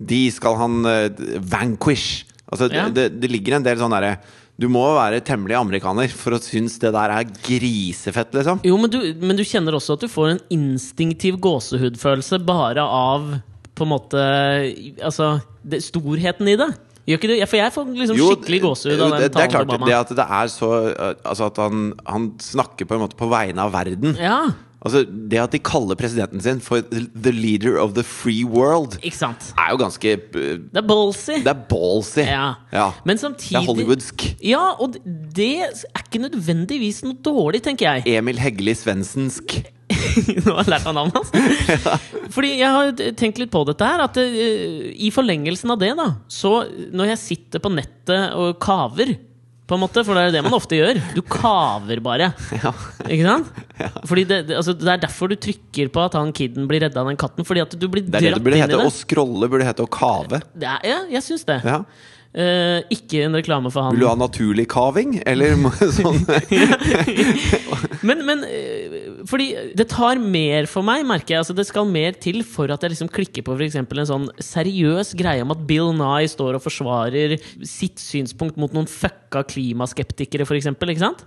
de 0.00 0.20
skal 0.32 0.56
han 0.60 0.84
eh, 0.88 1.24
vanquish. 1.44 2.24
Altså 2.50 2.70
Ja. 2.72 2.88
det, 2.90 3.20
det 3.20 3.30
ligger 3.30 3.56
en 3.58 3.62
del 3.66 3.78
sånn 3.78 3.92
derre 3.94 4.16
Du 4.60 4.66
må 4.68 4.82
være 4.96 5.20
temmelig 5.24 5.54
amerikaner 5.56 6.08
for 6.12 6.34
å 6.34 6.40
synes 6.42 6.74
det 6.82 6.90
der 6.92 7.12
er 7.14 7.28
grisefett, 7.46 8.34
liksom. 8.34 8.58
Jo, 8.66 8.74
men 8.76 8.90
du, 8.90 8.98
men 9.22 9.38
du 9.38 9.44
kjenner 9.46 9.72
også 9.78 9.94
at 9.96 10.02
du 10.04 10.08
får 10.10 10.32
en 10.34 10.40
instinktiv 10.52 11.38
gåsehudfølelse 11.40 12.40
bare 12.44 12.82
av 12.84 13.38
på 13.78 13.86
en 13.86 13.92
måte 13.94 14.24
Altså 15.00 15.38
det, 15.64 15.80
storheten 15.86 16.48
i 16.50 16.56
det. 16.60 16.68
Gjør 17.10 17.20
ikke 17.20 17.30
du? 17.32 17.36
Ja, 17.40 17.50
For 17.50 17.58
jeg 17.60 17.74
får 17.74 17.92
liksom 17.98 18.18
Jo, 18.18 18.30
skikkelig 18.34 18.62
gåsehud 18.64 18.96
av 18.96 19.14
den 19.16 19.22
det 19.26 19.30
talen 19.34 19.54
til 19.54 19.66
Obama. 19.66 19.90
det 19.90 19.98
at 19.98 20.16
det 20.20 20.26
er 20.40 20.50
så 20.52 20.72
uh, 20.94 21.12
Altså 21.26 21.50
at 21.50 21.62
han, 21.62 21.86
han 22.06 22.32
snakker 22.42 22.86
på 22.86 22.96
en 22.96 23.02
måte 23.06 23.18
på 23.18 23.30
vegne 23.30 23.64
av 23.66 23.72
verden. 23.74 24.14
Ja, 24.20 24.42
Altså 24.80 25.02
Det 25.04 25.36
at 25.36 25.52
de 25.52 25.58
kaller 25.60 25.98
presidenten 25.98 26.40
sin 26.40 26.60
for 26.64 26.80
the 26.80 27.32
leader 27.32 27.76
of 27.76 27.92
the 27.94 28.02
free 28.02 28.44
world, 28.44 28.96
ikke 29.02 29.16
sant? 29.18 29.50
er 29.58 29.74
jo 29.74 29.80
ganske 29.82 30.14
uh, 30.16 30.54
Det 30.56 30.80
er 30.80 30.86
ballsy. 30.88 31.36
Det 31.44 31.52
er 31.52 31.66
ballsy. 31.68 32.24
Ja. 32.24 32.86
Men 33.04 33.20
Det 33.20 33.52
er 33.52 33.66
hollywoodsk. 33.66 34.24
Ja, 34.44 34.70
og 34.80 34.96
det 35.36 35.50
er 35.66 36.00
ikke 36.00 36.22
nødvendigvis 36.24 37.02
noe 37.04 37.18
dårlig, 37.24 37.62
tenker 37.66 37.90
jeg. 37.92 38.16
Emil 38.16 38.40
Heggeli 38.40 38.74
Svendsensk. 38.74 39.60
Nå 40.44 40.52
har 40.54 40.62
jeg 40.64 40.70
lært 40.74 40.86
meg 40.86 40.96
navnet 40.96 41.16
hans. 41.18 42.04
Fordi 42.34 42.50
jeg 42.60 42.70
har 42.76 42.92
tenkt 43.18 43.40
litt 43.42 43.50
på 43.52 43.64
dette 43.68 43.86
her. 43.86 44.04
At 44.06 44.18
eh, 44.22 44.90
i 44.94 45.10
forlengelsen 45.14 45.72
av 45.74 45.80
det, 45.82 45.90
da 45.98 46.12
Så 46.30 46.52
når 46.94 47.12
jeg 47.14 47.20
sitter 47.24 47.62
på 47.64 47.72
nettet 47.74 48.36
og 48.38 48.58
kaver 48.62 49.16
på 49.70 49.76
en 49.76 49.82
måte, 49.84 50.02
For 50.02 50.18
det 50.18 50.22
er 50.22 50.30
jo 50.30 50.34
det 50.34 50.40
man 50.42 50.54
ofte 50.56 50.78
gjør. 50.80 50.98
Du 51.14 51.20
kaver 51.30 52.00
bare. 52.02 52.32
Ja. 52.58 52.72
Ikke 53.06 53.22
sant? 53.28 53.50
Fordi 54.10 54.24
det, 54.26 54.38
det, 54.48 54.56
altså, 54.58 54.74
det 54.74 54.88
er 54.96 55.02
derfor 55.04 55.30
du 55.30 55.36
trykker 55.38 55.92
på 55.94 56.02
at 56.08 56.16
han 56.18 56.32
kiden 56.34 56.66
blir 56.70 56.82
redda 56.82 57.04
av 57.04 57.10
den 57.12 57.18
katten. 57.20 57.46
Fordi 57.46 57.62
at 57.62 57.76
du 57.78 57.86
blir 57.86 58.02
Det 58.02 58.18
er 58.18 58.24
det 58.24 58.32
dratt 58.32 58.40
det 58.40 58.46
burde 58.48 58.58
inn 58.58 58.64
i 58.64 58.66
hete. 58.66 58.80
det. 58.80 58.88
Å 58.90 58.96
scrolle 58.96 59.50
burde 59.52 59.68
hete 59.68 59.86
å 59.86 59.90
kave. 59.94 60.40
det 60.58 60.66
er, 60.72 60.80
ja, 60.90 60.98
jeg 61.14 61.22
syns 61.28 61.46
det. 61.46 61.60
Ja. 61.62 61.84
Eh, 62.30 62.84
ikke 62.94 63.24
en 63.26 63.34
reklame 63.34 63.72
for 63.74 63.82
han. 63.82 63.96
Vil 63.96 64.04
du 64.04 64.06
ha 64.06 64.14
naturlig 64.14 64.68
kaving, 64.70 65.16
eller 65.26 65.56
sånn 65.96 66.20
Men, 68.06 68.22
men 68.28 68.44
øh, 68.46 69.24
fordi 69.26 69.48
det 69.74 69.88
tar 69.90 70.20
mer 70.22 70.68
for 70.70 70.86
meg, 70.86 71.02
merker 71.08 71.34
jeg. 71.34 71.42
Altså, 71.42 71.56
det 71.58 71.66
skal 71.66 71.90
mer 71.90 72.14
til 72.22 72.44
for 72.46 72.70
at 72.70 72.86
jeg 72.86 72.94
liksom 72.94 73.10
klikker 73.10 73.42
på 73.46 73.56
for 73.56 73.66
eksempel 73.66 74.02
en 74.02 74.10
sånn 74.12 74.28
seriøs 74.38 75.12
greie 75.18 75.42
om 75.42 75.50
at 75.56 75.66
Bill 75.66 75.90
Nye 75.98 76.30
står 76.30 76.60
og 76.60 76.64
forsvarer 76.68 77.34
sitt 77.66 77.98
synspunkt 77.98 78.60
mot 78.60 78.72
noen 78.76 78.86
fucka 78.90 79.42
klimaskeptikere, 79.50 80.46
eksempel, 80.46 80.94
ikke 80.94 81.08
sant? 81.08 81.26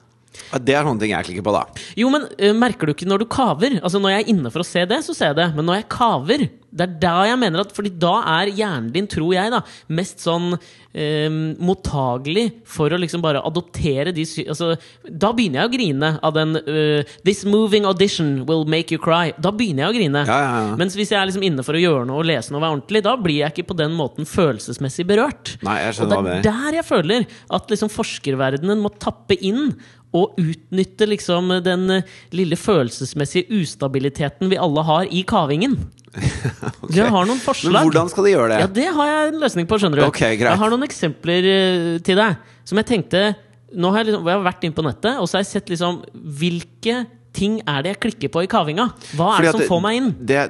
Det 0.63 0.75
er 0.75 0.85
sånne 0.85 1.01
ting 1.01 1.13
jeg 1.13 1.29
klikker 1.29 1.45
på, 1.45 1.53
da. 1.55 1.63
Jo, 1.99 2.09
men 2.13 2.27
uh, 2.31 2.51
merker 2.57 2.89
du 2.89 2.95
ikke 2.95 3.09
når 3.09 3.23
du 3.23 3.29
kaver? 3.31 3.79
Altså 3.81 4.01
Når 4.01 4.15
jeg 4.15 4.25
er 4.25 4.33
inne 4.33 4.53
for 4.53 4.63
å 4.63 4.67
se 4.67 4.85
det, 4.89 4.99
så 5.05 5.15
ser 5.15 5.31
jeg 5.31 5.41
det. 5.41 5.49
Men 5.57 5.69
når 5.69 5.81
jeg 5.81 5.89
kaver, 5.93 6.45
det 6.73 6.85
er 6.87 6.93
da 7.01 7.17
jeg 7.29 7.39
mener 7.41 7.63
at 7.63 7.73
Fordi 7.75 7.91
da 8.01 8.15
er 8.39 8.53
hjernen 8.53 8.91
din, 8.93 9.09
tror 9.09 9.33
jeg, 9.35 9.51
da 9.53 9.61
mest 9.93 10.23
sånn 10.23 10.53
øh, 10.55 11.37
mottagelig 11.61 12.45
for 12.69 12.93
å 12.93 12.99
liksom 12.99 13.21
bare 13.23 13.43
adoptere 13.45 14.13
de 14.15 14.25
altså, 14.47 14.73
Da 15.05 15.31
begynner 15.35 15.63
jeg 15.63 15.69
å 15.69 15.73
grine 15.75 16.11
av 16.23 16.35
den 16.37 16.57
uh, 16.57 17.15
'This 17.23 17.43
moving 17.49 17.87
audition 17.89 18.43
will 18.49 18.65
make 18.69 18.93
you 18.93 19.01
cry'. 19.01 19.33
Da 19.37 19.51
begynner 19.53 19.85
jeg 19.85 19.93
å 19.93 19.97
grine. 19.97 20.25
Ja, 20.27 20.39
ja, 20.41 20.61
ja. 20.69 20.75
Mens 20.79 20.97
hvis 20.97 21.13
jeg 21.13 21.19
er 21.19 21.29
liksom 21.29 21.45
inne 21.45 21.65
for 21.65 21.77
å 21.77 21.81
gjøre 21.81 22.07
noe 22.09 22.21
og 22.23 22.29
lese 22.29 22.53
noe 22.53 22.59
og 22.59 22.65
være 22.65 22.77
ordentlig, 22.77 23.03
da 23.05 23.15
blir 23.19 23.41
jeg 23.41 23.53
ikke 23.53 23.69
på 23.71 23.79
den 23.79 23.95
måten 23.97 24.29
følelsesmessig 24.29 25.05
berørt. 25.09 25.55
Nei, 25.65 25.79
jeg 25.85 25.99
Og 26.03 26.11
det 26.11 26.37
er 26.37 26.47
der 26.47 26.79
jeg 26.79 26.87
føler 26.87 27.27
at 27.53 27.73
liksom 27.73 27.91
forskerverdenen 27.93 28.81
må 28.83 28.91
tappe 29.01 29.37
inn 29.39 29.75
og 30.13 30.37
utnytte 30.41 31.07
liksom 31.09 31.49
den 31.65 31.89
eh, 31.97 32.09
lille 32.35 32.57
følelsesmessige 32.59 33.49
ustabiliteten 33.61 34.51
vi 34.51 34.59
alle 34.61 34.85
har 34.85 35.09
i 35.09 35.23
kavingen. 35.27 35.77
okay. 36.83 36.99
Jeg 36.99 37.09
har 37.09 37.25
noen 37.25 37.41
forslag. 37.41 37.73
Men 37.73 37.89
hvordan 37.89 38.11
skal 38.11 38.27
de 38.27 38.35
gjøre 38.35 38.51
det? 38.51 38.59
Ja, 38.61 38.69
det 38.77 38.89
har 38.97 39.09
jeg 39.09 39.31
en 39.31 39.41
løsning 39.41 39.69
på, 39.69 39.79
skjønner 39.81 40.03
du. 40.03 40.05
Ok, 40.05 40.21
greit. 40.21 40.51
Jeg 40.51 40.61
har 40.61 40.73
noen 40.73 40.85
eksempler 40.85 41.49
eh, 41.49 41.89
til 42.05 42.21
deg 42.21 42.53
som 42.63 42.79
jeg 42.79 42.89
tenkte 42.93 43.25
Nå 43.73 43.89
har 43.89 44.03
jeg, 44.03 44.11
liksom, 44.11 44.27
jeg 44.29 44.37
har 44.37 44.43
vært 44.45 44.65
inne 44.67 44.75
på 44.77 44.83
nettet, 44.85 45.15
og 45.17 45.25
så 45.25 45.39
har 45.39 45.41
jeg 45.41 45.49
sett 45.49 45.69
liksom 45.73 45.95
hvilke 46.37 46.99
ting 47.33 47.59
er 47.67 47.83
det 47.85 47.95
jeg 47.95 48.01
klikker 48.07 48.33
på 48.33 48.43
i 48.45 48.49
kavinga? 48.51 48.89
Hva 49.17 49.35
er 49.37 49.47
det 49.47 49.55
som 49.57 49.63
får 49.69 49.81
meg 49.85 49.99
inn? 50.01 50.11
Det, 50.19 50.41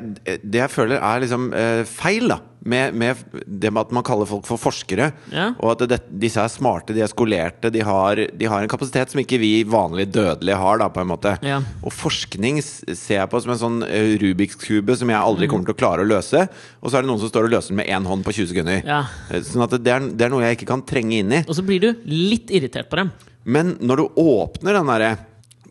det 0.44 0.60
jeg 0.66 0.72
føler 0.74 1.00
er 1.00 1.24
liksom 1.24 1.54
eh, 1.56 1.84
feil, 1.90 2.28
da. 2.36 2.42
Med, 2.64 2.94
med 2.96 3.20
det 3.44 3.68
med 3.76 3.82
at 3.82 3.90
man 3.92 4.06
kaller 4.08 4.24
folk 4.30 4.46
for 4.48 4.56
forskere. 4.56 5.10
Ja. 5.36 5.50
Og 5.60 5.74
at 5.74 5.82
det, 5.92 5.98
disse 6.22 6.40
er 6.40 6.48
smarte, 6.48 6.94
de 6.96 7.02
er 7.04 7.10
skolerte, 7.12 7.68
de 7.76 7.82
har, 7.84 8.22
de 8.32 8.48
har 8.48 8.64
en 8.64 8.72
kapasitet 8.72 9.12
som 9.12 9.20
ikke 9.20 9.36
vi 9.42 9.50
vanlige 9.68 10.14
dødelige 10.16 10.56
har, 10.62 10.80
da, 10.80 10.88
på 10.96 11.02
en 11.04 11.10
måte. 11.12 11.34
Ja. 11.44 11.58
Og 11.84 11.92
forskning 11.92 12.62
ser 12.64 13.18
jeg 13.18 13.28
på 13.34 13.42
som 13.44 13.52
en 13.52 13.60
sånn 13.60 13.82
eh, 13.84 14.14
Rubiks 14.22 14.56
kube 14.64 14.96
som 14.96 15.12
jeg 15.12 15.20
aldri 15.20 15.50
kommer 15.52 15.68
til 15.68 15.76
å 15.76 15.82
klare 15.82 16.06
å 16.06 16.12
løse. 16.14 16.46
Og 16.80 16.88
så 16.88 17.02
er 17.02 17.04
det 17.04 17.12
noen 17.12 17.20
som 17.26 17.34
står 17.34 17.50
og 17.50 17.56
løser 17.58 17.76
den 17.76 17.82
med 17.82 17.92
én 17.92 18.08
hånd 18.08 18.24
på 18.24 18.32
20 18.40 18.52
sekunder. 18.54 18.80
Ja. 18.88 19.02
Eh, 19.28 19.44
Sånn 19.44 19.68
at 19.68 19.76
det 19.84 19.96
er, 19.98 20.08
det 20.16 20.30
er 20.30 20.32
noe 20.32 20.48
jeg 20.48 20.62
ikke 20.62 20.72
kan 20.72 20.86
trenge 20.88 21.20
inn 21.20 21.36
i. 21.36 21.44
Og 21.44 21.60
så 21.60 21.68
blir 21.68 21.84
du 21.84 21.90
litt 22.08 22.48
irritert 22.56 22.88
på 22.92 23.02
dem. 23.04 23.12
Men 23.44 23.76
når 23.84 24.06
du 24.06 24.22
åpner 24.24 24.80
den 24.80 24.88
derre 24.88 25.14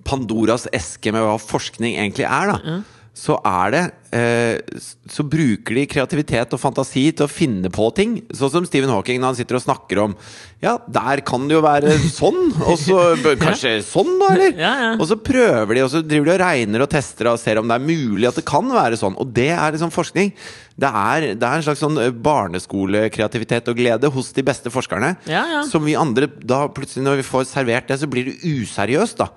Pandoras 0.05 0.69
eske 0.75 1.13
med 1.15 1.25
hva 1.25 1.39
forskning 1.41 1.97
egentlig 1.99 2.27
er, 2.29 2.53
da, 2.53 2.81
så 3.13 3.35
er 3.45 3.73
det 3.75 3.81
eh, 4.17 4.79
Så 5.13 5.25
bruker 5.29 5.77
de 5.77 5.83
kreativitet 5.91 6.55
og 6.57 6.61
fantasi 6.61 7.11
til 7.13 7.27
å 7.27 7.31
finne 7.31 7.69
på 7.73 7.91
ting. 7.93 8.15
Sånn 8.33 8.53
som 8.55 8.65
Stephen 8.69 8.89
Hawking 8.89 9.21
når 9.21 9.35
han 9.35 9.37
sitter 9.37 9.59
og 9.59 9.65
snakker 9.67 10.01
om 10.07 10.15
Ja, 10.65 10.79
der 10.89 11.21
kan 11.27 11.45
det 11.49 11.59
jo 11.59 11.61
være 11.65 11.93
sånn, 12.07 12.55
og 12.65 12.79
så 12.81 13.03
kanskje 13.21 13.35
kanskje 13.43 13.75
sånn, 13.85 14.15
da, 14.17 14.31
eller? 14.33 14.57
Ja, 14.57 14.73
ja. 14.87 14.91
Og 14.97 15.05
så 15.11 15.19
prøver 15.21 15.77
de, 15.77 15.85
og 15.85 15.93
så 15.93 16.01
driver 16.07 16.31
de 16.31 16.35
og 16.39 16.41
regner 16.41 16.87
og 16.87 16.91
tester 16.95 17.29
og 17.35 17.41
ser 17.43 17.61
om 17.61 17.69
det 17.69 17.77
er 17.77 17.85
mulig 17.85 18.31
at 18.31 18.41
det 18.41 18.47
kan 18.49 18.73
være 18.73 19.01
sånn. 19.01 19.19
Og 19.21 19.29
det 19.37 19.51
er 19.53 19.77
liksom 19.77 19.93
forskning. 19.93 20.33
Det 20.81 20.89
er, 20.89 21.29
det 21.37 21.51
er 21.51 21.61
en 21.61 21.69
slags 21.69 21.85
sånn 21.85 22.01
eh, 22.01 22.15
barneskolekreativitet 22.17 23.69
og 23.69 23.77
glede 23.83 24.13
hos 24.15 24.33
de 24.33 24.47
beste 24.47 24.73
forskerne. 24.73 25.19
Ja, 25.29 25.45
ja. 25.59 25.63
Som 25.69 25.85
vi 25.85 25.99
andre 26.01 26.31
da 26.41 26.65
plutselig, 26.73 27.05
når 27.05 27.21
vi 27.21 27.29
får 27.29 27.51
servert 27.53 27.93
det, 27.93 28.01
så 28.01 28.09
blir 28.09 28.31
det 28.31 28.39
useriøst, 28.41 29.21
da. 29.21 29.29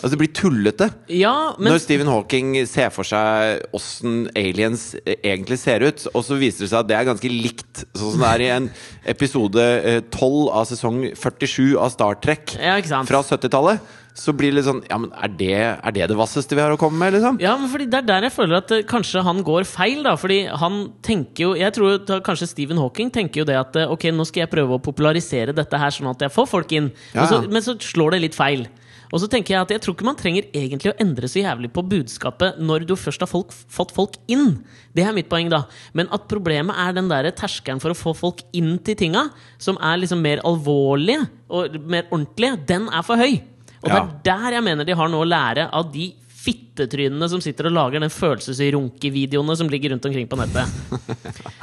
Altså 0.00 0.12
Det 0.14 0.20
blir 0.22 0.32
tullete. 0.32 0.86
Ja, 1.12 1.54
men 1.58 1.72
Når 1.74 1.82
Stephen 1.84 2.08
Hawking 2.08 2.54
ser 2.70 2.88
for 2.94 3.04
seg 3.04 3.64
åssen 3.76 4.28
aliens 4.38 4.94
eh, 5.04 5.16
egentlig 5.20 5.58
ser 5.60 5.84
ut, 5.84 6.06
og 6.14 6.24
så 6.24 6.38
viser 6.40 6.64
det 6.64 6.70
seg 6.72 6.80
at 6.84 6.88
det 6.90 6.96
er 6.98 7.08
ganske 7.10 7.30
likt 7.32 7.82
sånn 7.92 8.14
som 8.14 8.22
det 8.24 8.30
er 8.32 8.44
i 8.46 8.50
en 8.54 8.68
episode 9.12 9.64
eh, 9.84 10.00
12 10.08 10.48
av 10.56 10.68
sesong 10.70 11.02
47 11.12 11.74
av 11.80 11.90
Star 11.92 12.16
Trek 12.22 12.56
Ja, 12.56 12.78
fra 13.08 13.20
70-tallet, 13.26 13.84
så 14.16 14.32
blir 14.36 14.50
det 14.50 14.58
litt 14.60 14.66
sånn 14.66 14.80
Ja, 14.90 14.98
men 15.00 15.12
er 15.14 15.30
det 15.38 15.52
er 15.60 15.94
det, 15.96 16.08
det 16.10 16.16
vasseste 16.18 16.56
vi 16.58 16.64
har 16.64 16.72
å 16.74 16.80
komme 16.80 16.98
med, 17.00 17.14
liksom? 17.18 17.38
Ja, 17.42 17.54
men 17.60 17.70
fordi 17.72 17.86
Det 17.92 18.00
er 18.02 18.08
der 18.08 18.26
jeg 18.28 18.34
føler 18.34 18.58
at 18.62 18.74
eh, 18.74 18.82
kanskje 18.88 19.22
han 19.26 19.44
går 19.46 19.68
feil. 19.68 20.02
da 20.06 20.16
Fordi 20.20 20.40
han 20.64 20.80
tenker 21.06 21.44
jo 21.44 21.52
Jeg 21.60 21.76
tror 21.76 22.20
kanskje 22.26 22.50
Stephen 22.50 22.80
Hawking 22.80 23.12
tenker 23.14 23.42
jo 23.44 23.48
det 23.48 23.58
at 23.60 23.76
eh, 23.80 23.90
Ok, 23.90 24.08
nå 24.14 24.26
skal 24.28 24.46
jeg 24.46 24.52
prøve 24.56 24.76
å 24.76 24.82
popularisere 24.82 25.54
dette 25.56 25.78
her, 25.80 25.94
sånn 25.94 26.10
at 26.12 26.26
jeg 26.26 26.34
får 26.34 26.48
folk 26.50 26.72
inn. 26.76 26.90
Ja, 27.14 27.24
Og 27.24 27.28
så, 27.30 27.40
men 27.50 27.64
så 27.64 27.76
slår 27.80 28.16
det 28.16 28.24
litt 28.26 28.38
feil. 28.38 28.66
Og 29.10 29.22
så 29.22 29.28
tenker 29.30 29.54
jeg 29.54 29.64
at 29.64 29.72
jeg 29.74 29.82
tror 29.82 29.96
ikke 29.96 30.06
man 30.06 30.18
trenger 30.18 30.46
egentlig 30.54 30.92
å 30.92 30.98
endre 31.02 31.28
så 31.30 31.42
jævlig 31.42 31.72
på 31.74 31.82
budskapet 31.90 32.60
når 32.62 32.86
du 32.88 32.94
først 32.98 33.24
har 33.24 33.30
folk, 33.30 33.50
fått 33.50 33.94
folk 33.96 34.18
inn. 34.30 34.60
Det 34.94 35.04
er 35.04 35.14
mitt 35.16 35.30
poeng, 35.30 35.50
da. 35.50 35.64
Men 35.98 36.10
at 36.14 36.28
problemet 36.30 36.78
er 36.78 36.94
den 36.96 37.10
der 37.10 37.30
terskelen 37.34 37.82
for 37.82 37.94
å 37.94 37.98
få 37.98 38.14
folk 38.16 38.44
inn 38.56 38.76
til 38.86 38.98
tinga, 39.00 39.26
som 39.58 39.80
er 39.82 40.00
liksom 40.02 40.22
mer 40.22 40.44
alvorlige 40.46 41.26
og 41.50 41.80
mer 41.90 42.06
ordentlige, 42.10 42.60
den 42.70 42.86
er 42.92 43.06
for 43.06 43.20
høy. 43.20 43.40
Og 43.80 43.88
det 43.88 43.98
er 43.98 44.10
der 44.28 44.58
jeg 44.58 44.66
mener 44.66 44.86
de 44.86 44.96
har 44.96 45.10
noe 45.10 45.24
å 45.24 45.30
lære 45.30 45.66
av 45.74 45.88
de 45.92 46.10
fittetrynene 46.40 47.28
som 47.28 47.42
sitter 47.44 47.68
og 47.68 47.74
lager 47.76 48.02
den 48.02 48.12
følelsesrunkevideoene 48.12 49.56
som 49.58 49.70
ligger 49.72 49.92
rundt 49.94 50.06
omkring 50.08 50.28
på 50.30 50.38
nettet. 50.40 50.72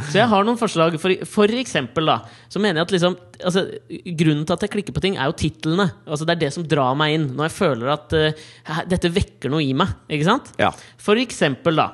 Så 0.10 0.20
jeg 0.20 0.30
har 0.30 0.46
noen 0.46 0.60
forslag. 0.60 0.98
For, 1.02 1.26
for 1.28 1.54
eksempel, 1.60 2.12
da, 2.12 2.20
så 2.52 2.62
mener 2.62 2.82
jeg 2.82 2.88
at 2.88 2.96
liksom 2.96 3.18
altså, 3.42 3.66
Grunnen 4.20 4.46
til 4.46 4.58
at 4.58 4.66
jeg 4.66 4.74
klikker 4.76 4.96
på 4.96 5.04
ting, 5.04 5.18
er 5.18 5.32
jo 5.32 5.38
titlene. 5.38 5.90
Altså, 6.06 6.28
det 6.28 6.38
er 6.38 6.44
det 6.46 6.54
som 6.56 6.68
drar 6.68 6.98
meg 7.00 7.18
inn. 7.18 7.30
Når 7.38 7.50
jeg 7.50 7.58
føler 7.58 7.94
at 7.96 8.18
uh, 8.18 8.84
dette 8.90 9.14
vekker 9.14 9.54
noe 9.54 9.66
i 9.66 9.74
meg. 9.78 9.96
Ikke 10.12 10.30
sant? 10.30 10.54
Ja. 10.62 10.72
For 11.02 11.20
eksempel, 11.22 11.82
da. 11.82 11.90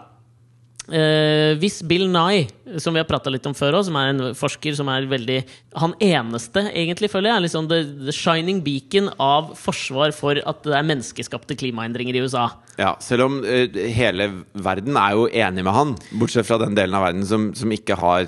Eh, 0.92 1.54
hvis 1.62 1.82
Bill 1.88 2.08
Nye, 2.12 2.48
som 2.82 2.96
vi 2.96 3.02
har 3.02 3.08
prata 3.08 3.32
litt 3.32 3.46
om 3.48 3.56
før 3.56 3.80
òg, 3.80 3.86
som 3.88 3.98
er 4.00 4.12
en 4.12 4.22
forsker 4.38 4.76
som 4.78 4.90
er 4.92 5.08
veldig 5.10 5.40
Han 5.80 5.96
eneste, 6.04 6.66
egentlig, 6.72 7.12
føler 7.12 7.32
jeg, 7.32 7.36
er 7.36 7.46
liksom 7.48 7.70
the, 7.72 7.80
the 8.08 8.16
shining 8.16 8.62
beacon 8.66 9.10
av 9.22 9.54
forsvar 9.60 10.14
for 10.16 10.40
at 10.40 10.64
det 10.66 10.76
er 10.78 10.90
menneskeskapte 10.90 11.58
klimaendringer 11.60 12.18
i 12.18 12.24
USA. 12.26 12.50
Ja, 12.80 12.96
selv 13.04 13.28
om 13.28 13.42
eh, 13.46 13.70
hele 13.94 14.30
verden 14.54 14.98
er 14.98 15.18
jo 15.18 15.28
enig 15.30 15.66
med 15.66 15.76
han, 15.76 15.96
bortsett 16.18 16.48
fra 16.50 16.60
den 16.62 16.78
delen 16.78 16.98
av 16.98 17.08
verden 17.08 17.28
som, 17.30 17.52
som 17.58 17.74
ikke 17.74 17.98
har 18.00 18.28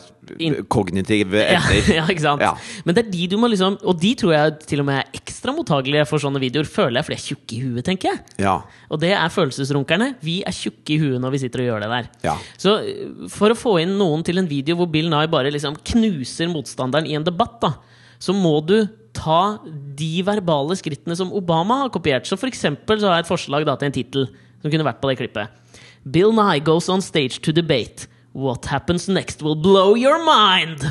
kognitive 0.72 1.40
Ja, 1.42 1.60
evner. 1.60 1.90
ja, 2.00 2.06
ikke 2.12 2.24
sant? 2.24 2.44
Ja. 2.44 2.54
Men 2.88 2.98
det 2.98 3.06
er 3.06 3.12
de 3.14 3.28
du 3.32 3.36
må 3.42 3.50
liksom 3.52 3.78
Og 3.86 3.98
de 4.02 4.12
tror 4.20 4.34
jeg 4.36 4.56
til 4.70 4.84
og 4.84 4.88
med 4.90 5.00
er 5.02 5.20
ekstra 5.20 5.54
mottagelige 5.56 6.06
for 6.10 6.22
sånne 6.22 6.42
videoer, 6.42 6.68
føler 6.70 7.00
jeg, 7.00 7.08
for 7.08 7.16
de 7.16 7.20
er 7.20 7.26
tjukke 7.26 7.56
i 7.58 7.62
huet, 7.64 7.86
tenker 7.88 8.12
jeg. 8.12 8.22
Ja. 8.46 8.56
Og 8.90 9.02
det 9.02 9.12
er 9.16 9.34
følelsesrunkerne. 9.34 10.12
Vi 10.26 10.40
er 10.48 10.56
tjukke 10.56 10.96
i 10.96 11.00
huet 11.02 11.22
når 11.22 11.36
vi 11.36 11.42
sitter 11.46 11.64
og 11.64 11.70
gjør 11.70 11.86
det 11.86 11.92
der. 11.94 12.10
Ja. 12.26 12.36
Så 12.62 12.78
øh, 12.82 13.26
for 13.32 13.54
å 13.54 13.58
få 13.60 13.78
inn 13.84 13.98
noen 14.00 14.26
til 14.26 14.42
en 14.42 14.50
video 14.50 14.78
hvor 14.80 14.90
Bill 14.92 15.12
Nye 15.12 15.30
bare 15.32 15.54
liksom 15.54 15.78
knuser 15.94 16.50
motstanderen 16.52 17.08
i 17.10 17.18
en 17.18 17.26
debatt, 17.28 17.60
da, 17.62 17.76
så 18.22 18.34
må 18.36 18.58
du 18.66 18.80
ta 19.16 19.58
de 19.96 20.24
verbale 20.28 20.76
skrittene 20.80 21.16
som 21.18 21.32
Obama 21.36 21.84
har 21.84 21.94
kopiert. 21.94 22.28
Så 22.28 22.38
for 22.40 22.52
eksempel 22.52 23.00
så 23.00 23.10
har 23.10 23.20
jeg 23.20 23.28
et 23.28 23.32
forslag 23.32 23.68
da 23.68 23.78
til 23.80 23.90
en 23.90 23.96
tittel 23.96 24.28
som 24.62 24.74
kunne 24.74 24.88
vært 24.88 25.02
på 25.04 25.12
det 25.12 25.20
klippet. 25.22 25.62
Bill 26.06 26.34
Nye 26.36 26.62
goes 26.64 26.90
on 26.92 27.02
stage 27.02 27.42
to 27.42 27.54
debate. 27.56 28.10
What 28.36 28.66
happens 28.68 29.08
next 29.08 29.42
will 29.42 29.56
blow 29.56 29.96
your 29.96 30.20
mind! 30.20 30.84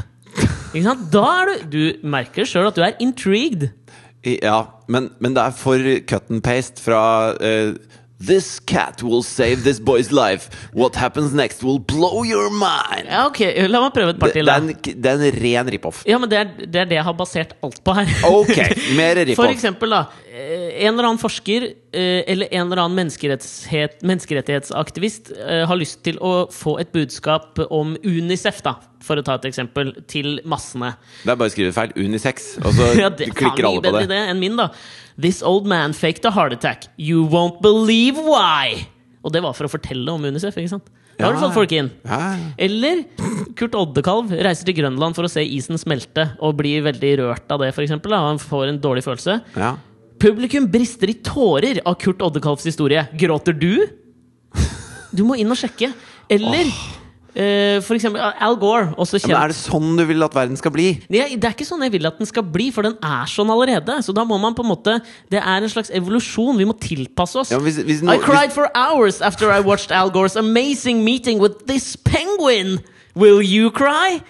Ikke 0.74 0.86
sant? 0.88 1.10
Da 1.12 1.24
er 1.44 1.50
du 1.50 1.66
Du 1.74 2.06
merker 2.08 2.48
sjøl 2.48 2.70
at 2.70 2.78
du 2.78 2.82
er 2.82 2.96
intrigued. 3.04 3.68
Ja, 4.24 4.62
men, 4.88 5.10
men 5.20 5.34
det 5.36 5.42
er 5.44 5.52
for 5.52 5.76
cut 6.08 6.30
and 6.32 6.40
paste 6.42 6.80
fra 6.80 7.34
uh, 7.36 7.74
This 8.24 8.56
cat 8.64 9.02
will 9.04 9.20
save 9.26 9.64
this 9.66 9.76
boy's 9.78 10.08
life. 10.14 10.48
What 10.72 10.96
happens 10.96 11.34
next 11.36 11.62
will 11.62 11.78
blow 11.78 12.22
your 12.24 12.48
mind. 12.48 13.04
Ja, 13.10 13.26
ok, 13.26 13.40
La 13.68 13.82
meg 13.82 13.92
prøve 13.92 14.14
et 14.14 14.20
par 14.22 14.32
til. 14.32 14.48
det, 14.48 14.94
det 15.02 15.10
er 15.10 15.18
en 15.20 15.40
ren 15.44 15.68
rip-off. 15.74 16.00
Ja, 16.08 16.16
men 16.22 16.30
det 16.32 16.38
er, 16.40 16.52
det 16.64 16.80
er 16.86 16.88
det 16.88 16.96
jeg 16.96 17.04
har 17.04 17.16
basert 17.18 17.52
alt 17.66 17.82
på 17.84 17.96
her. 17.98 18.08
Ok, 18.30 18.54
mer 18.96 19.18
For 19.20 19.28
rip-off. 19.28 19.50
eksempel, 19.52 19.92
da. 19.92 20.00
Eh, 20.34 20.84
En 20.84 20.92
eller 20.94 21.06
annen 21.08 21.20
forsker 21.22 21.64
eh, 21.94 22.22
eller 22.30 22.50
en 22.50 22.66
eller 22.66 22.82
annen 22.82 23.10
menneskerettighetsaktivist 24.10 25.30
eh, 25.38 25.62
har 25.68 25.78
lyst 25.78 26.02
til 26.06 26.18
å 26.24 26.32
få 26.52 26.76
et 26.82 26.90
budskap 26.94 27.60
om 27.70 27.94
Unicef, 28.04 28.58
da, 28.66 28.76
for 29.04 29.20
å 29.20 29.24
ta 29.26 29.36
et 29.38 29.46
eksempel, 29.50 29.92
til 30.10 30.40
massene. 30.48 30.94
Det 31.22 31.32
er 31.34 31.38
bare 31.40 31.52
å 31.52 31.54
skrive 31.54 31.74
feil. 31.76 31.94
Unisex. 31.96 32.56
Og 32.64 32.74
så 32.76 32.90
Ja, 33.04 33.12
det 33.12 33.30
klikker 33.36 33.68
alle 33.70 33.84
på 33.84 33.94
det. 33.98 34.04
idé 34.08 34.20
enn 34.32 34.42
min, 34.42 34.58
da. 34.60 34.70
This 35.20 35.42
old 35.46 35.68
man 35.70 35.94
faked 35.94 36.26
a 36.26 36.34
heart 36.34 36.56
attack. 36.56 36.88
You 36.98 37.24
won't 37.30 37.62
believe 37.64 38.18
why! 38.26 38.88
Og 39.24 39.32
det 39.32 39.40
var 39.40 39.54
for 39.56 39.68
å 39.68 39.72
fortelle 39.72 40.10
om 40.12 40.24
Unicef, 40.28 40.56
ikke 40.60 40.74
sant? 40.74 40.90
Da 41.14 41.28
har 41.28 41.36
du 41.36 41.38
fått 41.38 41.54
folk 41.54 41.70
inn. 41.72 41.88
Eller 42.58 43.04
Kurt 43.54 43.76
Oddekalv 43.78 44.32
reiser 44.34 44.66
til 44.66 44.74
Grønland 44.80 45.14
for 45.14 45.24
å 45.24 45.30
se 45.30 45.44
isen 45.46 45.78
smelte 45.78 46.24
og 46.42 46.56
blir 46.58 46.82
veldig 46.84 47.12
rørt 47.22 47.54
av 47.54 47.62
det, 47.62 47.70
for 47.76 47.86
eksempel. 47.86 48.12
Han 48.18 48.40
får 48.42 48.72
en 48.72 48.80
dårlig 48.82 49.04
følelse. 49.06 49.38
ja. 49.54 49.76
Publikum 50.24 50.64
brister 50.72 51.10
i 51.12 51.18
tårer 51.20 51.82
av 51.84 51.98
Kurt 52.00 52.22
Oddekalvs 52.24 52.64
historie. 52.64 53.02
Gråter 53.20 53.52
du? 53.52 53.84
Du 55.12 55.20
må 55.28 55.36
inn 55.36 55.50
og 55.52 55.58
sjekke. 55.60 55.90
Eller 56.32 56.70
eh, 57.36 57.82
for 57.84 57.92
eksempel 57.92 58.22
Al 58.24 58.56
Gore, 58.56 58.94
også 58.96 59.20
Ja, 59.20 59.34
Men 59.34 59.36
er 59.42 59.52
det 59.52 59.58
sånn 59.58 59.98
du 59.98 60.04
vil 60.08 60.24
at 60.24 60.32
verden 60.32 60.56
skal 60.56 60.72
bli? 60.72 60.86
det 61.12 61.26
det 61.36 61.44
er 61.44 61.52
ikke 61.52 61.68
sånn 61.68 61.84
jeg 61.84 61.92
vil 61.98 62.08
at 62.08 62.16
den 62.16 62.30
skal 62.30 62.46
bli, 62.54 62.70
for 62.72 62.88
den 62.88 62.96
er 63.04 63.28
sånn 63.28 63.52
allerede. 63.52 63.98
Så 64.06 64.16
da 64.16 64.24
må 64.24 64.38
man 64.40 64.56
på 64.56 64.64
en 64.64 64.70
måte 64.72 64.96
Det 65.28 65.42
er 65.42 65.60
en 65.60 65.68
slags 65.68 65.92
evolusjon. 65.92 66.56
Vi 66.56 66.70
må 66.72 66.72
tilpasse 66.80 67.42
oss. 67.42 67.52
Ja, 67.52 67.60
hvis, 67.60 67.82
hvis, 67.84 68.00
no, 68.00 68.16
I 68.16 68.24
cried 68.24 68.54
for 68.56 68.72
hours 68.72 69.20
after 69.20 69.52
I 69.52 69.60
watched 69.60 69.92
Al 69.92 70.08
Gore's 70.08 70.40
amazing 70.40 71.04
meeting 71.04 71.36
with 71.38 71.66
this 71.68 71.96
penguin. 71.96 72.80
Will 73.14 73.42
you 73.44 73.70
cry? 73.70 74.22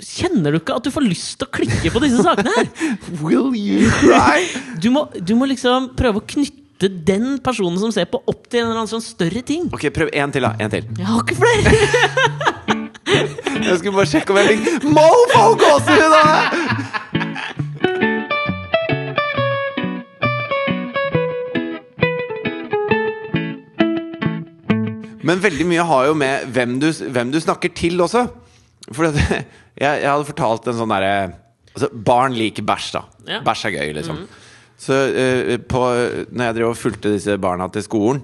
Kjenner 0.00 0.54
du 0.54 0.60
ikke 0.60 0.76
at 0.78 0.86
du 0.86 0.90
får 0.94 1.04
lyst 1.04 1.36
til 1.40 1.48
å 1.48 1.52
klikke 1.52 1.92
på 1.92 2.00
disse 2.04 2.22
sakene 2.24 2.52
her? 2.54 2.70
Will 3.24 3.52
you 3.56 3.90
cry? 4.00 4.46
Du 4.80 4.88
må, 4.94 5.04
du 5.12 5.34
må 5.36 5.48
liksom 5.50 5.90
prøve 5.98 6.22
å 6.22 6.24
knytte 6.24 6.88
den 7.04 7.36
personen 7.44 7.76
som 7.82 7.92
ser 7.92 8.08
på, 8.08 8.22
opp 8.24 8.46
til 8.48 8.62
en 8.62 8.70
eller 8.70 8.80
annen 8.80 8.92
sånn 8.94 9.04
større 9.04 9.42
ting. 9.44 9.68
Ok, 9.76 9.90
prøv 9.92 10.08
en 10.16 10.32
til, 10.32 10.46
da. 10.46 10.54
En 10.56 10.72
til. 10.72 10.88
Jeg 10.96 11.08
har 11.10 11.20
ikke 11.24 11.40
flere! 11.40 11.68
Jeg 13.60 13.76
skulle 13.80 13.96
bare 13.96 14.06
sjekke 14.08 14.30
om 14.32 14.38
jeg 14.38 14.54
fikk 14.54 14.84
Mofo 14.94 15.42
gåsehud! 15.58 16.12
da! 16.14 17.40
Men 25.26 25.42
veldig 25.42 25.66
mye 25.68 25.84
har 25.90 26.06
jo 26.08 26.14
med 26.16 26.46
hvem 26.54 26.78
du, 26.80 26.88
hvem 27.12 27.34
du 27.34 27.40
snakker 27.42 27.74
til 27.76 28.00
også. 28.00 28.24
For 28.94 29.10
at, 29.10 29.18
jeg, 29.80 30.02
jeg 30.04 30.10
hadde 30.10 30.28
fortalt 30.28 30.68
en 30.70 30.78
sånn 30.82 30.92
derre 30.92 31.14
altså, 31.72 31.88
Barn 32.10 32.36
liker 32.36 32.66
bæsj, 32.66 32.92
da. 32.98 33.02
Ja. 33.30 33.40
Bæsj 33.46 33.66
er 33.70 33.76
gøy, 33.78 33.92
liksom. 34.00 34.22
Så 34.80 34.96
uh, 34.96 35.54
på, 35.68 35.80
når 36.32 36.46
jeg 36.46 36.56
drev 36.56 36.70
og 36.70 36.78
fulgte 36.80 37.12
disse 37.12 37.34
barna 37.40 37.66
til 37.68 37.82
skolen 37.84 38.22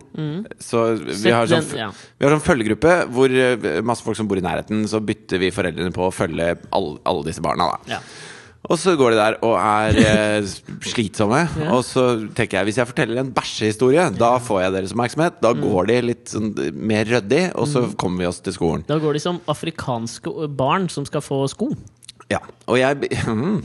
Så 0.56 0.86
vi 0.96 1.34
har, 1.34 1.44
sånn, 1.50 1.66
ja. 1.76 1.90
vi 1.92 2.24
har 2.24 2.32
sånn 2.32 2.44
følgegruppe 2.46 2.94
hvor 3.12 3.28
eh, 3.28 3.66
masse 3.84 4.06
folk 4.06 4.16
som 4.16 4.28
bor 4.30 4.40
i 4.40 4.44
nærheten, 4.44 4.86
så 4.88 5.02
bytter 5.04 5.42
vi 5.42 5.52
foreldrene 5.52 5.92
på 5.92 6.06
å 6.06 6.14
følge 6.14 6.54
alle, 6.72 6.96
alle 7.04 7.26
disse 7.28 7.44
barna. 7.44 7.68
Da. 7.74 7.98
Ja. 7.98 8.00
Og 8.66 8.78
så 8.82 8.96
går 8.98 9.14
de 9.14 9.18
der 9.20 9.36
og 9.46 9.56
er 9.60 9.98
eh, 10.10 10.54
slitsomme. 10.86 11.42
Og 11.70 11.82
så 11.86 12.06
tenker 12.36 12.60
jeg 12.60 12.70
hvis 12.70 12.80
jeg 12.82 12.90
forteller 12.90 13.22
en 13.22 13.32
bæsjehistorie, 13.34 14.08
da 14.18 14.36
får 14.42 14.64
jeg 14.64 14.76
deres 14.76 14.94
oppmerksomhet. 14.96 15.40
Da 15.44 15.52
går 15.56 15.90
de 15.92 15.98
litt 16.10 16.32
sånn, 16.34 16.52
mer 16.74 17.06
ryddig, 17.08 17.44
og 17.54 17.70
så 17.70 17.86
kommer 17.98 18.24
vi 18.24 18.30
oss 18.30 18.42
til 18.44 18.56
skolen. 18.56 18.86
Da 18.88 18.98
går 19.02 19.18
de 19.18 19.22
som 19.22 19.42
afrikanske 19.50 20.50
barn 20.58 20.90
som 20.92 21.06
skal 21.08 21.24
få 21.24 21.44
sko. 21.52 21.70
Ja, 22.32 22.40
og 22.66 22.80
jeg 22.80 23.06
mm. 23.26 23.60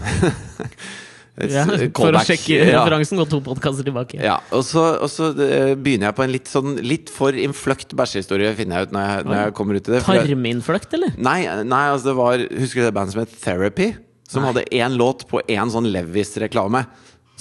Ja, 1.50 1.64
for 1.96 2.14
å 2.14 2.22
sjekke 2.22 2.36
sjekke 2.36 2.58
Ja. 2.68 2.82
referansen, 2.84 3.18
gå 3.18 3.26
to 3.32 3.40
podkaster 3.42 3.88
tilbake. 3.88 4.20
Ja, 4.22 4.36
og 4.54 4.66
så, 4.68 4.84
og 5.02 5.10
så 5.10 5.32
eh, 5.42 5.74
begynner 5.80 6.10
jeg 6.12 6.18
på 6.18 6.26
en 6.28 6.34
litt 6.36 6.52
sånn 6.52 6.76
Litt 6.86 7.10
for 7.10 7.34
innfløkt 7.34 7.96
bæsjehistorie, 7.98 8.52
finner 8.60 8.82
jeg 8.82 8.92
ut 8.92 8.96
når 8.98 9.08
jeg, 9.08 9.26
når 9.30 9.40
jeg 9.40 9.56
kommer 9.58 9.80
ut 9.80 9.88
i 9.88 9.96
det. 9.96 10.04
Tarminnfløkt, 10.06 10.94
eller? 11.00 11.16
Nei, 11.18 11.40
nei, 11.66 11.84
altså 11.90 12.12
det 12.12 12.18
var 12.20 12.46
Husker 12.52 12.84
du 12.84 12.90
det 12.90 12.96
bandet 13.00 13.16
som 13.16 13.24
het 13.24 13.38
Therapy? 13.42 13.90
Som 14.32 14.48
hadde 14.48 14.64
én 14.72 14.96
låt 15.00 15.26
på 15.28 15.42
én 15.52 15.72
sånn 15.74 15.90
Levis-reklame. 15.92 16.86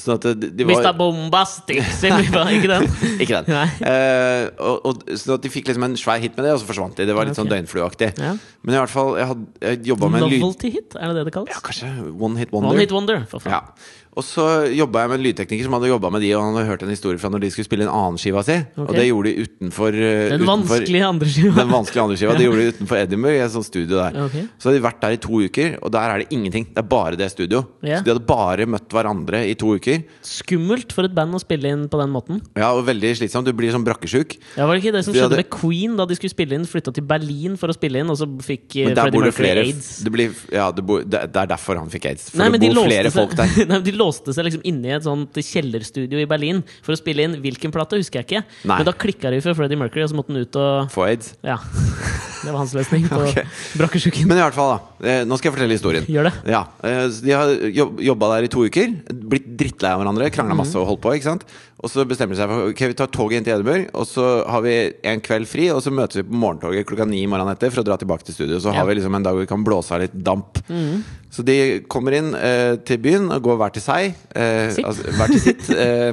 Sånn 0.01 0.17
at 0.17 0.25
de, 0.41 0.49
de 0.57 0.65
Mr. 0.65 0.85
var 0.87 0.97
Bombastic, 0.97 1.81
ikke 2.09 2.71
den? 2.71 2.87
Ikke 3.21 3.41
den. 3.43 3.51
Eh, 3.85 4.47
og, 4.57 4.87
og, 4.89 5.03
så 5.19 5.37
at 5.37 5.45
de 5.45 5.51
fikk 5.53 5.69
liksom 5.69 5.85
en 5.87 5.97
svær 6.01 6.23
hit 6.23 6.39
med 6.39 6.47
det, 6.47 6.55
og 6.57 6.63
så 6.63 6.69
forsvant 6.71 6.97
de. 6.97 7.07
Det 7.09 7.17
var 7.17 7.29
litt 7.29 7.37
sånn 7.39 7.51
Ok. 7.51 7.53
døgnflueaktig. 7.53 8.11
Ja. 8.17 8.33
Men 8.65 8.77
i 8.77 8.81
hvert 8.81 8.93
fall, 8.93 9.13
jeg 9.21 9.31
hadde 9.33 9.75
jobba 9.91 10.11
med 10.15 10.25
en 10.25 10.33
lyd... 10.33 10.45
Novelty 10.45 10.73
hit, 10.79 10.97
er 10.97 11.11
det 11.11 11.21
det 11.21 11.27
det 11.29 11.35
kalles? 11.37 11.53
Ja, 11.53 11.63
kanskje 11.65 11.91
One 12.11 12.41
Hit 12.41 12.55
Wonder. 12.55 12.73
One 12.73 12.85
Hit 12.87 12.95
Wonder, 12.97 13.27
for 13.31 13.45
faen. 13.45 13.59
Ja. 13.59 14.09
Og 14.21 14.27
så 14.27 14.47
jobba 14.77 15.05
jeg 15.05 15.11
med 15.13 15.19
en 15.19 15.25
lydtekniker 15.25 15.65
som 15.67 15.77
hadde 15.79 15.89
jobba 15.89 16.11
med 16.13 16.21
de, 16.25 16.31
og 16.37 16.43
han 16.45 16.59
hadde 16.59 16.69
hørt 16.69 16.83
en 16.85 16.93
historie 16.93 17.21
fra 17.21 17.31
når 17.33 17.45
de 17.47 17.51
skulle 17.55 17.69
spille 17.69 17.87
en 17.87 17.93
annen 17.93 18.19
skiva 18.21 18.43
si. 18.45 18.57
Okay. 18.75 18.85
Og 18.85 18.99
det 18.99 19.07
gjorde 19.07 19.31
de 19.31 19.47
utenfor 19.47 19.97
eh, 19.97 20.33
Den 20.35 20.45
vanskelige 20.49 21.07
andre 21.09 21.31
skiva. 21.33 21.55
Den 21.57 21.73
vanskelige 21.73 22.05
andre 22.05 22.19
skiva. 22.21 22.35
Det 22.37 22.47
gjorde 22.47 22.67
de 22.67 22.75
utenfor 22.77 23.01
Edinburgh, 23.01 23.39
i 23.39 23.43
et 23.47 23.55
sånt 23.55 23.69
studio 23.69 23.97
der. 23.97 24.19
Okay. 24.27 24.45
Så 24.61 24.69
hadde 24.69 24.81
de 24.81 24.85
vært 24.85 25.01
der 25.05 25.17
i 25.17 25.21
to 25.25 25.41
uker, 25.41 25.77
og 25.81 25.95
der 25.97 26.15
er 26.15 26.23
det 26.25 26.37
ingenting. 26.37 26.69
Det 26.75 26.83
er 26.85 26.89
bare 26.91 27.21
det 27.21 27.31
studio. 27.33 27.63
Yeah. 27.81 28.03
Så 28.03 28.09
de 28.09 28.15
hadde 28.15 28.27
bare 28.29 28.69
møtt 28.69 28.97
hverandre 28.97 29.43
i 29.49 29.57
to 29.59 29.73
uker. 29.81 30.05
Skummelt 30.27 30.93
for 30.97 31.09
et 31.09 31.17
band 31.17 31.39
å 31.39 31.43
spille 31.43 31.73
inn 31.73 31.87
på 31.91 32.01
den 32.03 32.13
måten. 32.13 32.43
Ja, 32.59 32.73
og 32.77 32.85
veldig 32.91 33.15
slitsomt. 33.23 33.49
Du 33.49 33.57
blir 33.57 33.73
sånn 33.73 33.87
brakkesjuk. 33.87 34.37
Ja, 34.59 34.69
Var 34.69 34.77
det 34.77 34.85
ikke 34.85 34.95
det 34.99 35.05
som 35.07 35.15
De 35.15 35.23
skjedde 35.23 35.31
hadde- 35.33 35.45
med 35.47 35.51
Queen 35.57 35.97
da 35.97 36.07
de 36.11 36.19
skulle 36.19 36.35
spille 36.35 36.59
inn? 36.59 36.69
Flytta 36.69 36.93
til 36.95 37.07
Berlin 37.09 37.57
for 37.61 37.73
å 37.73 37.77
spille 37.77 38.05
inn, 38.05 38.11
og 38.13 38.21
så 38.21 38.29
fikk 38.45 38.77
eh, 38.77 38.93
Freddie 38.93 39.17
Mercury 39.17 39.35
flere 39.35 39.65
aids. 39.65 39.89
det, 40.05 40.13
blir, 40.13 40.35
ja, 40.53 40.69
det, 40.71 40.85
bor, 40.87 41.03
det, 41.03 41.25
er 41.25 41.51
derfor 41.51 41.81
han 41.81 41.89
fikk 41.91 42.11
aids. 42.13 42.29
For 42.31 42.43
Nei, 42.43 42.51
det 42.59 42.71
bor 42.75 42.85
flere 42.85 43.11
folk 43.15 43.35
der. 43.39 43.57
nei, 43.71 43.81
låste 44.11 44.35
seg 44.37 44.49
liksom 44.49 44.67
inne 44.69 44.91
i 44.91 44.97
et 44.99 45.07
sånt 45.07 45.41
kjellerstudio 45.41 46.21
i 46.21 46.29
Berlin 46.31 46.65
for 46.83 46.95
å 46.95 47.01
spille 47.01 47.25
inn 47.25 47.39
hvilken 47.41 47.73
plate, 47.75 48.01
husker 48.01 48.21
jeg 48.21 48.29
ikke. 48.29 48.45
Nei. 48.67 48.81
Men 48.81 48.91
da 48.91 48.97
klikka 49.07 49.33
de 49.33 49.41
for 49.45 49.57
Freddie 49.59 49.81
Mercury, 49.81 50.05
og 50.05 50.13
så 50.13 50.19
måtte 50.19 50.35
han 50.35 50.43
ut 50.45 50.61
og 50.61 50.91
Få 50.95 51.07
aids. 51.09 51.35
Ja. 51.47 51.61
Det 52.41 52.49
var 52.55 52.63
hans 52.63 52.73
løsning 52.73 53.05
på 53.05 53.19
okay. 53.27 53.45
brakkesjuken. 53.77 54.29
Men 54.31 54.39
i 54.41 54.45
hvert 54.45 54.57
fall, 54.57 54.71
da. 54.73 55.09
Eh, 55.11 55.23
nå 55.29 55.37
skal 55.37 55.51
jeg 55.51 55.57
fortelle 55.59 55.77
historien. 55.77 56.07
Gjør 56.09 56.31
det. 56.31 56.33
Ja, 56.49 56.63
eh, 56.89 57.03
De 57.13 57.35
har 57.37 57.53
jobb, 57.77 58.01
jobba 58.05 58.31
der 58.35 58.47
i 58.47 58.53
to 58.53 58.65
uker. 58.65 58.95
Blitt 59.13 59.51
drittlei 59.61 59.93
av 59.93 60.01
hverandre. 60.01 60.31
Krangla 60.33 60.57
masse 60.57 60.79
og 60.81 60.89
holdt 60.89 61.03
på. 61.05 61.13
ikke 61.19 61.29
sant? 61.29 61.45
Og 61.81 61.89
så 61.89 62.05
bestemmer 62.05 62.37
de 62.37 62.41
seg 62.43 62.51
for 62.51 62.71
Ok, 62.75 62.81
vi 62.91 62.97
tar 62.99 63.09
toget 63.09 63.39
inn 63.39 63.47
til 63.47 63.55
Edinburgh, 63.55 63.87
og 63.97 64.05
så 64.09 64.25
har 64.53 64.61
vi 64.67 64.75
en 65.09 65.23
kveld 65.25 65.49
fri. 65.49 65.71
Og 65.73 65.81
så 65.81 65.93
møtes 65.95 66.21
vi 66.21 66.27
på 66.29 66.37
morgentoget 66.43 66.85
klokka 66.89 67.07
ni 67.09 67.23
morgenen 67.31 67.55
etter 67.57 67.73
for 67.73 67.81
å 67.81 67.87
dra 67.89 67.97
tilbake 68.01 68.27
til 68.29 68.37
studio. 68.37 68.59
Så 68.61 68.69
Ja. 68.75 68.81
har 68.83 68.87
vi 68.91 68.99
liksom 68.99 69.17
en 69.17 69.25
dag 69.25 69.33
hvor 69.33 69.47
vi 69.47 69.49
kan 69.49 69.65
blåse 69.65 69.95
av 69.97 70.03
litt 70.05 70.13
damp. 70.13 70.61
Mm. 70.69 71.03
Så 71.33 71.45
de 71.47 71.57
kommer 71.89 72.13
inn 72.19 72.35
eh, 72.35 72.77
til 72.85 72.99
byen 73.01 73.31
og 73.33 73.41
går 73.49 73.57
hver 73.63 73.73
til 73.73 73.83
seg. 73.87 74.13
Eh, 74.37 74.77
altså, 74.85 75.09
hver 75.17 75.33
til 75.33 75.41
sitt. 75.41 75.71
Eh, 75.73 76.13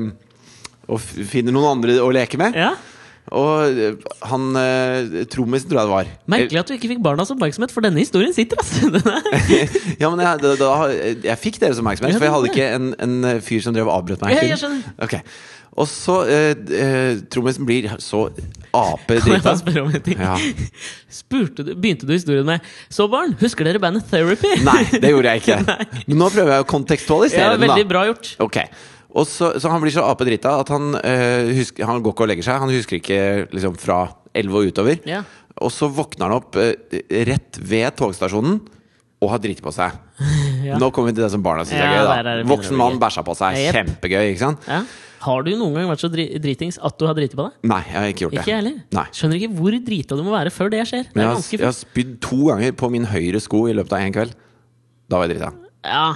og 0.88 1.01
finner 1.03 1.51
noen 1.51 1.74
andre 1.78 1.99
å 1.99 2.13
leke 2.15 2.39
med. 2.39 2.55
Ja. 2.55 2.72
Og 3.36 3.76
eh, 3.76 3.97
han 4.30 4.55
eh, 4.55 5.26
Trommisen, 5.28 5.68
tror 5.68 5.82
jeg 5.82 5.89
det 5.89 5.95
var. 5.97 6.11
Merkelig 6.32 6.61
at 6.61 6.70
du 6.72 6.76
ikke 6.78 6.93
fikk 6.93 7.01
barnas 7.03 7.28
oppmerksomhet, 7.34 7.74
for 7.76 7.84
denne 7.84 7.99
historien 7.99 8.32
sitter, 8.32 8.55
altså! 8.63 8.88
Ja, 10.01 10.07
men 10.13 10.24
jeg, 10.24 10.39
da, 10.45 10.53
da, 10.61 10.72
jeg 11.28 11.38
fikk 11.43 11.59
deres 11.59 11.82
oppmerksomhet, 11.84 12.15
for 12.15 12.24
jeg 12.30 12.36
hadde 12.38 12.53
ikke 12.53 12.70
en, 12.78 12.88
en 13.03 13.41
fyr 13.43 13.65
som 13.68 13.76
drev 13.76 13.91
og 13.91 13.97
avbrøt 13.99 14.24
meg. 14.24 14.38
Ja, 14.38 14.47
jeg 14.47 14.61
skjønner. 14.63 14.95
Ok. 15.03 15.18
Og 15.78 15.86
så 15.89 16.15
eh, 16.25 16.51
eh, 16.73 17.19
Trommisen 17.30 17.67
blir 17.67 17.86
så 18.01 18.23
Kan 18.34 18.47
jeg 18.47 18.95
apedrita. 18.97 19.53
spørre 19.59 19.84
om 19.86 19.93
en 19.93 20.03
ting? 20.05 20.19
Ja. 20.21 20.34
Spurte 21.19 21.65
du, 21.65 21.73
begynte 21.78 22.09
du 22.09 22.13
historien 22.15 22.45
med 22.47 22.65
Så, 22.89 23.05
barn, 23.11 23.36
husker 23.41 23.67
dere 23.67 23.82
bandet 23.82 24.09
Therapy? 24.09 24.55
Nei, 24.65 24.84
det 24.97 25.13
gjorde 25.13 25.36
jeg 25.36 25.45
ikke. 25.45 25.78
Men 26.09 26.21
nå 26.23 26.30
prøver 26.34 26.55
jeg 26.57 26.65
å 26.65 26.69
kontekstualisere 26.69 27.45
Ja, 27.45 27.55
den, 27.55 27.65
veldig 27.67 27.89
bra 27.89 28.05
gjort. 28.09 28.36
Ok 28.43 28.61
og 29.17 29.25
så, 29.25 29.53
så 29.57 29.71
han 29.71 29.82
blir 29.82 29.93
så 29.95 30.03
apedrita 30.05 30.51
at 30.61 30.69
han, 30.69 30.91
eh, 30.99 31.47
husker, 31.57 31.88
han 31.89 32.03
går 32.05 32.13
ikke 32.13 32.25
og 32.25 32.30
legger 32.30 32.45
seg. 32.45 32.59
Han 32.61 32.73
husker 32.73 32.99
ikke 32.99 33.19
liksom, 33.55 33.78
fra 33.82 34.03
11 34.38 34.57
og 34.59 34.67
utover. 34.69 34.99
Ja. 35.09 35.23
Og 35.57 35.73
så 35.73 35.89
våkner 35.89 36.28
han 36.28 36.36
opp 36.38 36.57
eh, 36.61 36.75
rett 37.25 37.57
ved 37.57 37.95
togstasjonen 37.97 38.59
og 39.17 39.32
har 39.34 39.41
driti 39.41 39.65
på 39.65 39.73
seg. 39.75 39.97
Ja. 40.67 40.75
Nå 40.82 40.89
kommer 40.91 41.13
vi 41.13 41.15
til 41.15 41.23
det 41.23 41.30
som 41.32 41.43
barna 41.45 41.63
syns 41.63 41.80
er 41.80 41.93
gøy. 41.93 42.23
da 42.25 42.32
Voksen 42.49 42.75
mann 42.75 42.97
bæsja 42.99 43.21
på 43.23 43.32
seg. 43.38 43.55
Kjempegøy, 43.71 44.34
ikke 44.34 44.41
sant? 44.41 44.65
Ja. 44.67 44.82
Har 45.24 45.43
du 45.45 45.51
noen 45.57 45.76
gang 45.78 45.89
vært 45.89 46.03
så 46.03 46.09
dritings 46.11 46.78
at 46.84 46.97
du 46.99 47.05
har 47.09 47.18
driti 47.18 47.38
på 47.38 47.47
deg? 47.47 47.57
Nei, 47.72 47.82
jeg 47.88 47.97
har 47.97 48.11
ikke 48.11 48.26
gjort 48.26 48.36
det. 48.36 48.43
Ikke 48.43 48.57
heller. 48.59 48.78
Nei. 48.97 49.05
Skjønner 49.18 49.39
ikke 49.41 49.57
hvor 49.57 49.78
drita 49.89 50.18
du 50.20 50.24
må 50.28 50.34
være 50.36 50.53
før 50.53 50.72
det 50.74 50.84
skjer. 50.89 51.07
Det 51.09 51.24
jeg, 51.24 51.30
har, 51.34 51.43
jeg 51.57 51.65
har 51.65 51.78
spydd 51.78 52.15
to 52.26 52.39
ganger 52.51 52.76
på 52.78 52.89
min 52.93 53.07
høyre 53.09 53.41
sko 53.43 53.65
i 53.72 53.76
løpet 53.78 53.97
av 53.97 54.05
én 54.05 54.15
kveld. 54.15 54.36
Da 55.07 55.20
var 55.22 55.30
jeg 55.30 55.38
drita. 55.38 55.51
Ja, 55.88 56.07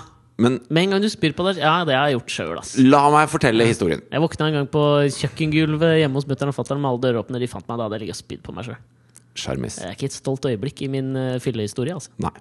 Men 0.42 0.58
Med 0.74 0.84
en 0.88 0.96
gang 0.96 1.04
du 1.04 1.10
spyr 1.12 1.36
på 1.38 1.44
deg 1.46 1.60
Ja, 1.62 1.84
det 1.86 1.94
har 1.94 2.10
jeg 2.10 2.18
gjort 2.18 2.34
sjøl, 2.34 2.56
la 2.90 3.02
meg 3.14 3.30
fortelle 3.30 3.68
historien. 3.68 4.02
Jeg 4.10 4.24
våkna 4.24 4.48
en 4.50 4.58
gang 4.58 4.70
på 4.74 4.82
kjøkkengulvet 5.20 6.00
hjemme 6.02 6.18
hos 6.18 6.26
mutter'n 6.30 6.50
og 6.50 6.58
fatter'n 6.58 6.82
med 6.82 6.90
alle 6.90 7.04
døråpne. 7.06 7.42
De 7.42 7.50
fant 7.52 7.68
meg 7.70 7.78
da 7.78 7.86
hadde 7.88 8.00
jeg 8.00 8.06
ligget 8.08 8.18
og 8.18 8.22
spydd 8.24 8.44
på 8.48 8.56
meg 8.58 8.70
sjøl. 8.70 8.80
Sjarmis. 9.38 9.78
Det 9.80 9.88
er 9.88 9.96
ikke 9.96 10.10
et 10.10 10.18
stolt 10.18 10.48
øyeblikk 10.50 10.82
i 10.84 10.90
min 10.92 11.14
uh, 11.16 11.38
fyllehistorie. 11.44 11.94
Altså. 11.96 12.12
Nei. 12.22 12.34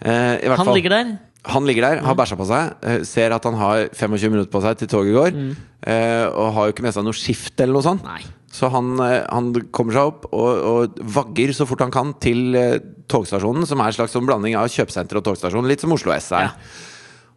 Eh, 0.00 0.36
i 0.44 0.48
hvert 0.48 0.60
Han 0.60 0.68
fall, 0.68 0.76
ligger 0.78 0.94
der. 0.94 1.10
Han 1.44 1.64
ligger 1.64 1.82
der, 1.86 2.00
har 2.04 2.14
bæsja 2.18 2.36
på 2.36 2.44
seg, 2.48 2.74
eh, 2.84 3.02
ser 3.08 3.32
at 3.32 3.44
han 3.48 3.54
har 3.56 3.88
25 3.96 4.30
minutter 4.30 4.50
på 4.52 4.60
seg 4.60 4.76
til 4.78 4.88
toget 4.92 5.14
går, 5.16 5.30
Mm. 5.32 5.56
eh, 5.86 6.26
og 6.28 6.52
har 6.54 6.66
jo 6.68 6.72
ikke 6.74 6.82
med 6.84 6.92
seg 6.94 7.04
noe 7.04 7.16
skift 7.16 7.60
eller 7.60 7.72
noe 7.72 7.82
sånt. 7.82 8.04
Nei. 8.04 8.20
Så 8.52 8.68
han, 8.70 8.92
eh, 9.00 9.24
han 9.30 9.52
kommer 9.72 9.92
seg 9.94 10.02
opp 10.10 10.26
og, 10.32 10.50
og 10.66 10.98
vagger 11.00 11.52
så 11.54 11.66
fort 11.66 11.80
han 11.80 11.90
kan 11.94 12.12
til 12.20 12.52
togstasjonen, 13.08 13.64
som 13.66 13.80
er 13.80 13.86
en 13.86 13.92
slags 13.92 14.12
sånn 14.12 14.26
blanding 14.26 14.54
av 14.56 14.68
kjøpesenter 14.68 15.16
og 15.16 15.24
togstasjon. 15.24 15.66
Litt 15.66 15.80
som 15.80 15.92
Oslo 15.92 16.12
S 16.12 16.30
er. 16.32 16.50
Ja. 16.50 16.52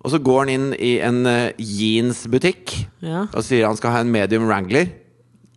Og 0.04 0.12
så 0.12 0.20
går 0.20 0.40
han 0.44 0.50
inn 0.50 0.74
i 0.76 0.98
en 1.00 1.24
jeansbutikk 1.58 2.74
Ja. 3.04 3.28
og 3.34 3.44
sier 3.46 3.66
han 3.68 3.78
skal 3.80 3.92
ha 3.96 4.00
en 4.04 4.12
medium 4.12 4.48
Wrangler. 4.50 4.90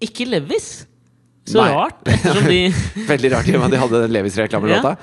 Ikke 0.01 0.27
Levis. 0.29 0.87
Så 1.47 1.61
Nei. 1.63 1.71
rart, 1.73 2.03
de 2.05 2.73
Veldig 3.13 3.31
rart 3.33 3.49
i 3.49 3.55
og 3.55 3.61
med 3.63 3.69
at 3.69 3.75
de 3.77 3.79
hadde 3.79 4.01
den 4.03 4.15
Levis-reklamelåta. 4.17 4.97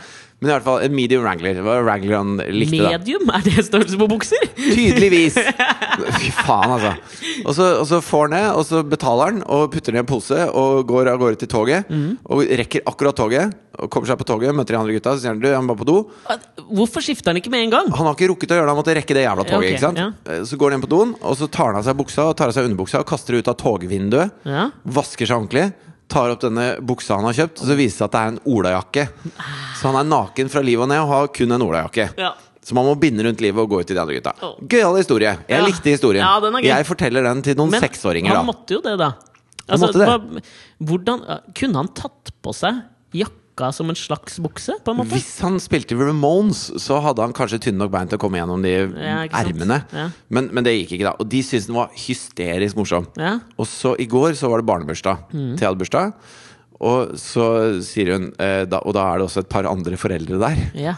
Men 0.44 0.50
i 0.50 0.54
hvert 0.58 0.66
fall 0.66 0.82
en 0.84 0.96
medium 0.96 1.24
Wrangler. 1.24 1.60
Hva 1.64 1.78
Wrangler 1.86 2.18
han 2.18 2.34
likte. 2.52 2.82
da 2.84 2.98
Medium? 2.98 3.30
Er 3.32 3.46
det 3.46 3.64
størrelse 3.64 3.96
på 4.02 4.08
bukser? 4.12 4.42
Tydeligvis! 4.60 5.38
Fy 6.20 6.32
faen, 6.36 6.74
altså. 6.76 6.92
Og 7.46 7.56
så, 7.56 7.68
og 7.80 7.86
så 7.88 8.02
får 8.04 8.26
han 8.28 8.36
det, 8.36 8.42
og 8.52 8.66
så 8.68 8.82
betaler 8.84 9.32
han 9.32 9.40
og 9.48 9.70
putter 9.72 9.96
ned 9.96 10.04
en 10.04 10.10
pose 10.10 10.40
og 10.52 10.84
går 10.90 11.14
av 11.14 11.22
gårde 11.22 11.40
til 11.46 11.52
toget. 11.54 11.88
Mm. 11.88 12.18
Og 12.28 12.44
rekker 12.60 12.84
akkurat 12.92 13.16
toget. 13.16 13.56
Og 13.80 13.88
kommer 13.90 14.12
seg 14.12 14.20
på 14.20 14.28
toget, 14.28 14.52
møter 14.54 14.76
de 14.76 14.82
andre 14.82 14.98
gutta, 14.98 15.16
så 15.16 15.24
sier 15.24 15.32
han 15.32 15.40
du, 15.42 15.48
han 15.50 15.70
var 15.72 15.80
på 15.80 15.88
do. 15.88 15.96
Hvorfor 16.76 17.02
skifter 17.02 17.32
han 17.32 17.40
ikke 17.40 17.54
med 17.54 17.70
en 17.70 17.72
gang? 17.74 17.88
Han 17.96 18.10
har 18.10 18.18
ikke 18.18 18.30
rukket 18.34 18.52
å 18.52 18.60
gjøre 18.60 18.68
det, 18.68 18.74
han 18.76 18.82
måtte 18.84 18.98
rekke 19.00 19.18
det 19.18 19.24
jævla 19.24 19.48
toget. 19.48 19.64
Okay, 19.64 19.78
ikke 19.78 19.86
sant? 19.88 20.04
Ja. 20.04 20.42
Så 20.46 20.60
går 20.62 20.74
han 20.74 20.78
inn 20.78 20.84
på 20.84 20.92
doen, 20.92 21.16
og 21.24 21.40
så 21.40 21.48
tar 21.48 21.72
han 21.72 21.80
av 21.80 21.88
seg 21.88 21.98
buksa 22.04 22.28
og 22.30 22.36
tar 22.38 22.52
av 22.52 22.58
seg 22.60 22.68
underbuksa 22.68 23.02
og 23.02 23.08
kaster 23.10 23.34
det 23.34 23.42
ut 23.46 23.50
av 23.50 23.58
togvinduet. 23.64 24.36
Ja. 24.46 24.68
Vasker 25.00 25.26
seg 25.30 25.40
ordentlig. 25.40 25.72
Tar 26.10 26.30
opp 26.34 26.42
denne 26.44 26.66
buksa 26.86 27.16
han 27.16 27.26
har 27.26 27.34
kjøpt, 27.34 27.62
og 27.64 27.68
så 27.70 27.76
viser 27.78 27.94
det 27.94 27.98
seg 27.98 28.06
at 28.06 28.12
det 28.12 28.22
er 28.22 28.32
en 28.34 28.40
olajakke. 28.46 29.06
Så 29.80 29.88
han 29.90 29.96
er 30.02 30.10
naken 30.10 30.50
fra 30.52 30.62
livet 30.62 30.84
og 30.84 30.90
ned 30.92 31.00
og 31.02 31.08
har 31.14 31.28
kun 31.34 31.52
en 31.56 31.62
olajakke. 31.66 32.10
Ja. 32.20 32.34
Så 32.64 32.76
man 32.78 32.86
må 32.86 32.94
binde 33.00 33.24
rundt 33.26 33.42
livet 33.44 33.60
og 33.60 33.70
gå 33.70 33.80
ut 33.82 33.88
til 33.88 33.96
de 33.98 34.02
andre 34.04 34.16
gutta. 34.20 34.34
Å. 34.40 34.52
Gøyal 34.70 34.96
historie. 35.00 35.34
Jeg 35.50 35.60
Ja. 35.60 35.66
likte 35.66 35.90
historien. 35.92 36.24
Ja, 36.64 36.78
jeg 36.78 36.86
forteller 36.86 37.24
den 37.24 37.42
til 37.42 37.56
noen 37.56 37.72
Men 37.72 37.82
seksåringer. 37.82 38.28
han 38.36 38.46
da 38.46 38.52
måtte 38.54 38.70
jo 38.78 38.82
det, 38.82 38.98
da. 38.98 39.14
Altså, 39.68 39.88
måtte 39.88 40.00
det. 40.00 40.08
hva- 40.08 40.44
hvordan, 40.88 41.42
Kunne 41.56 41.76
han 41.76 41.88
tatt 41.88 42.32
på 42.44 42.54
seg 42.54 42.84
jakka 43.54 43.72
som 43.74 43.90
en 43.90 43.96
slags 43.96 44.40
bukse, 44.40 44.74
på 44.84 44.92
en 44.92 44.98
måte? 44.98 45.14
Hvis 45.14 45.40
han 45.42 45.60
spilte 45.60 45.96
Ramones, 45.96 46.72
så 46.82 47.00
hadde 47.02 47.22
han 47.22 47.34
kanskje 47.34 47.60
tynne 47.62 47.78
nok 47.84 47.92
bein 47.94 48.08
til 48.10 48.18
å 48.18 48.22
komme 48.22 48.40
gjennom 48.40 48.62
de 48.64 48.74
Ja, 48.74 49.26
ermene. 49.30 49.84
Ja. 49.94 50.10
Men, 50.30 50.50
men 50.52 50.64
det 50.64 50.74
gikk 50.74 50.98
ikke, 50.98 51.12
da. 51.12 51.16
Og 51.20 51.30
de 51.30 51.42
syntes 51.44 51.68
den 51.68 51.78
var 51.78 51.92
hysterisk 51.94 52.76
morsom. 52.76 53.08
Ja. 53.18 53.40
Og 53.58 53.68
så 53.68 53.96
i 54.00 54.08
går 54.10 54.34
så 54.40 54.50
var 54.50 54.62
det 54.62 54.68
barnebursdag. 54.70 55.28
Mm. 55.34 55.54
Thea 55.58 55.70
hadde 55.70 55.82
bursdag. 55.82 56.14
Og 56.84 57.14
så 57.22 57.46
sier 57.86 58.16
hun 58.16 58.26
eh, 58.42 58.66
da, 58.68 58.82
Og 58.84 58.92
da 58.98 59.06
er 59.14 59.22
det 59.22 59.28
også 59.30 59.44
et 59.46 59.52
par 59.52 59.70
andre 59.70 59.96
foreldre 59.96 60.40
der. 60.42 60.64
Ja. 60.76 60.96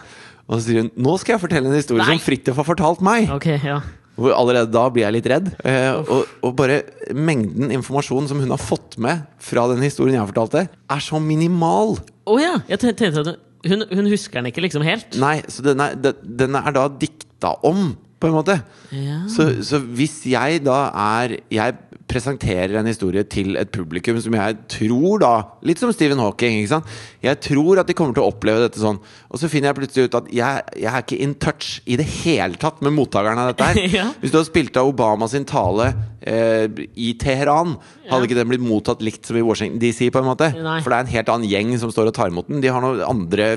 Og 0.48 0.58
så 0.58 0.64
sier 0.70 0.82
hun 0.86 0.90
Nå 0.98 1.18
skal 1.22 1.36
jeg 1.36 1.44
fortelle 1.44 1.70
en 1.70 1.78
historie 1.78 2.02
Nei. 2.02 2.16
som 2.16 2.24
Fridtjof 2.26 2.58
har 2.62 2.68
fortalt 2.72 3.04
meg! 3.06 3.30
Okay, 3.36 3.60
ja. 3.62 3.82
Hvor 4.16 4.32
allerede 4.32 4.72
da 4.72 4.86
blir 4.88 5.04
jeg 5.04 5.18
litt 5.18 5.26
redd. 5.28 5.50
Eh, 5.68 5.92
og, 6.00 6.30
og 6.40 6.54
bare 6.56 6.80
mengden 7.12 7.74
informasjon 7.76 8.30
som 8.32 8.40
hun 8.40 8.54
har 8.54 8.62
fått 8.64 8.96
med 9.04 9.26
fra 9.44 9.66
den 9.74 9.84
historien 9.84 10.16
jeg 10.16 10.30
fortalte, 10.32 10.62
er 10.72 11.04
så 11.04 11.20
minimal. 11.20 11.98
Å 12.26 12.38
ja! 12.42 12.56
Jeg 12.70 12.82
tenkte 12.82 13.22
at 13.22 13.36
hun, 13.66 13.86
hun 13.90 14.10
husker 14.10 14.42
den 14.42 14.50
ikke 14.52 14.64
liksom 14.66 14.86
helt. 14.86 15.18
Nei, 15.22 15.40
så 15.52 15.66
den 15.66 15.82
er, 15.82 15.96
den 16.22 16.58
er 16.58 16.74
da 16.76 16.88
dikta 16.90 17.56
om, 17.66 17.94
på 18.26 18.32
en 18.32 18.38
måte. 18.40 18.58
Ja. 18.92 19.22
Så, 19.32 19.52
så 19.66 19.80
hvis 19.98 20.24
jeg 20.30 20.64
da 20.66 20.86
er 20.92 21.38
Jeg 21.54 21.78
presenterer 22.06 22.76
en 22.78 22.86
historie 22.86 23.24
til 23.26 23.56
et 23.58 23.72
publikum 23.74 24.20
som 24.22 24.36
jeg 24.38 24.58
tror 24.70 25.18
da 25.24 25.32
Litt 25.66 25.80
som 25.82 25.90
Stephen 25.94 26.20
Hawking. 26.22 26.60
ikke 26.60 26.70
sant? 26.76 26.92
Jeg 27.26 27.40
tror 27.42 27.80
at 27.82 27.90
de 27.90 27.96
kommer 27.98 28.14
til 28.14 28.22
å 28.22 28.30
oppleve 28.30 28.62
dette 28.62 28.78
sånn. 28.78 29.00
Og 29.34 29.42
så 29.42 29.50
finner 29.50 29.72
jeg 29.72 29.78
plutselig 29.80 30.06
ut 30.12 30.18
at 30.20 30.28
jeg, 30.30 30.66
jeg 30.84 30.92
er 30.92 31.02
ikke 31.02 31.18
in 31.26 31.34
touch 31.42 31.70
i 31.90 31.98
det 31.98 32.06
hele 32.22 32.60
tatt 32.62 32.84
med 32.86 32.94
mottakeren 32.98 33.42
av 33.42 33.52
dette 33.54 33.70
her. 33.72 33.82
Ja. 33.96 34.06
Hvis 34.22 34.34
du 34.34 34.38
hadde 34.38 34.50
spilt 34.52 34.78
av 34.82 34.90
Obama 34.92 35.28
sin 35.32 35.46
tale 35.50 35.88
eh, 36.22 36.66
i 37.00 37.14
Teheran, 37.22 37.76
hadde 38.10 38.28
ikke 38.30 38.38
den 38.38 38.50
blitt 38.54 38.66
mottatt 38.66 39.02
likt 39.06 39.26
som 39.30 39.38
i 39.40 39.44
Washington 39.46 39.82
DC? 39.82 40.10
på 40.14 40.22
en 40.22 40.30
måte 40.30 40.52
Nei. 40.56 40.78
For 40.86 40.92
det 40.94 40.98
er 41.00 41.06
en 41.08 41.14
helt 41.16 41.32
annen 41.34 41.50
gjeng 41.50 41.74
som 41.82 41.94
står 41.94 42.12
og 42.12 42.18
tar 42.18 42.30
imot 42.34 42.50
den. 42.52 42.62
De 42.64 42.70
har 42.74 42.84
noen 42.86 43.02
andre 43.06 43.56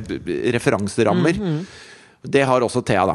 referanserammer. 0.56 1.36
Mhm. 1.42 1.60
Det 2.28 2.42
har 2.48 2.64
også 2.66 2.80
Thea, 2.82 3.04
da. 3.12 3.14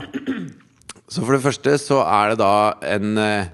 Så 1.13 1.21
for 1.21 1.35
det 1.35 1.43
første 1.43 1.75
så 1.81 1.99
er 2.01 2.31
det 2.33 2.39
da 2.41 2.53
en 2.95 3.17
eh, 3.21 3.51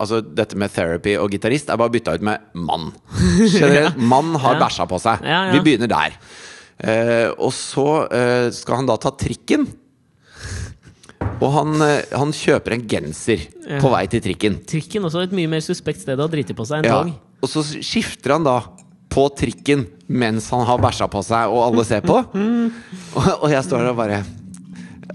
Altså 0.00 0.20
dette 0.22 0.58
med 0.58 0.70
therapy 0.74 1.16
og 1.18 1.30
gitarist 1.34 1.70
er 1.70 1.78
bare 1.80 1.90
bytta 1.94 2.12
ut 2.18 2.24
med 2.26 2.38
mann. 2.54 2.88
Generelt, 3.54 3.96
mann 3.98 4.34
har 4.42 4.54
Ja. 4.56 4.60
bæsja 4.66 4.86
på 4.90 4.98
seg. 5.02 5.24
Ja, 5.26 5.40
ja. 5.48 5.56
Vi 5.56 5.62
begynner 5.66 5.90
der. 5.90 6.14
Eh, 6.78 7.28
og 7.38 7.50
så 7.56 7.86
eh, 8.14 8.46
skal 8.54 8.82
han 8.82 8.86
da 8.90 8.96
ta 9.02 9.10
trikken. 9.18 9.66
Og 11.42 11.50
han, 11.52 11.74
eh, 11.84 12.04
han 12.16 12.30
kjøper 12.36 12.76
en 12.76 12.86
genser 12.88 13.42
Ja. 13.66 13.80
på 13.82 13.90
vei 13.92 14.04
til 14.12 14.22
trikken. 14.24 14.60
Trikken 14.68 15.04
også 15.08 15.24
et 15.26 15.34
mye 15.36 15.50
mer 15.50 15.64
suspekt 15.64 16.00
sted 16.04 16.18
å 16.22 16.28
drite 16.30 16.54
på 16.56 16.64
seg 16.68 16.84
enn 16.84 16.90
Ja. 16.90 17.02
tog. 17.02 17.12
Og 17.42 17.48
så 17.52 17.64
skifter 17.82 18.32
han 18.36 18.44
da 18.46 18.60
på 19.10 19.26
trikken 19.36 19.86
mens 20.08 20.48
han 20.50 20.64
har 20.68 20.78
bæsja 20.78 21.08
på 21.10 21.22
seg, 21.24 21.50
og 21.50 21.64
alle 21.72 21.84
ser 21.88 22.00
på. 22.06 22.22
Og, 23.16 23.28
og 23.42 23.50
jeg 23.50 23.64
står 23.64 23.78
der 23.82 23.90
og 23.90 23.96
bare 23.96 24.22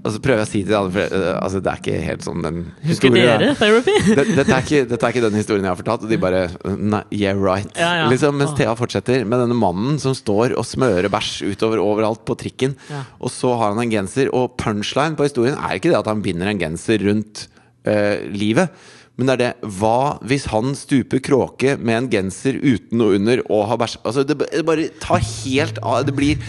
Og 0.02 0.10
så 0.10 0.18
prøver 0.18 0.40
jeg 0.42 0.46
å 0.48 0.50
si 0.50 0.60
til 0.66 0.88
for, 0.90 1.12
eh, 1.14 1.36
Altså, 1.38 1.60
det 1.62 1.70
er 1.72 1.78
ikke 1.78 1.98
helt 2.02 2.24
sånn 2.26 2.40
den 2.42 2.56
Husker 2.82 3.12
historien 3.12 3.28
dere 3.28 3.50
er. 3.52 3.54
Therapy? 3.60 3.94
Det- 4.18 4.24
Dette 4.36 4.54
er, 4.56 4.62
ikke, 4.64 4.80
dette 4.90 5.06
er 5.06 5.12
ikke 5.14 5.22
den 5.28 5.36
historien 5.38 5.62
jeg 5.68 5.70
har 5.70 5.78
fortalt. 5.78 6.02
Og 6.06 6.10
de 6.10 6.18
bare 6.18 6.40
Nei, 6.76 7.02
yeah, 7.14 7.36
right. 7.38 7.70
Ja, 7.78 7.90
ja. 8.00 8.08
Liksom, 8.10 8.34
mens 8.40 8.54
Thea 8.58 8.72
fortsetter 8.78 9.22
med 9.24 9.38
denne 9.44 9.54
mannen 9.58 10.00
som 10.02 10.16
står 10.18 10.56
og 10.58 10.66
smører 10.66 11.06
bæsj 11.12 11.44
utover 11.52 11.78
overalt 11.84 12.24
på 12.26 12.34
trikken. 12.40 12.74
Ja. 12.90 13.04
Og 13.22 13.30
så 13.30 13.52
har 13.60 13.74
han 13.76 13.82
en 13.84 13.92
genser. 13.94 14.32
Og 14.34 14.56
punchline 14.58 15.14
på 15.18 15.28
historien 15.28 15.54
er 15.58 15.78
ikke 15.78 15.92
det 15.94 16.00
at 16.00 16.10
han 16.10 16.22
binder 16.24 16.50
en 16.50 16.58
genser 16.64 16.98
rundt 17.06 17.46
eh, 17.86 18.26
livet. 18.34 18.74
Men 19.20 19.28
det 19.28 19.32
er 19.36 19.40
det 19.44 19.70
Hva 19.78 20.18
hvis 20.26 20.46
han 20.50 20.72
stuper 20.74 21.20
kråke 21.22 21.76
med 21.78 21.94
en 21.98 22.10
genser 22.10 22.56
uten 22.58 22.96
noe 22.98 23.18
under 23.20 23.42
og 23.52 23.66
har 23.68 23.78
bæsj 23.84 23.98
Altså, 24.08 24.24
det, 24.26 24.38
det 24.50 24.64
bare 24.66 24.88
tar 25.04 25.20
helt 25.20 25.78
av. 25.84 26.02
Det 26.08 26.14
blir, 26.16 26.40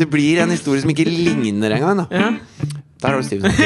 det 0.00 0.08
blir 0.10 0.40
en 0.42 0.50
historie 0.50 0.80
som 0.82 0.90
ikke 0.90 1.06
ligner 1.06 1.76
engang. 1.76 2.02
Da. 2.02 2.08
Ja. 2.10 2.32
Der 3.02 3.08
har 3.08 3.16
du 3.20 3.26
Steven. 3.26 3.50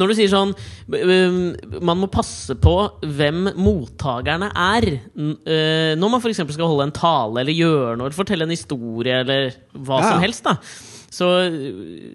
Når 0.00 0.10
du 0.10 0.16
sier 0.16 0.30
sånn 0.32 0.52
Man 1.84 1.98
må 2.00 2.08
passe 2.12 2.54
på 2.60 2.74
hvem 3.04 3.50
mottakerne 3.60 4.48
er. 4.54 4.86
Eh, 4.96 5.92
Når 5.98 6.12
man 6.14 6.22
f.eks. 6.22 6.40
skal 6.54 6.70
holde 6.70 6.88
en 6.88 6.94
tale 6.96 7.42
eller 7.42 7.56
gjøre 7.56 7.98
noe, 8.00 8.14
fortelle 8.16 8.46
en 8.46 8.54
historie 8.54 9.20
eller 9.24 9.50
hva 9.74 10.00
Ja. 10.00 10.12
som 10.14 10.24
helst, 10.24 10.46
da. 10.46 10.56
Så 11.10 11.26
uh, 11.26 11.64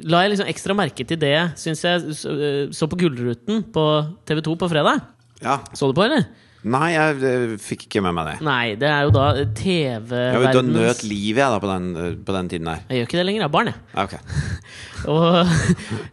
la 0.08 0.22
jeg 0.24 0.32
liksom 0.32 0.48
ekstra 0.48 0.76
merke 0.78 1.04
til 1.04 1.20
det, 1.20 1.34
syns 1.60 1.82
jeg 1.84 2.14
så, 2.16 2.32
uh, 2.32 2.72
så 2.72 2.88
på 2.88 2.96
Gullruten 3.02 3.66
på 3.76 3.84
TV2 4.24 4.56
på 4.62 4.70
fredag. 4.72 5.02
Ja. 5.44 5.58
Så 5.76 5.90
du 5.92 5.98
på, 5.98 6.06
eller? 6.08 6.24
Nei, 6.66 6.96
jeg 6.96 7.18
jeg 7.22 7.58
fikk 7.62 7.84
ikke 7.86 8.02
med 8.02 8.16
meg 8.18 8.30
det. 8.32 8.36
Nei, 8.46 8.64
det 8.82 8.88
er 8.90 9.04
jo 9.06 9.12
da 9.14 9.26
TV-verdens... 9.54 10.48
Du 10.50 10.58
har 10.58 10.66
nøt 10.66 11.04
livet 11.06 11.44
jeg 11.44 11.54
da 11.54 11.60
på 11.62 11.70
den, 11.70 11.92
eh, 12.02 12.16
på 12.26 12.34
den 12.34 12.50
tiden 12.50 12.70
der. 12.72 12.82
Jeg 12.90 12.98
gjør 12.98 13.10
ikke 13.10 13.20
det 13.20 13.26
lenger, 13.28 13.44
jeg 13.44 13.50
er 13.50 13.54
barn, 13.54 13.70
jeg. 13.70 13.84
Okay. 14.02 14.22
Og 15.14 15.38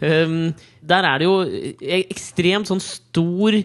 um, 0.03 0.37
der 0.93 1.09
er 1.09 1.23
det 1.23 1.31
jo 1.31 1.39
ekstremt 2.03 2.69
sånn 2.69 2.85
stor 2.85 3.57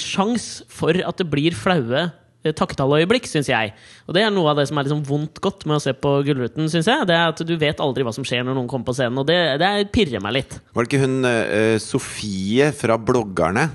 sjanse 0.00 0.64
for 0.72 0.96
at 0.96 1.20
det 1.20 1.28
blir 1.28 1.56
flaue 1.58 2.06
eh, 2.06 2.54
takketaleøyeblikk, 2.56 3.28
syns 3.28 3.52
jeg. 3.52 3.74
Og 4.08 4.16
det 4.16 4.24
er 4.24 4.32
noe 4.32 4.54
av 4.54 4.62
det 4.62 4.70
som 4.70 4.80
er 4.80 4.88
liksom 4.88 5.04
vondt 5.10 5.42
godt 5.44 5.68
med 5.68 5.76
å 5.76 5.84
se 5.84 5.92
på 5.92 6.16
Gullruten, 6.24 6.72
syns 6.72 6.88
jeg. 6.88 7.08
Det 7.10 7.20
er 7.20 7.34
at 7.34 7.44
du 7.44 7.56
vet 7.60 7.84
aldri 7.84 8.06
hva 8.06 8.16
som 8.16 8.24
skjer 8.24 8.46
når 8.48 8.56
noen 8.56 8.70
kommer 8.70 8.88
på 8.88 8.96
scenen, 8.96 9.20
og 9.20 9.28
det, 9.28 9.40
det 9.60 9.90
pirrer 9.92 10.24
meg 10.24 10.38
litt. 10.40 10.56
Var 10.72 10.86
det 10.86 10.88
ikke 10.88 11.04
hun 11.04 11.20
eh, 11.28 11.76
Sofie 11.84 12.72
fra 12.80 12.96
Bloggerne 12.96 13.68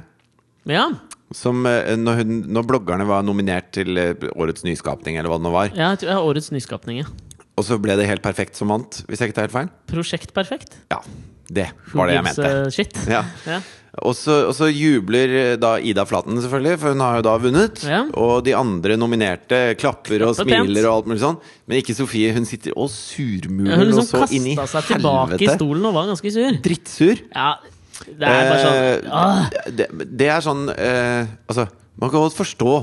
Ja, 0.65 0.89
som 1.33 1.65
eh, 1.65 1.95
når, 1.97 2.19
hun, 2.21 2.33
når 2.53 2.67
bloggerne 2.69 3.07
var 3.09 3.23
nominert 3.25 3.71
til 3.73 3.97
eh, 3.97 4.13
årets 4.35 4.65
nyskapning, 4.67 5.17
eller 5.17 5.31
hva 5.31 5.39
det 5.41 5.47
nå 5.47 5.53
var, 5.55 5.71
ja 5.73 5.93
jeg 5.95 6.03
tror 6.03 6.11
jeg 6.11 6.19
har 6.19 6.27
årets 6.33 6.51
nyskapning. 6.53 6.99
ja. 7.01 7.07
og 7.57 7.63
så 7.65 7.77
ble 7.81 7.95
det 7.97 8.05
Helt 8.09 8.21
perfekt 8.25 8.55
som 8.59 8.69
vant, 8.73 9.01
hvis 9.07 9.21
jeg 9.23 9.31
ikke 9.31 9.39
tar 9.39 9.47
helt 9.47 9.55
feil? 9.55 9.71
Prosjekt 9.89 10.33
perfekt. 10.35 10.77
Ja, 10.91 10.99
det 11.49 11.69
var 11.93 12.07
det 12.11 12.19
jeg 12.19 12.27
mente. 12.29 12.53
shit. 12.75 12.93
Ja. 13.15 13.23
Ja. 13.47 13.61
Og 14.03 14.11
så, 14.19 14.33
og 14.49 14.51
så 14.57 14.67
jubler 14.67 15.31
eh, 15.39 15.51
da 15.55 15.77
Ida 15.79 16.03
Flaten, 16.03 16.35
selvfølgelig, 16.43 16.79
for 16.81 16.91
hun 16.91 16.99
har 16.99 17.21
jo 17.21 17.23
da 17.29 17.35
vunnet. 17.39 17.83
Ja. 17.87 18.01
Og 18.19 18.41
de 18.43 18.51
andre 18.57 18.97
nominerte 18.99 19.59
klapper 19.79 20.25
og 20.27 20.33
smiler 20.35 20.65
pent. 20.67 20.81
og 20.83 20.89
alt 20.97 21.07
mulig 21.07 21.21
sånn. 21.23 21.37
Men 21.63 21.79
ikke 21.79 21.95
Sofie. 21.95 22.33
Hun 22.35 22.43
sitter 22.49 22.75
og 22.75 22.89
surmuler 22.91 23.79
Hun 23.79 23.87
liksom 23.93 24.03
og 24.03 24.27
så 24.27 24.35
inn 24.35 24.49
i 24.51 24.57
kasta 24.59 24.81
seg 24.83 24.97
tilbake 24.97 25.39
i 25.39 25.47
stolen 25.53 25.87
og 25.87 25.95
var 25.95 26.09
ganske 26.11 26.33
sur. 26.35 26.59
Drittsur. 26.67 27.23
Ja, 27.31 27.53
det 28.03 28.27
er 28.27 28.49
bare 28.49 28.63
sånn 28.63 28.79
Eh, 28.81 29.13
ah. 29.13 29.45
det, 29.71 29.87
det 30.19 30.27
er 30.31 30.43
sånn 30.43 30.65
eh, 30.73 31.29
Altså, 31.47 31.67
man 32.01 32.11
kan 32.11 32.25
godt 32.25 32.37
forstå 32.37 32.73